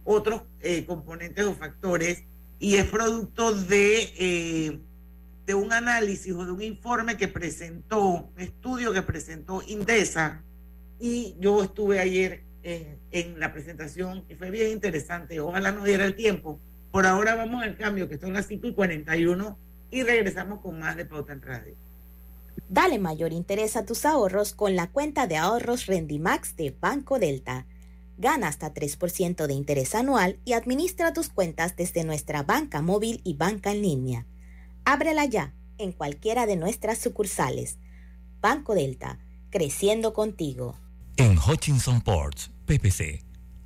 otros 0.04 0.42
eh, 0.60 0.86
componentes 0.86 1.44
o 1.44 1.54
factores 1.54 2.24
y 2.58 2.76
es 2.76 2.86
producto 2.86 3.52
de, 3.52 4.12
eh, 4.18 4.80
de 5.44 5.54
un 5.54 5.72
análisis 5.72 6.32
o 6.32 6.44
de 6.44 6.52
un 6.52 6.62
informe 6.62 7.16
que 7.16 7.28
presentó, 7.28 8.30
un 8.34 8.40
estudio 8.40 8.92
que 8.92 9.02
presentó 9.02 9.62
Indesa. 9.66 10.42
Y 10.98 11.36
yo 11.38 11.62
estuve 11.62 12.00
ayer 12.00 12.44
en, 12.62 12.98
en 13.10 13.38
la 13.38 13.52
presentación 13.52 14.24
y 14.28 14.34
fue 14.34 14.50
bien 14.50 14.70
interesante, 14.70 15.40
ojalá 15.40 15.72
no 15.72 15.84
diera 15.84 16.06
el 16.06 16.14
tiempo. 16.14 16.60
Por 16.90 17.04
ahora 17.04 17.34
vamos 17.34 17.62
al 17.62 17.76
cambio, 17.76 18.08
que 18.08 18.16
son 18.16 18.32
las 18.32 18.46
5 18.46 18.68
y 18.68 18.74
41 18.74 19.58
y 19.96 20.02
regresamos 20.02 20.60
con 20.60 20.78
más 20.78 20.96
de 20.96 21.06
Pauta 21.06 21.32
en 21.32 21.42
Radio. 21.42 21.74
Dale 22.68 22.98
mayor 22.98 23.32
interés 23.32 23.76
a 23.76 23.84
tus 23.84 24.04
ahorros 24.04 24.52
con 24.52 24.76
la 24.76 24.88
cuenta 24.88 25.26
de 25.26 25.36
ahorros 25.36 25.86
Rendimax 25.86 26.56
de 26.56 26.74
Banco 26.78 27.18
Delta 27.18 27.66
Gana 28.18 28.48
hasta 28.48 28.72
3% 28.72 29.46
de 29.46 29.52
interés 29.52 29.94
anual 29.94 30.38
y 30.44 30.54
administra 30.54 31.12
tus 31.12 31.28
cuentas 31.28 31.76
desde 31.76 32.04
nuestra 32.04 32.42
banca 32.42 32.80
móvil 32.80 33.20
y 33.24 33.34
banca 33.34 33.72
en 33.72 33.82
línea. 33.82 34.26
Ábrela 34.84 35.26
ya 35.26 35.52
en 35.78 35.92
cualquiera 35.92 36.46
de 36.46 36.56
nuestras 36.56 36.98
sucursales. 36.98 37.78
Banco 38.40 38.74
Delta, 38.74 39.18
creciendo 39.50 40.14
contigo. 40.14 40.76
En 41.18 41.38
Hutchinson 41.38 42.00
Ports, 42.00 42.50
PPC, 42.64 43.22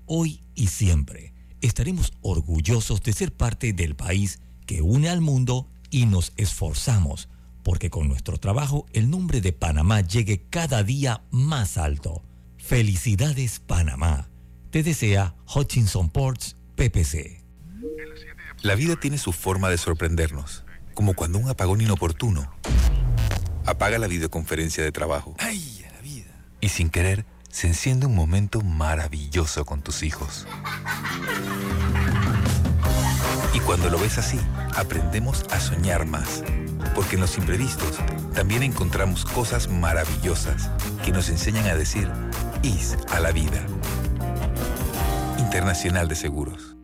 hoy 0.06 0.40
y 0.56 0.66
siempre 0.66 1.32
estaremos 1.60 2.12
orgullosos 2.20 3.02
de 3.02 3.12
ser 3.12 3.32
parte 3.32 3.72
del 3.72 3.94
país 3.94 4.40
que 4.66 4.82
une 4.82 5.08
al 5.08 5.20
mundo 5.20 5.68
y 5.90 6.06
nos 6.06 6.32
esforzamos 6.36 7.28
porque 7.62 7.90
con 7.90 8.08
nuestro 8.08 8.38
trabajo 8.38 8.86
el 8.92 9.10
nombre 9.10 9.40
de 9.40 9.52
Panamá 9.52 10.00
llegue 10.00 10.46
cada 10.48 10.82
día 10.82 11.22
más 11.30 11.76
alto. 11.76 12.22
Felicidades 12.56 13.60
Panamá 13.60 14.30
te 14.70 14.82
desea 14.82 15.34
Hutchinson 15.54 16.10
Ports 16.10 16.56
PPC. 16.76 17.42
La 18.62 18.74
vida 18.74 18.96
tiene 18.96 19.18
su 19.18 19.32
forma 19.32 19.68
de 19.68 19.78
sorprendernos, 19.78 20.64
como 20.94 21.14
cuando 21.14 21.38
un 21.38 21.48
apagón 21.48 21.80
inoportuno 21.80 22.52
apaga 23.66 23.98
la 23.98 24.06
videoconferencia 24.06 24.84
de 24.84 24.92
trabajo. 24.92 25.34
¡Ay, 25.38 25.84
la 25.92 26.00
vida! 26.00 26.30
Y 26.60 26.68
sin 26.68 26.90
querer, 26.90 27.24
se 27.48 27.66
enciende 27.66 28.06
un 28.06 28.14
momento 28.14 28.60
maravilloso 28.60 29.64
con 29.64 29.82
tus 29.82 30.02
hijos. 30.02 30.46
Y 33.52 33.60
cuando 33.60 33.90
lo 33.90 33.98
ves 33.98 34.18
así, 34.18 34.38
aprendemos 34.76 35.44
a 35.50 35.60
soñar 35.60 36.06
más. 36.06 36.44
Porque 36.94 37.16
en 37.16 37.22
los 37.22 37.36
imprevistos 37.36 37.98
también 38.34 38.62
encontramos 38.62 39.24
cosas 39.24 39.68
maravillosas 39.68 40.70
que 41.04 41.12
nos 41.12 41.28
enseñan 41.28 41.66
a 41.66 41.74
decir 41.74 42.08
IS 42.62 42.96
a 43.10 43.20
la 43.20 43.32
vida. 43.32 43.64
Internacional 45.38 46.08
de 46.08 46.14
Seguros. 46.14 46.76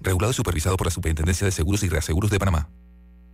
Regulado 0.00 0.30
y 0.30 0.34
supervisado 0.34 0.76
por 0.76 0.86
la 0.86 0.90
Superintendencia 0.90 1.44
de 1.44 1.52
Seguros 1.52 1.82
y 1.82 1.88
Reaseguros 1.88 2.30
de 2.30 2.38
Panamá. 2.38 2.68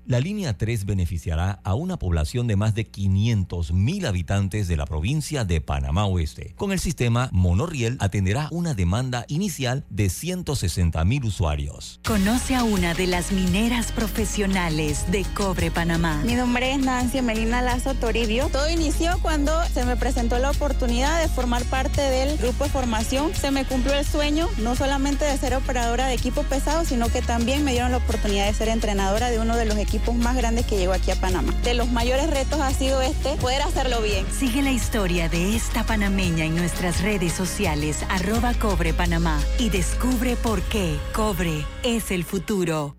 La 0.07 0.21
línea 0.21 0.53
3 0.53 0.85
beneficiará 0.85 1.61
a 1.65 1.75
una 1.75 1.99
población 1.99 2.47
de 2.47 2.57
más 2.57 2.75
de 2.75 2.87
500.000 2.87 4.07
habitantes 4.07 4.69
de 4.69 4.77
la 4.77 4.85
provincia 4.85 5.47
de 5.47 5.63
Panamá 5.63 6.05
Oeste. 6.05 6.53
Con 6.59 6.73
el 6.73 6.79
sistema 6.79 7.31
Monorriel 7.33 7.97
atenderá 8.01 8.49
una 8.51 8.75
demanda 8.75 9.25
inicial 9.29 9.87
de 9.89 10.09
160.000 10.09 11.25
usuarios. 11.25 12.01
Conoce 12.05 12.55
a 12.55 12.65
una 12.65 12.93
de 12.93 13.07
las 13.07 13.33
mineras 13.33 13.93
profesionales 13.93 15.11
de 15.11 15.25
Cobre 15.33 15.71
Panamá. 15.71 16.23
Mi 16.23 16.35
nombre 16.35 16.73
es 16.73 16.81
Nancy 16.81 17.23
Melina 17.23 17.63
Lazo 17.63 17.95
Toribio. 17.95 18.51
Todo 18.51 18.69
inició 18.69 19.19
cuando 19.23 19.59
se 19.73 19.87
me 19.87 19.97
presentó 19.97 20.39
la 20.39 20.51
oportunidad 20.51 21.19
de 21.23 21.29
formar 21.29 21.65
parte 21.65 22.03
del 22.03 22.37
grupo 22.37 22.65
de 22.65 22.71
formación. 22.71 23.35
Se 23.35 23.51
me 23.51 23.65
cumplió 23.65 23.95
el 23.95 24.05
sueño 24.05 24.51
no 24.59 24.77
solamente 24.77 25.25
de 25.25 25.39
ser 25.39 25.55
operadora 25.55 26.09
de 26.09 26.15
equipo 26.15 26.43
pesado, 26.43 26.85
sino 26.85 27.09
que 27.09 27.23
también 27.23 27.65
me 27.65 27.73
dieron 27.73 27.91
la 27.91 27.97
oportunidad 27.97 28.47
de 28.47 28.53
ser 28.53 28.69
entrenadora 28.69 29.31
de 29.31 29.39
uno 29.39 29.57
de 29.57 29.65
los 29.65 29.79
equipos 29.79 29.94
equipos 29.95 30.17
más 30.17 30.37
grandes 30.37 30.67
que 30.67 30.77
llegó 30.77 30.93
aquí 30.93 31.11
a 31.11 31.17
Panamá. 31.17 31.53
De 31.63 31.75
los 31.75 31.89
mayores 31.91 32.29
retos 32.29 32.61
ha 32.61 32.73
sido 32.73 33.01
este, 33.01 33.37
poder 33.37 33.63
hacerlo 33.63 34.03
bien. 34.03 34.27
Sigue 34.33 34.63
la 34.63 34.73
historia 34.73 35.29
de 35.29 35.55
esta 35.55 35.85
panameña 35.85 36.45
en 36.45 36.57
nuestras 36.57 37.01
redes 37.01 37.33
sociales, 37.33 38.05
arroba 38.09 38.55
Cobre 38.55 38.93
Panamá, 38.93 39.41
y 39.59 39.71
descubre 39.71 40.37
por 40.37 40.63
qué 40.63 40.99
Cobre 41.13 41.65
es 41.85 42.11
el 42.11 42.25
futuro. 42.25 42.97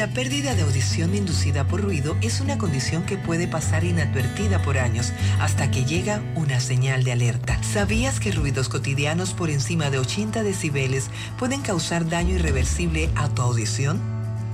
La 0.00 0.08
pérdida 0.08 0.54
de 0.54 0.62
audición 0.62 1.14
inducida 1.14 1.68
por 1.68 1.82
ruido 1.82 2.16
es 2.22 2.40
una 2.40 2.56
condición 2.56 3.02
que 3.02 3.18
puede 3.18 3.46
pasar 3.46 3.84
inadvertida 3.84 4.62
por 4.62 4.78
años 4.78 5.12
hasta 5.38 5.70
que 5.70 5.84
llega 5.84 6.22
una 6.36 6.58
señal 6.58 7.04
de 7.04 7.12
alerta. 7.12 7.62
¿Sabías 7.62 8.18
que 8.18 8.32
ruidos 8.32 8.70
cotidianos 8.70 9.34
por 9.34 9.50
encima 9.50 9.90
de 9.90 9.98
80 9.98 10.42
decibeles 10.42 11.10
pueden 11.38 11.60
causar 11.60 12.08
daño 12.08 12.36
irreversible 12.36 13.10
a 13.14 13.28
tu 13.28 13.42
audición? 13.42 14.00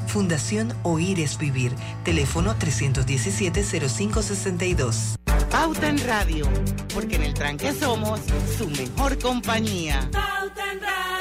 Fundación 0.09 0.75
Oír 0.83 1.21
es 1.21 1.39
Vivir. 1.39 1.77
Teléfono 2.03 2.57
317-0562. 2.59 5.15
Pauta 5.49 5.89
en 5.89 6.05
Radio, 6.05 6.49
porque 6.93 7.15
en 7.15 7.23
el 7.23 7.35
tranque 7.35 7.73
somos 7.73 8.19
su 8.59 8.69
mejor 8.69 9.17
compañía. 9.21 10.09
Pauta 10.11 10.73
en 10.73 10.81
Radio. 10.81 11.16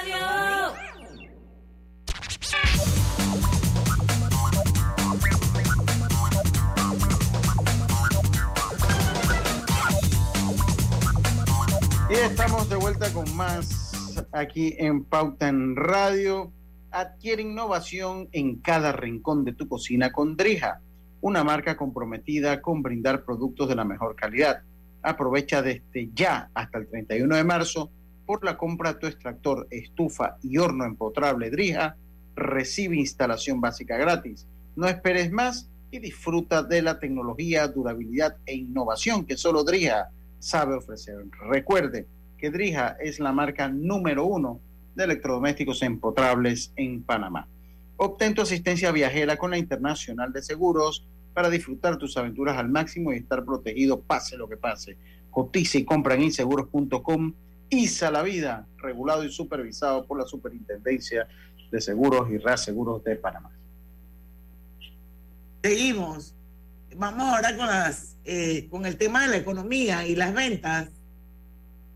Y 12.08 12.14
estamos 12.14 12.70
de 12.70 12.76
vuelta 12.76 13.12
con 13.12 13.36
más 13.36 14.16
aquí 14.32 14.76
en 14.78 15.04
Pauta 15.06 15.48
en 15.48 15.76
Radio. 15.76 16.52
Adquiere 16.92 17.42
innovación 17.42 18.30
en 18.32 18.58
cada 18.58 18.92
rincón 18.92 19.44
de 19.44 19.54
tu 19.54 19.68
cocina 19.68 20.12
con 20.12 20.38
Drija, 20.38 20.82
una 21.22 21.44
marca 21.44 21.76
comprometida 21.76 22.62
con 22.62 22.84
brindar 22.84 23.26
productos 23.26 23.68
de 23.70 23.76
la 23.76 23.86
mejor 23.86 24.16
calidad. 24.16 24.62
Aprovecha 25.02 25.64
desde 25.64 26.12
ya 26.14 26.52
hasta 26.54 26.78
el 26.78 26.88
31 26.88 27.38
de 27.38 27.44
marzo 27.44 27.90
por 28.28 28.46
la 28.46 28.56
compra 28.56 28.94
de 28.94 29.00
tu 29.00 29.08
extractor, 29.08 29.68
estufa 29.72 30.38
y 30.44 30.60
horno 30.60 30.86
empotrable 30.86 31.50
Drija. 31.50 31.98
Recibe 32.36 32.98
instalación 32.98 33.60
básica 33.62 33.98
gratis. 33.98 34.46
No 34.76 34.88
esperes 34.88 35.32
más 35.32 35.72
y 35.90 35.98
disfruta 35.98 36.62
de 36.62 36.84
la 36.84 37.00
tecnología, 37.00 37.68
durabilidad 37.68 38.38
e 38.46 38.54
innovación 38.54 39.26
que 39.26 39.38
solo 39.38 39.64
Drija 39.64 40.12
sabe 40.46 40.76
ofrecer. 40.76 41.16
Recuerde 41.50 42.06
que 42.38 42.52
Drija 42.52 42.98
es 43.00 43.20
la 43.20 43.32
marca 43.32 43.68
número 43.68 44.26
uno 44.26 44.60
de 44.94 45.06
electrodomésticos 45.06 45.82
empotrables 45.82 46.72
en 46.76 47.02
Panamá. 47.02 47.48
Obtén 47.98 48.36
tu 48.36 48.44
asistencia 48.44 48.92
viajera 48.92 49.38
con 49.38 49.52
la 49.52 49.58
Internacional 49.58 50.32
de 50.32 50.44
Seguros 50.44 51.08
para 51.34 51.50
disfrutar 51.50 51.98
tus 51.98 52.16
aventuras 52.16 52.58
al 52.58 52.70
máximo 52.70 53.12
y 53.12 53.18
estar 53.18 53.44
protegido 53.44 54.00
pase 54.00 54.38
lo 54.38 54.48
que 54.48 54.58
pase. 54.58 54.98
Cotiza 55.32 55.80
y 55.80 55.84
compra 55.84 56.14
en 56.14 56.24
inseguros.com. 56.24 57.34
ISA 57.70 58.12
la 58.12 58.22
vida, 58.22 58.68
regulado 58.78 59.24
y 59.24 59.32
supervisado 59.32 60.06
por 60.06 60.20
la 60.20 60.28
Superintendencia 60.28 61.28
de 61.72 61.82
Seguros 61.82 62.30
y 62.30 62.38
Reaseguros 62.38 63.04
de 63.04 63.16
Panamá. 63.16 63.50
Seguimos. 65.64 66.35
Vamos 66.98 67.34
ahora 67.34 67.56
con 67.58 67.68
las 67.68 68.18
eh, 68.24 68.68
con 68.70 68.86
el 68.86 68.98
tema 68.98 69.24
de 69.24 69.28
la 69.30 69.38
economía 69.38 70.08
y 70.08 70.16
las 70.16 70.34
ventas. 70.34 70.92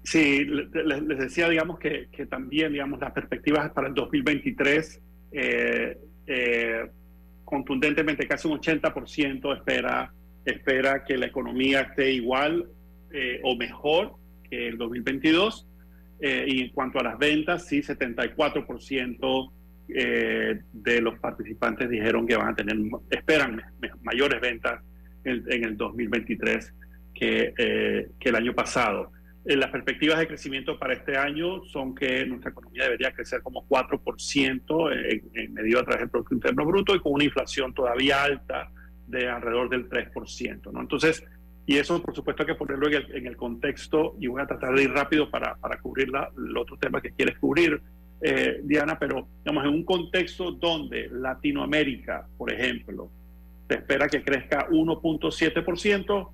Sí, 0.03 0.45
les, 0.45 1.17
decía, 1.19 1.49
digamos, 1.49 1.79
que, 1.79 2.07
también, 2.29 2.71
digamos, 2.71 2.99
las 2.99 3.11
perspectivas 3.11 3.71
para 3.71 3.87
el 3.87 3.93
2023, 3.93 5.01
eh, 5.31 5.97
eh, 6.25 6.89
contundentemente, 7.43 8.27
casi 8.27 8.47
un 8.47 8.59
80% 8.59 9.55
espera, 9.57 10.11
espera 10.45 11.03
que 11.03 11.17
la 11.17 11.27
economía 11.27 11.81
esté 11.81 12.11
igual 12.11 12.69
o 13.43 13.55
mejor 13.55 14.13
que 14.49 14.67
el 14.67 14.77
2022. 14.77 15.67
y 16.21 16.61
en 16.61 16.69
cuanto 16.69 16.99
a 16.99 17.03
las 17.03 17.17
ventas, 17.17 17.65
sí, 17.65 17.81
74% 17.81 19.51
eh, 19.91 20.59
de 20.71 21.01
los 21.01 21.17
participantes 21.17 21.89
dijeron 21.89 22.27
que 22.27 22.35
van 22.35 22.49
a 22.49 22.55
tener, 22.55 22.77
esperan 23.09 23.59
mayores 24.03 24.39
ventas 24.39 24.81
en, 25.23 25.43
en 25.49 25.63
el 25.63 25.77
2023 25.77 26.73
que, 27.13 27.53
eh, 27.57 28.11
que 28.19 28.29
el 28.29 28.35
año 28.35 28.53
pasado. 28.53 29.11
Eh, 29.45 29.55
las 29.55 29.71
perspectivas 29.71 30.19
de 30.19 30.27
crecimiento 30.27 30.77
para 30.77 30.93
este 30.93 31.17
año 31.17 31.63
son 31.65 31.95
que 31.95 32.25
nuestra 32.25 32.51
economía 32.51 32.83
debería 32.83 33.11
crecer 33.11 33.41
como 33.41 33.67
4% 33.67 34.93
en, 34.93 35.29
en 35.33 35.53
medida 35.53 35.79
a 35.79 35.83
través 35.83 36.01
del 36.01 36.09
Producto 36.09 36.35
Interno 36.35 36.65
Bruto 36.65 36.95
y 36.95 36.99
con 36.99 37.13
una 37.13 37.23
inflación 37.23 37.73
todavía 37.73 38.23
alta 38.23 38.71
de 39.07 39.27
alrededor 39.27 39.69
del 39.69 39.89
3%. 39.89 40.71
¿no? 40.71 40.81
Entonces, 40.81 41.23
y 41.65 41.77
eso 41.77 42.01
por 42.01 42.15
supuesto 42.15 42.43
hay 42.43 42.47
que 42.47 42.55
ponerlo 42.55 42.87
en 42.87 42.93
el, 42.93 43.15
en 43.15 43.27
el 43.27 43.37
contexto 43.37 44.15
y 44.19 44.27
voy 44.27 44.41
a 44.41 44.47
tratar 44.47 44.73
de 44.75 44.83
ir 44.83 44.91
rápido 44.91 45.29
para, 45.29 45.55
para 45.55 45.79
cubrir 45.79 46.09
la, 46.09 46.29
el 46.37 46.57
otro 46.57 46.77
tema 46.77 47.01
que 47.01 47.11
quieres 47.11 47.37
cubrir, 47.37 47.81
eh, 48.21 48.59
Diana, 48.63 48.99
pero 48.99 49.27
digamos 49.43 49.65
en 49.65 49.69
un 49.69 49.83
contexto 49.83 50.51
donde 50.51 51.09
Latinoamérica, 51.11 52.27
por 52.37 52.51
ejemplo, 52.51 53.09
se 53.69 53.75
espera 53.75 54.07
que 54.07 54.23
crezca 54.23 54.67
1.7% 54.67 56.29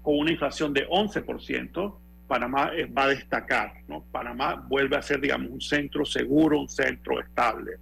con 0.00 0.18
una 0.18 0.30
inflación 0.30 0.72
de 0.72 0.88
11%, 0.88 1.98
Panamá 2.28 2.70
eh, 2.74 2.86
va 2.86 3.04
a 3.04 3.08
destacar, 3.08 3.72
¿no? 3.88 4.04
Panamá 4.12 4.64
vuelve 4.68 4.96
a 4.96 5.02
ser, 5.02 5.20
digamos, 5.20 5.50
un 5.50 5.60
centro 5.60 6.04
seguro, 6.04 6.60
un 6.60 6.68
centro 6.68 7.20
estable. 7.20 7.72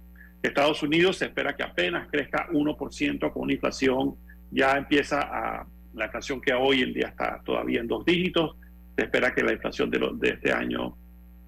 Estados 0.41 0.81
Unidos 0.81 1.17
se 1.17 1.25
espera 1.25 1.55
que 1.55 1.61
apenas 1.61 2.07
crezca 2.09 2.49
1% 2.51 3.31
con 3.31 3.43
una 3.43 3.53
inflación, 3.53 4.15
ya 4.49 4.75
empieza 4.75 5.21
a, 5.21 5.67
la 5.93 6.05
inflación 6.05 6.41
que 6.41 6.53
hoy 6.53 6.81
en 6.81 6.93
día 6.93 7.09
está 7.09 7.39
todavía 7.45 7.81
en 7.81 7.87
dos 7.87 8.03
dígitos, 8.03 8.55
se 8.95 9.03
espera 9.03 9.33
que 9.35 9.43
la 9.43 9.53
inflación 9.53 9.91
de, 9.91 10.09
de 10.15 10.29
este 10.29 10.51
año 10.51 10.97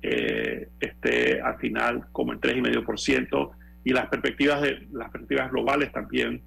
eh, 0.04 0.70
esté 0.80 1.42
al 1.42 1.58
final 1.58 2.06
como 2.12 2.34
en 2.34 2.40
3,5% 2.40 3.52
y 3.86 3.92
las 3.92 4.08
perspectivas, 4.08 4.62
de, 4.62 4.88
las 4.92 5.10
perspectivas 5.10 5.52
globales 5.52 5.92
también 5.92 6.44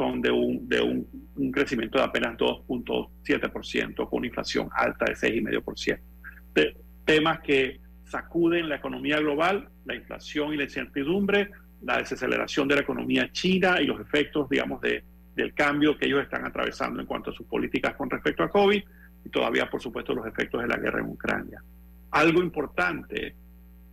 son 0.00 0.22
de 0.22 0.30
un, 0.30 0.66
de 0.66 0.80
un, 0.80 1.06
un 1.36 1.52
crecimiento 1.52 1.98
de 1.98 2.04
apenas 2.04 2.34
2.7% 2.38 4.08
con 4.08 4.18
una 4.20 4.28
inflación 4.28 4.70
alta 4.72 5.04
de 5.04 5.12
6,5%. 5.12 6.00
De, 6.54 6.74
temas 7.04 7.40
que 7.40 7.80
sacuden 8.04 8.70
la 8.70 8.76
economía 8.76 9.18
global, 9.18 9.68
la 9.84 9.94
inflación 9.94 10.54
y 10.54 10.56
la 10.56 10.64
incertidumbre, 10.64 11.50
la 11.82 11.98
desaceleración 11.98 12.66
de 12.66 12.76
la 12.76 12.80
economía 12.80 13.30
china 13.30 13.78
y 13.78 13.84
los 13.84 14.00
efectos, 14.00 14.48
digamos, 14.48 14.80
de, 14.80 15.04
del 15.36 15.52
cambio 15.52 15.98
que 15.98 16.06
ellos 16.06 16.22
están 16.22 16.46
atravesando 16.46 16.98
en 16.98 17.06
cuanto 17.06 17.30
a 17.30 17.34
sus 17.34 17.46
políticas 17.46 17.94
con 17.94 18.08
respecto 18.08 18.42
a 18.42 18.48
COVID 18.48 18.82
y 19.26 19.28
todavía, 19.28 19.68
por 19.68 19.82
supuesto, 19.82 20.14
los 20.14 20.26
efectos 20.26 20.62
de 20.62 20.68
la 20.68 20.78
guerra 20.78 21.00
en 21.00 21.10
Ucrania. 21.10 21.62
Algo 22.12 22.40
importante, 22.40 23.34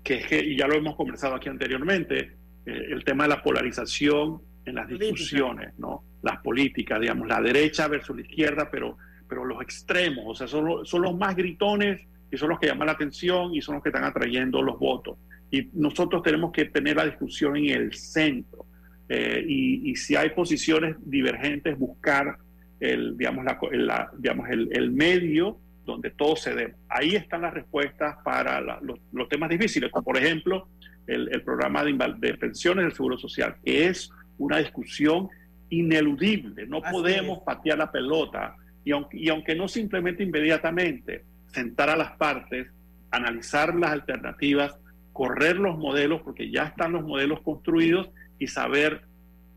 que 0.01 0.19
es 0.19 0.25
que, 0.25 0.39
y 0.39 0.57
ya 0.57 0.67
lo 0.67 0.75
hemos 0.75 0.95
conversado 0.95 1.35
aquí 1.35 1.49
anteriormente, 1.49 2.31
eh, 2.65 2.85
el 2.91 3.03
tema 3.03 3.25
de 3.25 3.31
la 3.31 3.43
polarización 3.43 4.41
en 4.67 4.75
las 4.75 4.87
discusiones, 4.87 5.73
¿no? 5.77 6.03
Las 6.21 6.37
políticas, 6.39 6.99
digamos, 6.99 7.27
la 7.27 7.41
derecha 7.41 7.87
versus 7.87 8.15
la 8.15 8.21
izquierda, 8.21 8.69
pero, 8.69 8.97
pero 9.27 9.45
los 9.45 9.61
extremos, 9.61 10.25
o 10.27 10.35
sea, 10.35 10.47
son, 10.47 10.85
son 10.85 11.01
los 11.01 11.17
más 11.17 11.35
gritones 11.35 12.01
y 12.31 12.37
son 12.37 12.49
los 12.49 12.59
que 12.59 12.67
llaman 12.67 12.87
la 12.87 12.93
atención 12.93 13.53
y 13.55 13.61
son 13.61 13.75
los 13.75 13.83
que 13.83 13.89
están 13.89 14.03
atrayendo 14.03 14.61
los 14.61 14.77
votos. 14.77 15.17
Y 15.49 15.69
nosotros 15.73 16.21
tenemos 16.23 16.51
que 16.51 16.65
tener 16.65 16.97
la 16.97 17.05
discusión 17.05 17.55
en 17.55 17.69
el 17.69 17.93
centro. 17.93 18.65
Eh, 19.07 19.43
y, 19.47 19.91
y, 19.91 19.95
si 19.95 20.17
hay 20.17 20.31
posiciones 20.31 20.97
divergentes, 20.99 21.77
buscar 21.79 22.37
el, 22.81 23.17
digamos, 23.17 23.45
la, 23.45 23.57
la, 23.71 24.11
digamos, 24.17 24.49
el, 24.49 24.67
el, 24.73 24.91
medio 24.91 25.57
donde 25.85 26.09
todo 26.09 26.35
se 26.35 26.53
dé. 26.53 26.75
Ahí 26.89 27.15
están 27.15 27.43
las 27.43 27.53
respuestas 27.53 28.17
para 28.25 28.59
la, 28.59 28.79
los, 28.81 28.99
los, 29.13 29.29
temas 29.29 29.49
difíciles, 29.49 29.89
como 29.91 30.03
por 30.03 30.17
ejemplo 30.17 30.67
el, 31.07 31.29
el 31.31 31.41
programa 31.41 31.85
de, 31.85 31.93
de, 32.17 32.33
pensiones 32.33 32.83
del 32.83 32.93
Seguro 32.93 33.17
Social, 33.17 33.55
que 33.63 33.87
es 33.87 34.11
una 34.37 34.57
discusión 34.57 35.29
ineludible. 35.69 36.65
No 36.67 36.79
Así 36.83 36.91
podemos 36.91 37.39
es. 37.39 37.43
patear 37.43 37.77
la 37.77 37.91
pelota 37.91 38.55
y 38.83 38.91
aunque, 38.91 39.17
y 39.17 39.29
aunque 39.29 39.53
no 39.53 39.67
se 39.67 39.81
implemente 39.81 40.23
inmediatamente, 40.23 41.25
sentar 41.47 41.89
a 41.89 41.97
las 41.97 42.11
partes, 42.13 42.67
analizar 43.11 43.75
las 43.75 43.91
alternativas, 43.91 44.77
correr 45.11 45.57
los 45.57 45.77
modelos, 45.77 46.21
porque 46.21 46.49
ya 46.49 46.65
están 46.65 46.93
los 46.93 47.03
modelos 47.03 47.41
construidos, 47.41 48.09
y 48.39 48.47
saber 48.47 49.01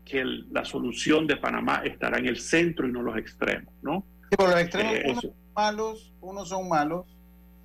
que 0.03 0.19
el, 0.19 0.51
la 0.51 0.65
solución 0.65 1.27
de 1.27 1.37
Panamá 1.37 1.81
estará 1.85 2.17
en 2.17 2.25
el 2.25 2.39
centro 2.39 2.87
y 2.87 2.91
no 2.91 3.01
los 3.03 3.17
extremos, 3.17 3.73
¿no? 3.81 4.03
Sí, 4.29 4.35
pero 4.37 4.49
los 4.49 4.59
extremos, 4.59 4.95
eh, 4.95 5.03
unos 5.05 5.21
son 5.21 5.33
malos, 5.55 6.13
unos 6.19 6.49
son 6.49 6.69
malos, 6.69 7.05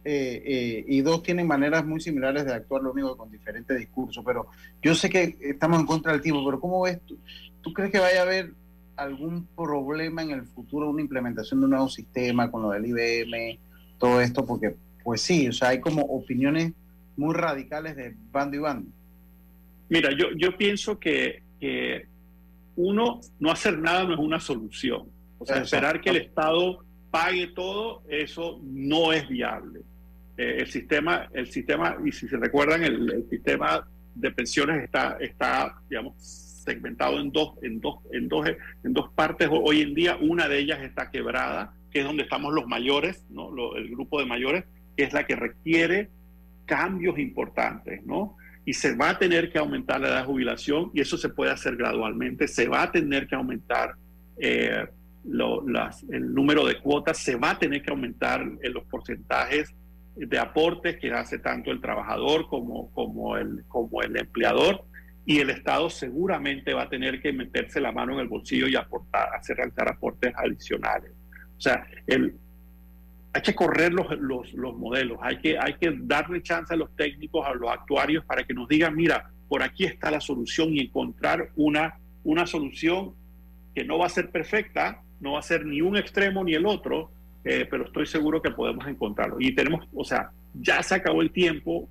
eh, 0.09 0.41
eh, 0.47 0.85
y 0.87 1.01
dos 1.01 1.21
tienen 1.21 1.49
maneras 1.49 1.85
muy 1.85 2.01
similares 2.01 2.45
de 2.45 2.55
actuar, 2.55 2.81
lo 2.81 2.93
único 2.93 3.11
que 3.11 3.19
con 3.19 3.33
diferentes 3.33 3.77
discursos. 3.77 4.25
Pero 4.25 4.47
yo 4.81 4.95
sé 4.95 5.11
que 5.11 5.37
estamos 5.41 5.81
en 5.81 5.87
contra 5.87 6.13
del 6.13 6.21
tipo, 6.21 6.45
pero 6.45 6.61
¿cómo 6.61 6.83
ves 6.83 7.01
tú? 7.05 7.19
¿Tú 7.61 7.73
crees 7.73 7.91
que 7.91 7.99
vaya 7.99 8.21
a 8.21 8.23
haber 8.23 8.53
algún 8.95 9.49
problema 9.57 10.23
en 10.23 10.31
el 10.31 10.45
futuro, 10.45 10.91
una 10.91 11.03
implementación 11.03 11.59
de 11.59 11.65
un 11.65 11.71
nuevo 11.71 11.89
sistema 11.89 12.49
con 12.53 12.63
lo 12.63 12.71
del 12.71 12.87
IBM, 12.87 13.59
todo 13.99 14.21
esto? 14.21 14.47
Porque, 14.47 14.77
pues 15.03 15.23
sí, 15.23 15.49
o 15.49 15.53
sea, 15.53 15.71
hay 15.71 15.81
como 15.81 16.03
opiniones 16.03 16.73
muy 17.17 17.35
radicales 17.35 17.97
de 17.97 18.15
bando 18.31 18.57
y 18.57 18.61
bando. 18.61 18.89
Mira, 19.89 20.11
yo, 20.17 20.27
yo 20.37 20.57
pienso 20.57 21.01
que, 21.01 21.43
que, 21.59 22.07
uno, 22.77 23.23
no 23.41 23.51
hacer 23.51 23.77
nada 23.77 24.05
no 24.05 24.15
es 24.15 24.21
una 24.21 24.39
solución. 24.39 25.09
O 25.39 25.45
sea, 25.45 25.57
Exacto. 25.57 25.65
esperar 25.65 26.01
que 26.01 26.11
el 26.11 26.17
Estado 26.19 26.85
pague 27.11 27.49
todo, 27.49 28.05
eso 28.09 28.61
no 28.63 29.13
es 29.13 29.29
viable. 29.29 29.81
Eh, 30.37 30.59
el 30.61 30.66
sistema, 30.66 31.28
el 31.32 31.47
sistema, 31.47 31.97
y 32.05 32.12
si 32.12 32.28
se 32.28 32.37
recuerdan, 32.37 32.84
el, 32.84 33.26
sistema 33.30 33.87
de 34.14 34.30
pensiones 34.30 34.84
está, 34.84 35.16
está, 35.20 35.76
digamos, 35.89 36.14
segmentado 36.18 37.18
en 37.20 37.30
dos, 37.30 37.55
en 37.62 37.80
dos, 37.80 37.97
en 38.12 38.28
dos, 38.28 38.49
en 38.84 38.93
dos 38.93 39.11
partes 39.14 39.49
hoy 39.51 39.82
en 39.82 39.95
día. 39.95 40.16
Una 40.20 40.49
de 40.49 40.59
ellas 40.59 40.80
está 40.82 41.11
quebrada, 41.11 41.74
que 41.91 42.01
es 42.01 42.05
donde 42.05 42.24
estamos 42.24 42.53
los 42.53 42.66
mayores, 42.66 43.24
¿no? 43.30 43.51
El 43.76 43.89
grupo 43.91 44.18
de 44.20 44.26
mayores, 44.26 44.64
que 44.97 45.05
es 45.05 45.12
la 45.12 45.26
que 45.26 45.37
requiere 45.37 46.11
cambios 46.66 47.18
importantes, 47.18 48.05
¿no? 48.05 48.37
y 48.66 48.72
se 48.72 48.97
va 48.97 49.11
a 49.11 49.18
tener 49.18 49.51
que 49.51 49.59
aumentar 49.59 50.01
la 50.01 50.09
edad 50.09 50.20
de 50.22 50.26
jubilación 50.26 50.91
y 50.93 51.01
eso 51.01 51.16
se 51.16 51.28
puede 51.28 51.53
hacer 51.53 51.76
gradualmente, 51.76 52.49
se 52.49 52.66
va 52.66 52.82
a 52.82 52.93
tener 52.93 53.28
que 53.28 53.37
aumentar 53.37 53.95
eh, 54.39 54.87
el 55.24 56.34
número 56.34 56.66
de 56.66 56.80
cuotas, 56.80 57.16
se 57.18 57.37
va 57.37 57.51
a 57.51 57.59
tener 57.59 57.80
que 57.82 57.91
aumentar 57.91 58.45
en 58.61 58.72
los 58.74 58.84
porcentajes 58.84 59.72
de 60.17 60.39
aportes 60.39 60.97
que 60.97 61.12
hace 61.12 61.39
tanto 61.39 61.71
el 61.71 61.81
trabajador 61.81 62.49
como, 62.49 62.91
como, 62.93 63.37
el, 63.37 63.64
como 63.69 64.03
el 64.03 64.17
empleador 64.17 64.85
y 65.27 65.41
el 65.41 65.51
Estado 65.51 65.91
seguramente 65.91 66.73
va 66.73 66.83
a 66.83 66.89
tener 66.89 67.21
que 67.21 67.33
meterse 67.33 67.81
la 67.81 67.93
mano 67.93 68.14
en 68.14 68.21
el 68.21 68.29
bolsillo 68.29 68.69
y 68.69 68.77
aportar, 68.77 69.29
hacer 69.35 69.57
realizar 69.57 69.89
aportes 69.89 70.33
adicionales. 70.37 71.12
O 71.59 71.61
sea, 71.61 71.87
el, 72.07 72.35
hay 73.33 73.43
que 73.43 73.55
correr 73.55 73.93
los, 73.93 74.07
los, 74.19 74.53
los, 74.55 74.77
modelos, 74.77 75.19
hay 75.21 75.39
que, 75.39 75.59
hay 75.59 75.75
que 75.75 75.95
darle 76.01 76.43
chance 76.43 76.73
a 76.73 76.77
los 76.77 76.95
técnicos, 76.97 77.45
a 77.47 77.53
los 77.55 77.71
actuarios, 77.71 78.25
para 78.25 78.45
que 78.45 78.55
nos 78.55 78.69
digan, 78.69 78.95
mira, 78.95 79.31
por 79.49 79.62
aquí 79.62 79.85
está 79.85 80.11
la 80.11 80.21
solución 80.21 80.75
y 80.75 80.81
encontrar 80.81 81.51
una, 81.57 81.99
una 82.25 82.47
solución 82.47 83.14
que 83.75 83.85
no 83.85 83.99
va 83.99 84.07
a 84.07 84.11
ser 84.11 84.31
perfecta, 84.31 85.03
no 85.21 85.33
va 85.33 85.41
a 85.41 85.43
ser 85.43 85.67
ni 85.67 85.83
un 85.83 85.97
extremo 85.97 86.45
ni 86.45 86.55
el 86.55 86.67
otro, 86.67 87.11
eh, 87.49 87.64
pero 87.70 87.84
estoy 87.84 88.07
seguro 88.07 88.42
que 88.42 88.51
podemos 88.51 88.84
encontrarlo. 88.88 89.36
Y 89.38 89.55
tenemos, 89.55 89.86
o 89.94 90.05
sea, 90.05 90.32
ya 90.53 90.82
se 90.82 90.97
acabó 90.97 91.22
el 91.22 91.30
tiempo, 91.30 91.88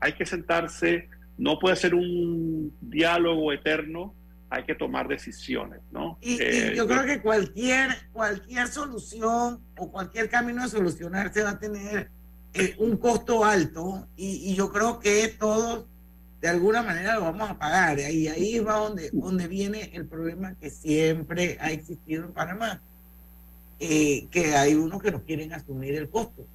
hay 0.00 0.14
que 0.14 0.26
sentarse, 0.26 1.08
no 1.36 1.56
puede 1.60 1.76
ser 1.76 1.94
un 1.94 2.74
diálogo 2.80 3.52
eterno, 3.52 4.12
hay 4.50 4.64
que 4.64 4.74
tomar 4.74 5.06
decisiones, 5.06 5.78
¿no? 5.92 6.18
Y, 6.20 6.42
eh, 6.42 6.70
y 6.72 6.76
yo 6.76 6.88
creo 6.88 7.04
que 7.04 7.20
cualquier, 7.22 7.90
cualquier 8.12 8.66
solución 8.66 9.60
o 9.76 9.92
cualquier 9.92 10.28
camino 10.28 10.62
de 10.62 10.68
solucionarse 10.68 11.44
va 11.44 11.50
a 11.50 11.58
tener 11.60 12.10
eh, 12.54 12.74
un 12.78 12.96
costo 12.96 13.44
alto 13.44 14.08
y, 14.16 14.50
y, 14.50 14.56
yo 14.56 14.72
creo 14.72 14.98
que 14.98 15.28
todos 15.28 15.86
de 16.40 16.48
alguna 16.48 16.82
manera 16.82 17.14
lo 17.14 17.20
vamos 17.20 17.50
a 17.50 17.58
pagar. 17.58 18.00
Y 18.00 18.26
ahí 18.26 18.58
va 18.58 18.78
donde, 18.78 19.10
donde 19.12 19.46
viene 19.46 19.90
el 19.94 20.06
problema 20.06 20.56
que 20.56 20.70
siempre 20.70 21.56
ha 21.60 21.70
existido 21.70 22.24
en 22.24 22.32
Panamá, 22.32 22.80
eh, 23.80 24.26
que 24.30 24.56
hay 24.56 24.74
unos 24.74 25.02
que 25.02 25.10
no 25.10 25.22
quieren 25.22 25.52
asumir 25.52 25.94
el 25.94 26.08
costo. 26.08 26.46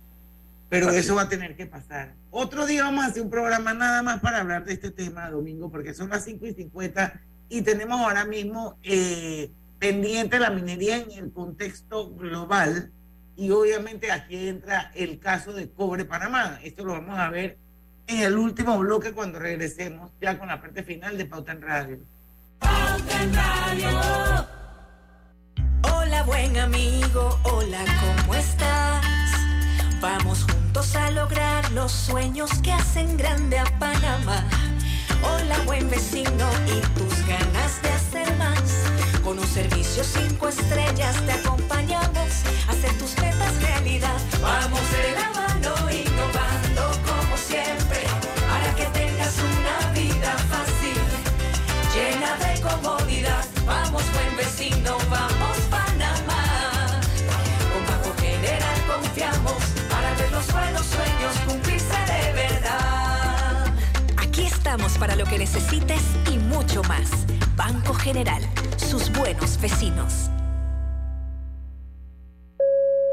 Pero 0.70 0.90
Así. 0.90 0.98
eso 0.98 1.16
va 1.16 1.24
a 1.24 1.30
tener 1.30 1.56
que 1.56 1.66
pasar. 1.66 2.14
Otro 2.32 2.66
día 2.66 2.84
vamos 2.84 3.06
a 3.06 3.08
hacer 3.08 3.22
un 3.22 3.30
programa 3.30 3.74
nada 3.74 4.02
más 4.02 4.20
para 4.20 4.40
hablar 4.40 4.66
de 4.66 4.74
este 4.74 4.92
tema, 4.92 5.30
Domingo, 5.30 5.70
porque 5.70 5.94
son 5.94 6.10
las 6.10 6.26
5 6.26 6.48
y 6.48 6.54
50 6.54 7.22
y 7.50 7.62
tenemos 7.62 8.00
ahora 8.00 8.26
mismo 8.26 8.78
eh, 8.82 9.52
pendiente 9.78 10.40
la 10.40 10.50
minería 10.50 10.98
en 10.98 11.12
el 11.12 11.32
contexto 11.32 12.10
global 12.16 12.92
y 13.36 13.52
obviamente 13.52 14.12
aquí 14.12 14.48
entra 14.48 14.92
el 14.96 15.20
caso 15.20 15.54
de 15.54 15.70
Cobre 15.70 16.06
Panamá. 16.06 16.60
Esto 16.64 16.84
lo 16.84 16.94
vamos 16.94 17.20
a 17.20 17.30
ver 17.30 17.58
en 18.08 18.20
el 18.22 18.38
último 18.38 18.78
bloque 18.80 19.12
cuando 19.12 19.40
regresemos 19.40 20.12
ya 20.22 20.38
con 20.38 20.48
la 20.48 20.62
parte 20.62 20.84
final 20.84 21.18
de 21.18 21.26
Pauta 21.26 21.52
en 21.52 21.62
Radio. 21.62 22.00
Pauta 22.60 23.24
en 23.24 23.34
Radio. 23.34 24.63
Hola 26.14 26.26
buen 26.26 26.58
amigo, 26.60 27.40
hola, 27.42 27.80
¿cómo 28.00 28.36
estás? 28.36 29.04
Vamos 30.00 30.44
juntos 30.44 30.96
a 30.96 31.10
lograr 31.10 31.72
los 31.72 31.92
sueños 31.92 32.52
que 32.62 32.72
hacen 32.72 33.18
grande 33.18 33.58
a 33.58 33.64
Panamá. 33.80 34.46
Hola 35.24 35.58
buen 35.66 35.90
vecino 35.90 36.48
y 36.68 37.00
tus 37.00 37.26
ganas 37.26 37.82
de 37.82 37.90
hacer 37.90 38.32
más. 38.38 38.84
Con 39.24 39.40
un 39.40 39.48
servicio 39.48 40.04
cinco 40.04 40.50
estrellas 40.50 40.73
que 65.34 65.40
necesites 65.40 66.02
y 66.32 66.38
mucho 66.38 66.84
más. 66.84 67.10
Banco 67.56 67.96
General, 67.96 68.42
sus 68.78 69.12
buenos 69.14 69.60
vecinos. 69.60 70.30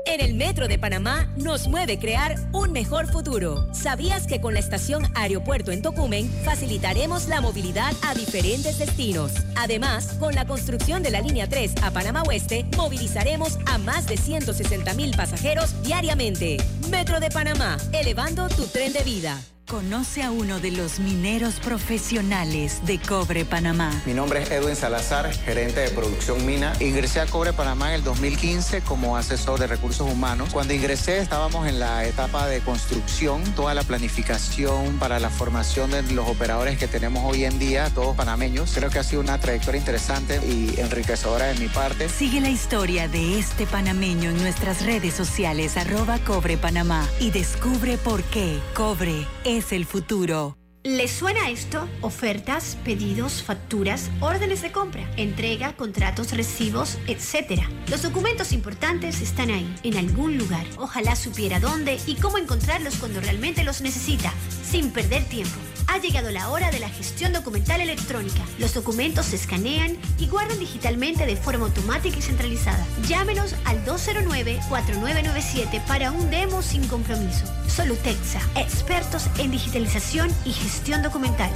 En 0.05 0.21
el 0.21 0.35
Metro 0.35 0.69
de 0.69 0.79
Panamá 0.79 1.33
nos 1.37 1.67
mueve 1.69 1.99
crear 1.99 2.35
un 2.53 2.73
mejor 2.73 3.11
futuro. 3.11 3.73
¿Sabías 3.73 4.27
que 4.27 4.41
con 4.41 4.53
la 4.53 4.61
estación 4.61 5.05
Aeropuerto 5.15 5.71
en 5.73 5.81
Tocumen 5.81 6.29
facilitaremos 6.45 7.27
la 7.29 7.41
movilidad 7.41 7.93
a 8.03 8.13
diferentes 8.13 8.79
destinos? 8.79 9.33
Además, 9.57 10.17
con 10.19 10.35
la 10.35 10.47
construcción 10.47 11.03
de 11.03 11.11
la 11.11 11.23
línea 11.23 11.49
3 11.49 11.77
a 11.83 11.91
Panamá 11.91 12.23
Oeste, 12.25 12.67
movilizaremos 12.77 13.59
a 13.65 13.79
más 13.79 14.07
de 14.07 14.19
160 14.19 14.93
mil 14.93 15.17
pasajeros 15.17 15.83
diariamente. 15.83 16.59
Metro 16.91 17.19
de 17.19 17.31
Panamá, 17.31 17.79
elevando 17.93 18.49
tu 18.49 18.67
tren 18.67 18.93
de 18.93 19.05
vida. 19.05 19.41
Conoce 19.71 20.25
a 20.25 20.33
uno 20.33 20.59
de 20.59 20.73
los 20.73 20.99
mineros 20.99 21.61
profesionales 21.61 22.85
de 22.87 22.99
Cobre 22.99 23.45
Panamá. 23.45 24.03
Mi 24.05 24.15
nombre 24.15 24.43
es 24.43 24.51
Edwin 24.51 24.75
Salazar, 24.75 25.33
gerente 25.33 25.79
de 25.79 25.91
producción 25.91 26.45
mina. 26.45 26.73
Ingresé 26.81 27.21
a 27.21 27.27
Cobre 27.27 27.53
Panamá 27.53 27.91
en 27.91 27.95
el 27.95 28.03
2015 28.03 28.81
como 28.81 29.17
asesor 29.17 29.61
de 29.61 29.69
recursos 29.69 30.11
humanos. 30.11 30.49
Cuando 30.53 30.75
ingresé 30.75 31.19
estábamos 31.19 31.69
en 31.69 31.79
la 31.79 32.05
etapa 32.05 32.49
de 32.49 32.59
construcción, 32.63 33.45
toda 33.55 33.73
la 33.75 33.85
planificación 33.85 34.99
para 34.99 35.21
la 35.21 35.31
formación 35.31 35.93
de 35.93 36.03
los 36.15 36.29
operadores 36.29 36.77
que 36.77 36.89
tenemos 36.89 37.23
hoy 37.25 37.45
en 37.45 37.61
día, 37.61 37.91
todos 37.95 38.17
panameños. 38.17 38.73
Creo 38.75 38.91
que 38.91 38.99
ha 38.99 39.05
sido 39.05 39.21
una 39.21 39.39
trayectoria 39.39 39.79
interesante 39.79 40.41
y 40.45 40.81
enriquecedora 40.81 41.47
de 41.47 41.55
mi 41.61 41.69
parte. 41.69 42.09
Sigue 42.09 42.41
la 42.41 42.51
historia 42.51 43.07
de 43.07 43.39
este 43.39 43.69
panameño 43.69 44.31
en 44.31 44.39
nuestras 44.39 44.85
redes 44.85 45.15
sociales 45.15 45.77
arroba 45.77 46.19
Cobre 46.19 46.57
Panamá 46.57 47.09
y 47.21 47.31
descubre 47.31 47.99
por 47.99 48.25
qué 48.25 48.59
Cobre 48.75 49.29
es 49.45 49.60
el 49.73 49.85
futuro. 49.85 50.57
¿Les 50.83 51.11
suena 51.11 51.51
esto? 51.51 51.87
Ofertas, 52.01 52.79
pedidos, 52.85 53.43
facturas, 53.43 54.11
órdenes 54.21 54.63
de 54.63 54.73
compra, 54.73 55.07
entrega, 55.19 55.77
contratos, 55.77 56.33
recibos, 56.33 56.97
etc. 57.07 57.61
Los 57.89 58.01
documentos 58.01 58.53
importantes 58.53 59.21
están 59.21 59.51
ahí, 59.51 59.75
en 59.83 59.99
algún 59.99 60.39
lugar. 60.39 60.65
Ojalá 60.79 61.17
supiera 61.17 61.61
dónde 61.61 61.99
y 62.07 62.15
cómo 62.15 62.39
encontrarlos 62.39 62.97
cuando 62.97 63.21
realmente 63.21 63.63
los 63.63 63.83
necesita, 63.83 64.33
sin 64.71 64.93
perder 64.93 65.25
tiempo. 65.25 65.57
Ha 65.89 65.99
llegado 65.99 66.31
la 66.31 66.49
hora 66.51 66.71
de 66.71 66.79
la 66.79 66.89
gestión 66.89 67.33
documental 67.33 67.81
electrónica. 67.81 68.45
Los 68.59 68.75
documentos 68.75 69.27
se 69.27 69.35
escanean 69.37 69.97
y 70.19 70.29
guardan 70.29 70.61
digitalmente 70.61 71.27
de 71.27 71.37
forma 71.37 71.67
automática 71.67 72.17
y 72.17 72.23
centralizada. 72.23 72.87
Llámenos 73.09 73.57
al 73.65 73.85
209-4997 73.85 75.85
para 75.87 76.13
un 76.13 76.31
demo 76.31 76.63
sin 76.63 76.87
compromiso. 76.87 77.45
Solutexa, 77.67 78.41
expertos 78.55 79.27
en 79.39 79.51
digitalización 79.51 80.31
y 80.45 80.53
gestión 80.53 81.03
documental. 81.03 81.51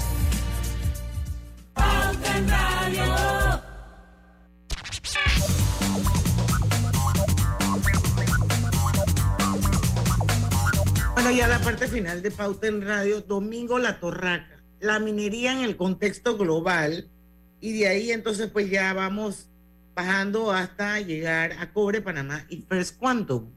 Ya 11.45 11.51
la 11.51 11.59
parte 11.59 11.89
final 11.89 12.23
de 12.23 12.31
Pauta 12.31 12.69
en 12.69 12.81
Radio, 12.81 13.21
Domingo 13.21 13.79
La 13.79 14.01
Torraca, 14.01 14.63
la 14.81 14.99
minería 14.99 15.53
en 15.53 15.59
el 15.59 15.77
contexto 15.77 16.39
global, 16.39 17.11
y 17.61 17.79
de 17.79 17.87
ahí 17.87 18.13
entonces 18.13 18.49
pues 18.51 18.71
ya 18.71 18.95
vamos 18.95 19.51
bajando 19.95 20.51
hasta 20.51 21.01
llegar 21.01 21.53
a 21.59 21.71
Cobre 21.71 22.01
Panamá 22.01 22.47
y 22.49 22.63
First 22.63 22.99
Quantum. 22.99 23.51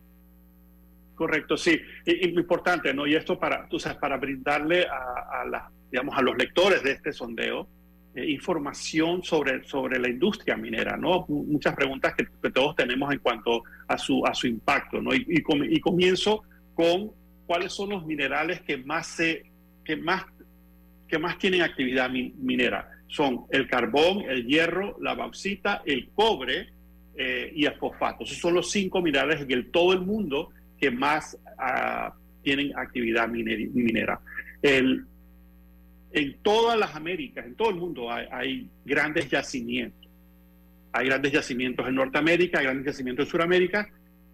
Correcto, 1.16 1.56
sí. 1.56 1.80
Y, 2.06 2.28
y 2.28 2.38
importante, 2.38 2.94
¿no? 2.94 3.08
Y 3.08 3.16
esto 3.16 3.40
para, 3.40 3.70
tú 3.70 3.80
sabes, 3.80 3.98
para 4.00 4.18
brindarle 4.18 4.86
a, 4.86 5.42
a, 5.44 5.46
la, 5.46 5.72
digamos, 5.90 6.18
a 6.18 6.22
los 6.22 6.38
lectores 6.38 6.84
de 6.84 6.92
este 6.92 7.14
sondeo 7.14 7.70
eh, 8.16 8.30
información 8.30 9.24
sobre, 9.24 9.64
sobre 9.64 9.98
la 9.98 10.10
industria 10.10 10.58
minera, 10.58 10.98
¿no? 10.98 11.26
Muchas 11.30 11.74
preguntas 11.74 12.16
que, 12.16 12.52
todos 12.52 12.76
tenemos 12.76 13.14
en 13.14 13.20
cuanto 13.20 13.64
a 13.88 13.98
su, 13.98 14.26
a 14.26 14.34
su 14.34 14.46
impacto, 14.46 15.02
¿no? 15.02 15.16
Y, 15.16 15.26
y, 15.30 15.42
y 15.74 15.80
comienzo 15.80 16.44
con 16.76 17.16
cuáles 17.48 17.72
son 17.72 17.89
los 17.89 18.06
minerales 18.06 18.62
que 18.62 18.78
más 18.78 19.08
se, 19.08 19.45
que 19.84 19.95
más, 19.95 20.26
que 21.08 21.18
más 21.18 21.39
tienen 21.39 21.62
actividad 21.62 22.10
min, 22.10 22.36
minera. 22.38 22.91
Son 23.08 23.45
el 23.50 23.68
carbón, 23.68 24.24
el 24.30 24.45
hierro, 24.45 24.98
la 25.00 25.16
bauxita, 25.16 25.82
el 25.86 26.10
cobre 26.10 26.68
eh, 27.16 27.52
y 27.56 27.66
el 27.66 27.74
fosfato. 27.76 28.26
Esos 28.26 28.38
son 28.38 28.54
los 28.54 28.70
cinco 28.70 29.02
minerales 29.02 29.45
en 29.48 29.72
todo 29.72 29.93
el 29.93 30.02
mundo 30.02 30.50
que 30.78 30.91
más 30.91 31.36
uh, 31.58 32.12
tienen 32.43 32.78
actividad 32.78 33.30
minera. 33.30 34.20
El, 34.62 35.06
en 36.12 36.38
todas 36.41 36.78
las 36.78 36.95
Américas, 36.95 37.45
en 37.45 37.56
todo 37.56 37.70
el 37.70 37.76
mundo 37.78 38.12
hay, 38.12 38.28
hay, 38.30 38.70
grandes 38.86 39.30
yacimientos. 39.30 40.06
Hay 40.91 41.08
grandes 41.08 41.32
yacimientos 41.32 41.88
en 41.88 41.95
Norteamérica, 41.95 42.60
hay 42.60 42.66
grandes 42.66 42.86
yacimientos 42.88 43.26
en 43.26 43.32
Sudamérica. 43.32 43.89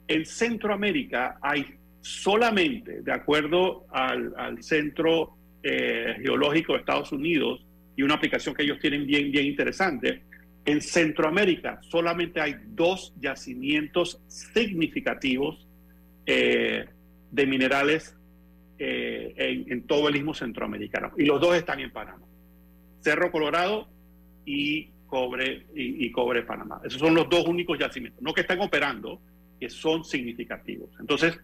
En 0.08 0.26
Centroamérica 0.26 1.38
hay 1.42 1.78
solamente, 2.04 3.02
de 3.02 3.14
acuerdo 3.14 3.86
al, 3.90 4.62
Centro 4.62 5.38
eh, 5.64 6.18
Geológico 6.22 6.74
de 6.74 6.80
Estados 6.80 7.14
Unidos, 7.14 7.66
y 7.96 8.04
una 8.04 8.16
aplicación 8.16 8.54
que 8.54 8.64
ellos 8.64 8.78
tienen 8.80 9.08
bien, 9.08 9.32
bien 9.32 9.46
interesante, 9.46 10.24
en 10.66 10.82
Centroamérica 10.82 11.80
solamente 11.90 12.42
hay 12.42 12.56
dos 12.68 13.14
yacimientos 13.20 14.22
significativos 14.28 15.66
eh, 16.26 16.86
de 17.32 17.46
minerales 17.46 18.16
eh, 18.80 19.66
en, 19.68 19.84
todo 19.84 20.10
el 20.10 20.18
istmo 20.18 20.34
centroamericano. 20.34 21.12
Y 21.18 21.24
los 21.24 21.40
dos 21.40 21.56
están 21.56 21.80
en 21.80 21.92
Panamá. 21.92 22.26
Cerro 23.00 23.32
Colorado 23.32 23.88
y 24.46 24.90
Cobre, 25.08 25.68
y 25.74 26.12
Cobre 26.12 26.44
Panamá. 26.44 26.82
Esos 26.84 27.00
son 27.00 27.14
los 27.14 27.30
dos 27.30 27.46
únicos 27.46 27.80
yacimientos, 27.80 28.22
no 28.22 28.34
que 28.34 28.42
están 28.42 28.60
operando, 28.60 29.22
que 29.60 29.70
son 29.70 30.04
significativos. 30.04 30.90
Entonces, 31.00 31.40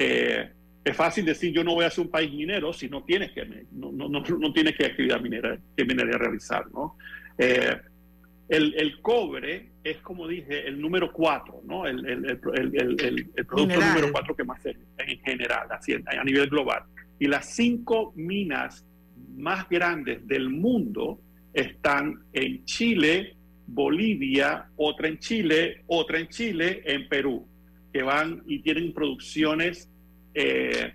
eh, 0.00 0.50
es 0.82 0.96
fácil 0.96 1.26
decir 1.26 1.52
yo 1.52 1.62
no 1.62 1.74
voy 1.74 1.84
a 1.84 1.90
ser 1.90 2.06
un 2.06 2.10
país 2.10 2.32
minero 2.32 2.72
si 2.72 2.88
no 2.88 3.04
tienes 3.04 3.32
que 3.32 3.44
no, 3.72 3.92
no, 3.92 4.08
no, 4.08 4.20
no 4.22 4.52
tienes 4.52 4.74
que 4.74 4.86
actividad 4.86 5.20
minera 5.20 5.58
que 5.76 5.84
minería 5.84 6.16
realizar, 6.16 6.64
¿no? 6.72 6.96
Eh, 7.36 7.76
el, 8.48 8.74
el, 8.74 9.00
cobre 9.00 9.68
es, 9.84 9.98
como 9.98 10.26
dije, 10.26 10.66
el 10.66 10.80
número 10.80 11.12
cuatro, 11.12 11.60
¿no? 11.64 11.86
El, 11.86 12.04
el, 12.04 12.24
el 12.24 13.46
producto 13.46 13.66
Mineral. 13.66 13.94
número 13.94 14.10
cuatro 14.10 14.34
que 14.34 14.42
más 14.42 14.60
se 14.62 14.70
en 14.70 15.20
general, 15.20 15.68
así, 15.70 15.92
a 15.92 16.24
nivel 16.24 16.48
global. 16.48 16.82
Y 17.18 17.28
las 17.28 17.54
cinco 17.54 18.12
minas 18.16 18.84
más 19.36 19.68
grandes 19.68 20.26
del 20.26 20.48
mundo 20.48 21.20
están 21.52 22.20
en 22.32 22.64
Chile, 22.64 23.36
Bolivia, 23.66 24.66
otra 24.76 25.08
en 25.08 25.18
Chile, 25.18 25.82
otra 25.86 26.18
en 26.18 26.28
Chile, 26.28 26.82
en 26.86 27.08
Perú, 27.08 27.46
que 27.92 28.02
van 28.02 28.42
y 28.46 28.60
tienen 28.60 28.92
producciones 28.92 29.89
eh, 30.34 30.94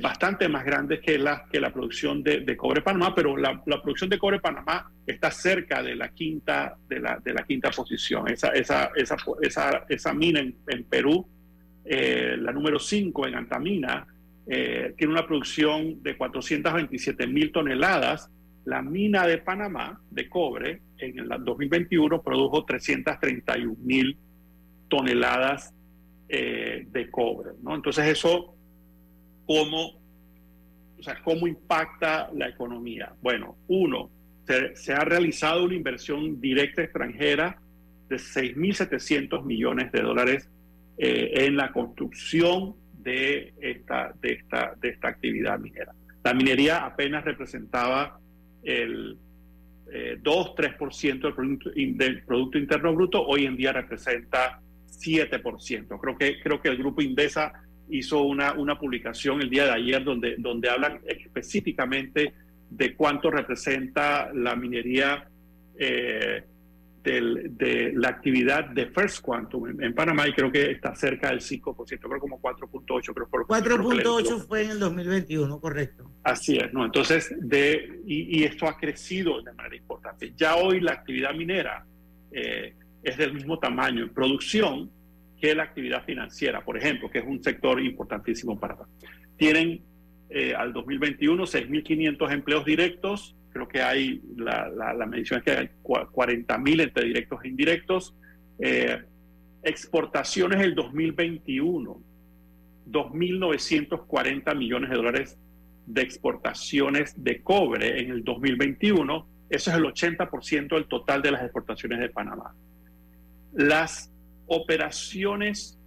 bastante 0.00 0.48
más 0.48 0.64
grandes 0.64 1.00
que 1.00 1.18
la, 1.18 1.46
que 1.50 1.60
la 1.60 1.72
producción 1.72 2.22
de, 2.22 2.40
de 2.40 2.56
cobre 2.56 2.82
Panamá, 2.82 3.14
pero 3.14 3.36
la, 3.36 3.62
la, 3.66 3.82
producción 3.82 4.08
de 4.08 4.18
cobre 4.18 4.40
Panamá 4.40 4.90
está 5.06 5.30
cerca 5.30 5.82
de 5.82 5.94
la 5.94 6.08
quinta, 6.08 6.76
de 6.88 7.00
la, 7.00 7.20
de 7.22 7.34
la 7.34 7.44
quinta 7.44 7.70
posición. 7.70 8.28
Esa, 8.28 8.48
esa, 8.48 8.90
esa, 8.94 9.16
esa, 9.42 9.84
esa 9.88 10.14
mina 10.14 10.40
en, 10.40 10.56
en 10.68 10.84
Perú, 10.84 11.26
eh, 11.84 12.36
la 12.38 12.52
número 12.52 12.78
5 12.78 13.26
en 13.26 13.34
Antamina, 13.34 14.06
eh, 14.46 14.94
tiene 14.96 15.12
una 15.12 15.26
producción 15.26 16.02
de 16.02 16.16
427 16.16 17.26
mil 17.26 17.52
toneladas. 17.52 18.30
La 18.64 18.80
mina 18.80 19.26
de 19.26 19.38
Panamá 19.38 20.00
de 20.10 20.28
cobre 20.28 20.80
en 20.98 21.18
el 21.18 21.28
2021 21.44 22.22
produjo 22.22 22.64
331 22.64 23.76
mil 23.80 24.16
toneladas 24.88 25.74
eh, 26.28 26.86
de 26.90 27.10
cobre. 27.10 27.50
¿no? 27.62 27.74
Entonces 27.74 28.06
eso, 28.06 28.54
¿cómo, 29.46 30.00
o 30.98 31.02
sea, 31.02 31.20
¿cómo 31.22 31.46
impacta 31.46 32.30
la 32.34 32.48
economía? 32.48 33.12
Bueno, 33.20 33.56
uno, 33.68 34.10
se, 34.74 34.92
ha 34.92 35.04
realizado 35.04 35.64
una 35.64 35.74
inversión 35.74 36.40
directa 36.40 36.82
extranjera 36.82 37.60
de 38.08 38.16
6.700 38.16 39.44
millones 39.44 39.92
de 39.92 40.00
dólares 40.00 40.48
eh, 40.98 41.32
en 41.46 41.56
la 41.56 41.72
construcción 41.72 42.74
de 42.92 43.54
esta, 43.60 44.14
de, 44.20 44.32
esta, 44.34 44.74
de 44.80 44.88
esta 44.90 45.08
actividad 45.08 45.58
minera. 45.58 45.92
La 46.24 46.34
minería 46.34 46.84
apenas 46.84 47.24
representaba 47.24 48.18
el 48.62 49.18
2-3% 49.92 51.74
del 51.74 51.96
del 51.98 52.22
producto 52.22 52.58
Interno 52.58 52.94
Bruto, 52.94 53.22
hoy 53.22 53.44
en 53.44 53.56
día 53.56 53.72
representa 53.72 54.62
7%. 54.92 56.00
Creo 56.00 56.18
que, 56.18 56.40
creo 56.40 56.60
que 56.60 56.68
el 56.68 56.76
grupo 56.76 57.02
Indesa 57.02 57.52
hizo 57.88 58.22
una, 58.22 58.52
una 58.52 58.78
publicación 58.78 59.40
el 59.42 59.50
día 59.50 59.64
de 59.64 59.72
ayer 59.72 60.04
donde, 60.04 60.36
donde 60.38 60.70
hablan 60.70 61.00
específicamente 61.06 62.32
de 62.70 62.94
cuánto 62.94 63.30
representa 63.30 64.32
la 64.32 64.56
minería 64.56 65.28
eh, 65.78 66.44
de 67.02 67.92
la 67.94 68.08
actividad 68.08 68.66
de 68.66 68.86
First 68.86 69.22
Quantum 69.22 69.80
en, 69.82 69.94
Panamá 69.94 70.28
y 70.28 70.32
creo 70.32 70.52
que 70.52 70.70
está 70.70 70.94
cerca 70.94 71.30
del 71.30 71.40
5%, 71.40 71.74
creo 71.98 72.20
como 72.20 72.40
4.8. 72.40 73.12
Creo, 73.12 73.28
4.8 73.28 74.46
fue 74.46 74.64
en 74.64 74.70
el 74.70 74.78
2021, 74.78 75.60
correcto. 75.60 76.10
Así 76.22 76.56
es, 76.56 76.72
¿no? 76.72 76.84
Entonces, 76.84 77.34
de, 77.40 78.02
y, 78.06 78.44
esto 78.44 78.68
ha 78.68 78.78
crecido 78.78 79.42
de 79.42 79.52
manera 79.52 79.74
importante. 79.74 80.32
Ya 80.36 80.54
hoy 80.54 80.80
la 80.80 80.92
actividad 80.92 81.34
minera 81.34 81.84
eh, 82.30 82.74
es 83.02 83.16
del 83.16 83.34
mismo 83.34 83.58
tamaño 83.58 84.02
en 84.02 84.10
producción 84.10 84.90
que 85.40 85.54
la 85.54 85.64
actividad 85.64 86.04
financiera, 86.04 86.64
por 86.64 86.78
ejemplo, 86.78 87.10
que 87.10 87.18
es 87.18 87.24
un 87.26 87.42
sector 87.42 87.80
importantísimo 87.82 88.58
para 88.58 88.76
Tienen 89.36 89.82
eh, 90.30 90.54
al 90.54 90.72
2021 90.72 91.42
6.500 91.44 92.32
empleos 92.32 92.64
directos, 92.64 93.34
creo 93.52 93.68
que 93.68 93.82
hay, 93.82 94.22
la, 94.36 94.68
la, 94.68 95.06
medición 95.06 95.40
es 95.40 95.44
que 95.44 95.50
hay 95.50 95.70
40.000 95.82 96.82
entre 96.82 97.04
directos 97.04 97.44
e 97.44 97.48
indirectos. 97.48 98.14
Eh, 98.58 99.02
exportaciones 99.62 100.60
el 100.62 100.74
2021, 100.74 102.02
2.940 102.88 104.56
millones 104.56 104.90
de 104.90 104.96
dólares 104.96 105.38
de 105.86 106.02
exportaciones 106.02 107.22
de 107.22 107.42
cobre 107.42 108.00
en 108.00 108.10
el 108.10 108.24
2021. 108.24 109.28
Eso 109.50 109.70
es 109.70 109.76
el 109.76 109.84
80% 109.84 110.68
del 110.68 110.86
total 110.86 111.20
de 111.20 111.30
las 111.32 111.42
exportaciones 111.42 112.00
de 112.00 112.08
Panamá. 112.08 112.54
Las 113.52 114.10
operaciones 114.46 115.78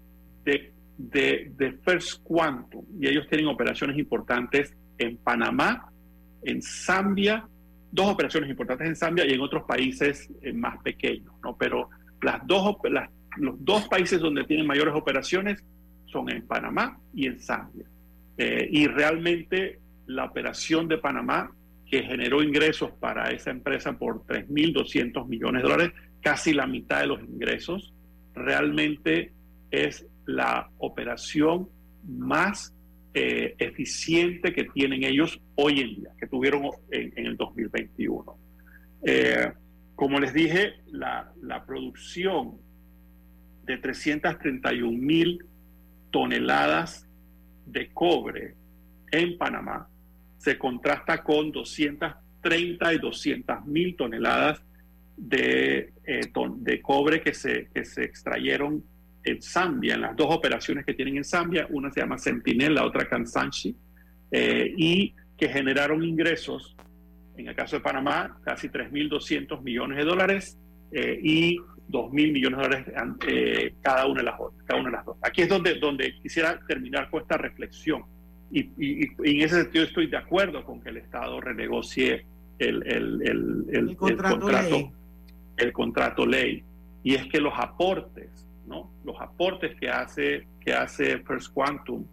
de, 0.43 0.73
de, 0.97 1.77
First 1.83 2.23
Quantum, 2.23 2.85
y 2.99 3.07
ellos 3.07 3.27
tienen 3.27 3.47
operaciones 3.47 3.97
importantes 3.97 4.75
en 4.97 5.17
Panamá, 5.17 5.91
en 6.43 6.61
Zambia, 6.61 7.47
dos 7.91 8.11
operaciones 8.11 8.49
importantes 8.49 8.87
en 8.87 8.95
Zambia 8.95 9.25
y 9.25 9.33
en 9.33 9.41
otros 9.41 9.63
países 9.63 10.29
eh, 10.41 10.53
más 10.53 10.77
pequeños, 10.83 11.33
¿no? 11.43 11.55
Pero 11.57 11.89
las 12.21 12.45
dos, 12.45 12.77
los 13.37 13.55
dos 13.63 13.87
países 13.87 14.19
donde 14.19 14.43
tienen 14.43 14.67
mayores 14.67 14.93
operaciones 14.95 15.63
son 16.05 16.29
en 16.29 16.45
Panamá 16.45 16.99
y 17.13 17.27
en 17.27 17.39
Zambia. 17.39 17.85
Eh, 18.37 18.67
y 18.71 18.87
realmente 18.87 19.79
la 20.07 20.25
operación 20.25 20.87
de 20.87 20.97
Panamá, 20.97 21.51
que 21.85 22.03
generó 22.03 22.41
ingresos 22.41 22.91
para 22.99 23.29
esa 23.31 23.51
empresa 23.51 23.97
por 23.97 24.25
3.200 24.25 25.27
millones 25.27 25.63
de 25.63 25.69
dólares, 25.69 25.93
casi 26.25 26.53
la 26.53 26.65
mitad 26.65 27.01
de 27.01 27.05
los 27.05 27.21
ingresos, 27.21 27.93
realmente 28.33 29.31
es 29.69 30.07
la 30.25 30.71
operación 30.79 31.69
más 32.03 32.73
eh, 33.13 33.53
eficiente 33.59 34.51
que 34.51 34.63
tienen 34.63 35.03
ellos 35.03 35.39
hoy 35.53 35.81
en 35.81 35.95
día, 35.97 36.09
que 36.19 36.25
tuvieron 36.25 36.63
en, 36.89 37.27
el 37.27 37.37
2021. 37.37 38.39
Eh, 39.03 39.53
como 39.93 40.19
les 40.19 40.33
dije, 40.33 40.73
la, 40.87 41.31
la 41.43 41.63
producción 41.63 42.57
de 43.63 43.77
331 43.77 44.97
mil 44.97 45.45
toneladas 46.09 47.07
de 47.67 47.91
cobre 47.91 48.55
en 49.11 49.37
Panamá 49.37 49.87
se 50.39 50.57
contrasta 50.57 51.23
con 51.23 51.51
230 51.51 52.93
y 52.95 52.97
200 52.97 53.65
mil 53.67 53.95
toneladas 53.95 54.65
de, 55.17 55.93
eh, 56.05 56.31
de 56.57 56.81
cobre 56.81 57.21
que 57.21 57.33
se, 57.33 57.69
que 57.73 57.85
se 57.85 58.03
extrayeron 58.03 58.83
en 59.23 59.41
Zambia, 59.41 59.95
en 59.95 60.01
las 60.01 60.15
dos 60.15 60.27
operaciones 60.29 60.85
que 60.85 60.93
tienen 60.93 61.17
en 61.17 61.23
Zambia, 61.23 61.67
una 61.71 61.91
se 61.91 62.01
llama 62.01 62.17
Sentinel, 62.17 62.75
la 62.75 62.85
otra 62.85 63.07
Kansanshi, 63.07 63.75
eh, 64.31 64.73
y 64.77 65.15
que 65.37 65.49
generaron 65.49 66.03
ingresos, 66.03 66.75
en 67.35 67.47
el 67.47 67.55
caso 67.55 67.77
de 67.77 67.81
Panamá, 67.81 68.37
casi 68.43 68.69
3.200 68.69 69.61
millones 69.61 69.97
de 69.97 70.03
dólares 70.05 70.59
eh, 70.91 71.19
y 71.21 71.57
2.000 71.89 72.11
millones 72.11 72.59
de 72.59 72.63
dólares 72.63 72.85
cada, 73.81 74.05
una 74.05 74.19
de 74.19 74.25
las, 74.25 74.35
cada 74.65 74.79
una 74.79 74.89
de 74.89 74.95
las 74.95 75.05
dos. 75.05 75.17
Aquí 75.21 75.41
es 75.41 75.49
donde, 75.49 75.75
donde 75.75 76.15
quisiera 76.21 76.59
terminar 76.67 77.09
con 77.09 77.21
esta 77.21 77.37
reflexión. 77.37 78.03
Y, 78.51 78.69
en 78.79 79.41
ese 79.41 79.63
sentido 79.63 79.85
estoy 79.85 80.07
de 80.07 80.17
acuerdo 80.17 80.63
con 80.63 80.81
que 80.81 80.89
el 80.89 80.97
Estado 80.97 81.41
renegocie 81.41 82.25
el, 82.59 82.83
el, 82.87 83.21
el, 83.23 83.65
el 83.71 83.97
contrato, 83.97 84.91
el 85.57 85.71
contrato 85.73 86.25
ley. 86.25 86.63
Y 87.03 87.15
es 87.15 87.27
que 87.27 87.39
los 87.39 87.53
aportes, 87.55 88.47
¿no? 88.67 88.91
Los 89.03 89.19
aportes 89.21 89.75
que 89.79 89.89
hace, 89.89 90.47
que 90.59 90.73
hace 90.73 91.19
First 91.19 91.53
Quantum 91.53 92.05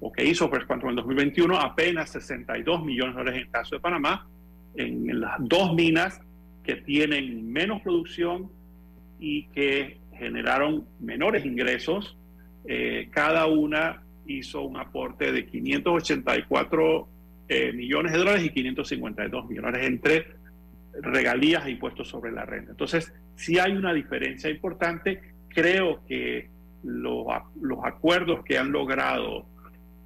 o 0.00 0.10
que 0.10 0.24
hizo 0.24 0.48
First 0.48 0.66
Quantum 0.66 0.90
en 0.90 0.96
2021, 0.96 1.56
apenas 1.56 2.10
62 2.10 2.84
millones 2.84 3.14
de 3.14 3.20
dólares 3.20 3.40
en 3.40 3.46
el 3.46 3.52
caso 3.52 3.76
de 3.76 3.80
Panamá, 3.80 4.26
en 4.74 5.20
las 5.20 5.36
dos 5.38 5.74
minas 5.74 6.20
que 6.64 6.76
tienen 6.76 7.52
menos 7.52 7.82
producción 7.82 8.50
y 9.20 9.44
que 9.48 9.98
generaron 10.14 10.86
menores 11.00 11.44
ingresos, 11.44 12.16
eh, 12.66 13.08
cada 13.10 13.46
una 13.46 14.02
hizo 14.26 14.62
un 14.62 14.76
aporte 14.76 15.32
de 15.32 15.46
584 15.46 17.08
eh, 17.48 17.72
millones 17.72 18.12
de 18.12 18.18
dólares 18.18 18.44
y 18.44 18.50
552 18.50 19.48
millones 19.48 19.86
entre 19.86 20.26
regalías 21.00 21.66
e 21.66 21.70
impuestos 21.70 22.08
sobre 22.08 22.32
la 22.32 22.44
renta. 22.44 22.72
Entonces, 22.72 23.12
si 23.36 23.58
hay 23.58 23.72
una 23.72 23.92
diferencia 23.92 24.50
importante. 24.50 25.20
Creo 25.54 26.02
que 26.06 26.48
los, 26.82 27.26
los 27.60 27.78
acuerdos 27.84 28.42
que 28.44 28.58
han 28.58 28.72
logrado, 28.72 29.46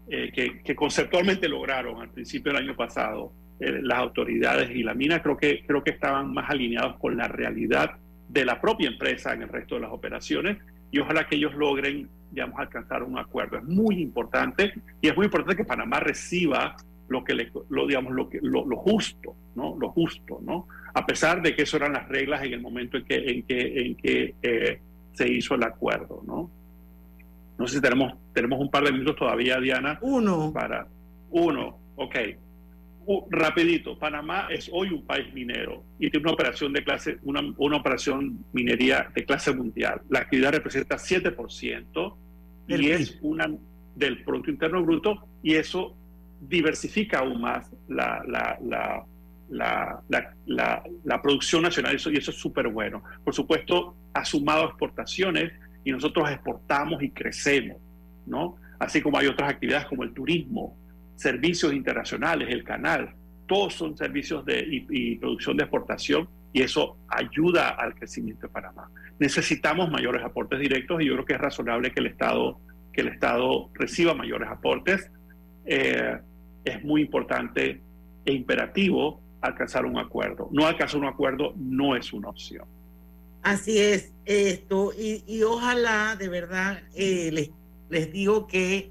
eh, 0.09 0.33
que, 0.65 0.75
conceptualmente 0.75 1.49
lograron 1.49 2.01
al 2.03 2.11
principio 2.11 2.53
del 2.53 2.63
año 2.63 2.77
pasado, 2.77 3.33
eh, 3.61 3.81
las 3.83 3.99
autoridades 3.99 4.71
y 4.71 4.83
la 4.83 4.95
mina, 4.95 5.23
creo 5.23 5.37
que, 5.37 5.65
creo 5.67 5.83
que 5.83 5.91
estaban 5.91 6.33
más 6.33 6.51
alineados 6.51 6.99
con 6.99 7.17
la 7.17 7.29
realidad 7.29 7.93
de 8.29 8.45
la 8.45 8.61
propia 8.61 8.89
empresa 8.89 9.33
en 9.33 9.43
el 9.43 9.49
resto 9.49 9.77
de 9.77 9.83
las 9.83 9.93
operaciones 9.93 10.59
y 10.91 10.99
ojalá 10.99 11.27
que 11.27 11.37
ellos 11.37 11.55
logren, 11.55 12.09
digamos, 12.33 12.59
alcanzar 12.59 13.03
un 13.03 13.19
acuerdo. 13.19 13.59
Es 13.59 13.65
muy 13.65 14.01
importante 14.01 14.75
y 15.01 15.09
es 15.09 15.17
muy 15.17 15.27
importante 15.27 15.57
que 15.57 15.65
Panamá 15.65 16.01
reciba 16.01 16.77
lo 17.09 17.25
que 17.25 17.35
le, 17.35 17.53
lo, 17.69 17.87
digamos, 17.87 18.13
lo, 18.13 18.29
que, 18.29 18.41
lo, 18.43 18.65
justo, 18.77 19.37
¿no? 19.55 19.77
Lo 19.79 19.91
justo, 19.91 20.41
¿no? 20.43 20.67
A 20.97 21.05
pesar 21.05 21.43
de 21.43 21.55
que 21.55 21.65
eso 21.65 21.77
eran 21.77 21.93
las 21.93 22.09
reglas 22.09 22.43
en 22.43 22.55
el 22.55 22.61
momento 22.63 22.97
en 22.97 23.05
que, 23.05 23.17
en 23.17 23.43
que, 23.43 23.81
en 23.83 23.95
que 23.97 24.35
eh, 24.43 24.81
se 25.13 25.29
hizo 25.31 25.55
el 25.55 25.63
acuerdo, 25.63 26.23
¿no? 26.27 26.51
No 27.59 27.69
sé 27.69 27.77
si 27.77 27.83
tenemos, 27.83 28.15
tenemos 28.33 28.59
un 28.59 28.71
par 28.71 28.85
de 28.85 28.93
minutos 28.93 29.17
todavía, 29.17 29.61
Diana. 29.61 29.99
Uno. 30.01 30.51
Para, 30.55 30.87
uno, 31.31 31.79
ok. 31.97 32.17
rapidito, 33.29 33.99
Panamá 33.99 34.49
es 34.51 34.71
hoy 34.73 34.89
un 34.89 35.05
país 35.05 35.35
minero 35.35 35.85
y 35.99 36.09
tiene 36.09 36.25
una 36.25 36.33
operación 36.33 36.73
de 36.73 36.83
clase, 36.83 37.19
una, 37.25 37.43
una 37.59 37.77
operación 37.77 38.47
minería 38.55 39.11
de 39.15 39.23
clase 39.27 39.53
mundial. 39.53 40.01
La 40.09 40.21
actividad 40.21 40.53
representa 40.53 40.97
7% 40.97 42.15
y 42.69 42.89
es 42.89 43.19
una 43.21 43.51
del 43.95 44.25
Producto 44.25 44.51
Interno 44.51 44.83
Bruto 44.83 45.29
y 45.43 45.57
eso 45.57 45.95
diversifica 46.41 47.19
aún 47.19 47.43
más 47.43 47.71
la, 47.87 48.23
la, 48.27 48.59
la, 48.65 49.05
la, 49.49 50.03
la 50.09 51.23
producción 51.23 51.63
nacional 51.63 51.93
y 51.93 51.97
eso, 51.97 52.11
y 52.11 52.17
eso 52.17 52.31
es 52.31 52.37
súper 52.37 52.69
bueno. 52.69 53.03
Por 53.25 53.35
supuesto, 53.35 53.97
ha 54.15 54.25
sumado 54.25 54.65
exportaciones 54.67 55.53
y 55.85 55.93
nosotros 55.93 56.29
exportamos 56.31 57.03
y 57.03 57.11
crecemos, 57.11 57.79
¿no? 58.27 58.57
Así 58.79 59.01
como 59.01 59.19
hay 59.19 59.29
otras 59.29 59.51
actividades 59.51 59.87
como 59.87 60.03
el 60.03 60.13
turismo, 60.13 60.77
servicios 61.15 61.73
internacionales, 61.73 62.49
el 62.51 62.65
canal, 62.65 63.15
todos 63.47 63.75
son 63.75 63.97
servicios 63.97 64.45
de, 64.45 64.67
y, 64.69 65.17
producción 65.17 65.57
de 65.57 65.63
exportación 65.63 66.29
y 66.53 66.63
eso 66.63 66.97
ayuda 67.09 67.71
al 67.71 67.95
crecimiento 67.95 68.49
de 68.49 68.53
Panamá. 68.53 68.91
Necesitamos 69.19 69.91
mayores 69.91 70.23
aportes 70.25 70.59
directos 70.59 71.01
y 71.01 71.07
yo 71.07 71.15
creo 71.15 71.25
que 71.25 71.35
es 71.35 71.41
razonable 71.41 71.93
que 71.93 72.01
el 72.01 72.07
Estado, 72.07 72.59
que 72.93 73.03
el 73.03 73.09
Estado 73.09 73.71
reciba 73.75 74.15
mayores 74.15 74.49
aportes 74.49 75.11
eh, 75.65 76.19
es 76.65 76.85
muy 76.85 77.03
importante 77.03 77.81
e 78.25 78.33
imperativo 78.33 79.21
alcanzar 79.47 79.85
un 79.87 79.99
acuerdo. 79.99 80.49
No 80.53 80.67
alcanzar 80.67 81.01
un 81.01 81.07
acuerdo 81.07 81.53
no 81.57 81.97
es 81.97 82.13
una 82.13 82.29
opción. 82.29 82.67
Así 83.43 83.79
es 83.79 84.13
esto, 84.25 84.93
y, 84.99 85.43
ojalá 85.45 86.17
de 86.17 86.29
verdad 86.29 86.83
eh, 86.97 87.31
les, 87.33 87.51
les 87.89 88.13
digo 88.13 88.49
que 88.49 88.91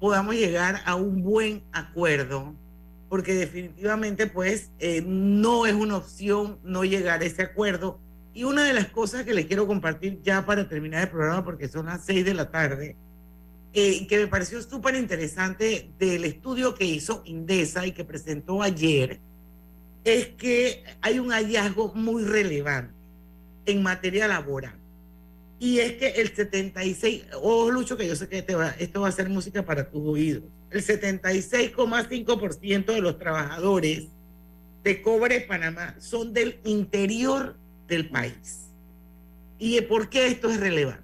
podamos 0.00 0.34
llegar 0.34 0.80
a 0.86 0.94
un 0.94 1.22
buen 1.22 1.62
acuerdo, 1.72 2.54
porque 3.08 3.34
definitivamente 3.34 4.26
pues 4.26 4.70
eh, 4.78 5.02
no 5.06 5.66
es 5.66 5.74
una 5.74 5.96
opción 5.96 6.58
no 6.62 6.84
llegar 6.84 7.22
a 7.22 7.24
ese 7.24 7.42
acuerdo. 7.42 8.00
Y 8.32 8.44
una 8.44 8.64
de 8.64 8.72
las 8.72 8.88
cosas 8.88 9.24
que 9.24 9.32
les 9.32 9.46
quiero 9.46 9.66
compartir 9.66 10.20
ya 10.22 10.44
para 10.44 10.68
terminar 10.68 11.04
el 11.04 11.10
programa, 11.10 11.44
porque 11.44 11.68
son 11.68 11.86
las 11.86 12.04
seis 12.04 12.24
de 12.24 12.34
la 12.34 12.50
tarde, 12.50 12.96
eh, 13.72 14.06
que 14.06 14.18
me 14.18 14.26
pareció 14.26 14.60
súper 14.62 14.94
interesante 14.94 15.90
del 15.98 16.24
estudio 16.24 16.74
que 16.74 16.84
hizo 16.84 17.22
Indesa 17.24 17.86
y 17.86 17.92
que 17.92 18.04
presentó 18.04 18.62
ayer, 18.62 19.20
es 20.04 20.28
que 20.28 20.84
hay 21.00 21.18
un 21.18 21.30
hallazgo 21.30 21.92
muy 21.94 22.22
relevante 22.24 22.94
en 23.66 23.82
materia 23.82 24.28
laboral. 24.28 24.78
Y 25.58 25.78
es 25.78 25.94
que 25.94 26.08
el 26.08 26.34
76, 26.34 27.24
ojo 27.40 27.70
Lucho, 27.70 27.96
que 27.96 28.06
yo 28.06 28.14
sé 28.14 28.28
que 28.28 28.44
esto 28.78 29.00
va 29.00 29.08
a 29.08 29.12
ser 29.12 29.30
música 29.30 29.64
para 29.64 29.88
tus 29.88 30.06
oídos. 30.06 30.42
El 30.70 30.84
76,5% 30.84 32.84
de 32.86 33.00
los 33.00 33.18
trabajadores 33.18 34.08
de 34.82 35.00
Cobre 35.00 35.40
Panamá 35.40 35.96
son 35.98 36.34
del 36.34 36.58
interior 36.64 37.56
del 37.88 38.10
país. 38.10 38.66
¿Y 39.58 39.80
por 39.82 40.10
qué 40.10 40.26
esto 40.26 40.50
es 40.50 40.60
relevante? 40.60 41.02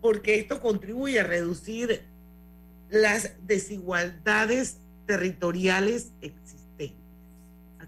Porque 0.00 0.38
esto 0.38 0.60
contribuye 0.60 1.18
a 1.18 1.24
reducir 1.24 2.02
las 2.90 3.32
desigualdades 3.46 4.76
territoriales 5.06 6.12
existentes. 6.20 6.53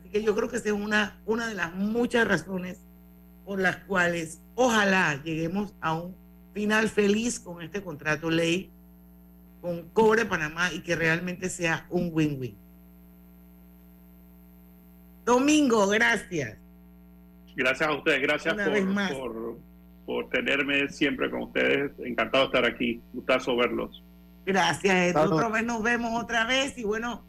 Así 0.07 0.13
que 0.13 0.23
yo 0.23 0.37
creo 0.37 0.49
que 0.49 0.59
esa 0.59 0.69
es 0.69 0.75
una, 0.75 1.19
una 1.27 1.49
de 1.49 1.55
las 1.55 1.75
muchas 1.75 2.29
razones 2.29 2.79
por 3.45 3.61
las 3.61 3.79
cuales 3.79 4.41
ojalá 4.55 5.21
lleguemos 5.25 5.75
a 5.81 5.95
un 5.95 6.15
final 6.55 6.89
feliz 6.89 7.41
con 7.41 7.61
este 7.61 7.83
contrato 7.83 8.31
ley 8.31 8.71
con 9.61 9.89
Cobre 9.89 10.25
Panamá 10.25 10.73
y 10.73 10.81
que 10.81 10.95
realmente 10.95 11.49
sea 11.49 11.89
un 11.91 12.11
win-win. 12.13 12.57
Domingo, 15.25 15.89
gracias. 15.89 16.57
Gracias 17.57 17.89
a 17.89 17.93
ustedes, 17.93 18.23
gracias 18.23 18.55
por, 19.13 19.59
por, 20.07 20.29
tenerme 20.29 20.89
siempre 20.89 21.29
con 21.33 21.43
ustedes. 21.43 21.91
Encantado 21.99 22.45
de 22.45 22.59
estar 22.59 22.65
aquí, 22.65 23.03
gustazo 23.13 23.57
verlos. 23.57 24.05
Gracias, 24.45 25.17
otra 25.17 25.49
vez 25.49 25.65
nos 25.65 25.83
vemos 25.83 26.23
otra 26.23 26.45
vez 26.45 26.79
y 26.79 26.85
bueno, 26.85 27.25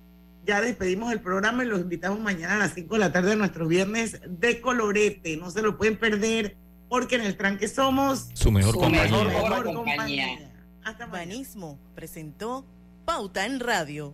ya 0.47 0.61
despedimos 0.61 1.11
el 1.11 1.19
programa 1.19 1.65
y 1.65 1.67
los 1.67 1.81
invitamos 1.81 2.19
mañana 2.19 2.55
a 2.55 2.59
las 2.59 2.73
5 2.73 2.95
de 2.95 2.99
la 2.99 3.11
tarde 3.11 3.33
a 3.33 3.35
nuestro 3.35 3.67
viernes 3.67 4.21
de 4.25 4.61
colorete. 4.61 5.35
No 5.35 5.51
se 5.51 5.61
lo 5.61 5.77
pueden 5.77 5.97
perder 5.97 6.55
porque 6.87 7.15
en 7.15 7.21
el 7.21 7.35
tranque 7.35 7.67
somos 7.67 8.29
su 8.33 8.49
mejor 8.49 8.75
compañía. 8.75 9.03
Mejor, 9.03 9.73
compañía. 9.73 10.51
Hasta 10.85 11.05
Banismo 11.05 11.77
presentó 11.93 12.65
Pauta 13.03 13.45
en 13.45 13.59
Radio. 13.59 14.13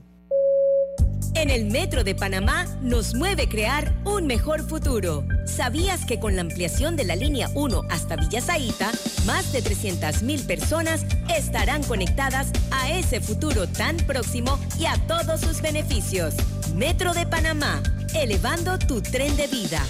En 1.35 1.49
el 1.49 1.65
Metro 1.65 2.03
de 2.03 2.15
Panamá 2.15 2.65
nos 2.81 3.15
mueve 3.15 3.47
crear 3.49 3.93
un 4.05 4.27
mejor 4.27 4.67
futuro. 4.67 5.25
¿Sabías 5.45 6.05
que 6.05 6.19
con 6.19 6.35
la 6.35 6.41
ampliación 6.41 6.95
de 6.95 7.03
la 7.03 7.15
línea 7.15 7.49
1 7.55 7.81
hasta 7.89 8.15
Villa 8.15 8.41
Zahita, 8.41 8.91
más 9.25 9.51
de 9.51 9.63
300.000 9.63 10.45
personas 10.45 11.05
estarán 11.35 11.83
conectadas 11.83 12.51
a 12.71 12.91
ese 12.91 13.21
futuro 13.21 13.67
tan 13.67 13.97
próximo 13.97 14.59
y 14.79 14.85
a 14.85 14.95
todos 15.07 15.41
sus 15.41 15.61
beneficios? 15.61 16.35
Metro 16.75 17.13
de 17.13 17.25
Panamá, 17.25 17.81
elevando 18.15 18.77
tu 18.77 19.01
tren 19.01 19.35
de 19.35 19.47
vida. 19.47 19.81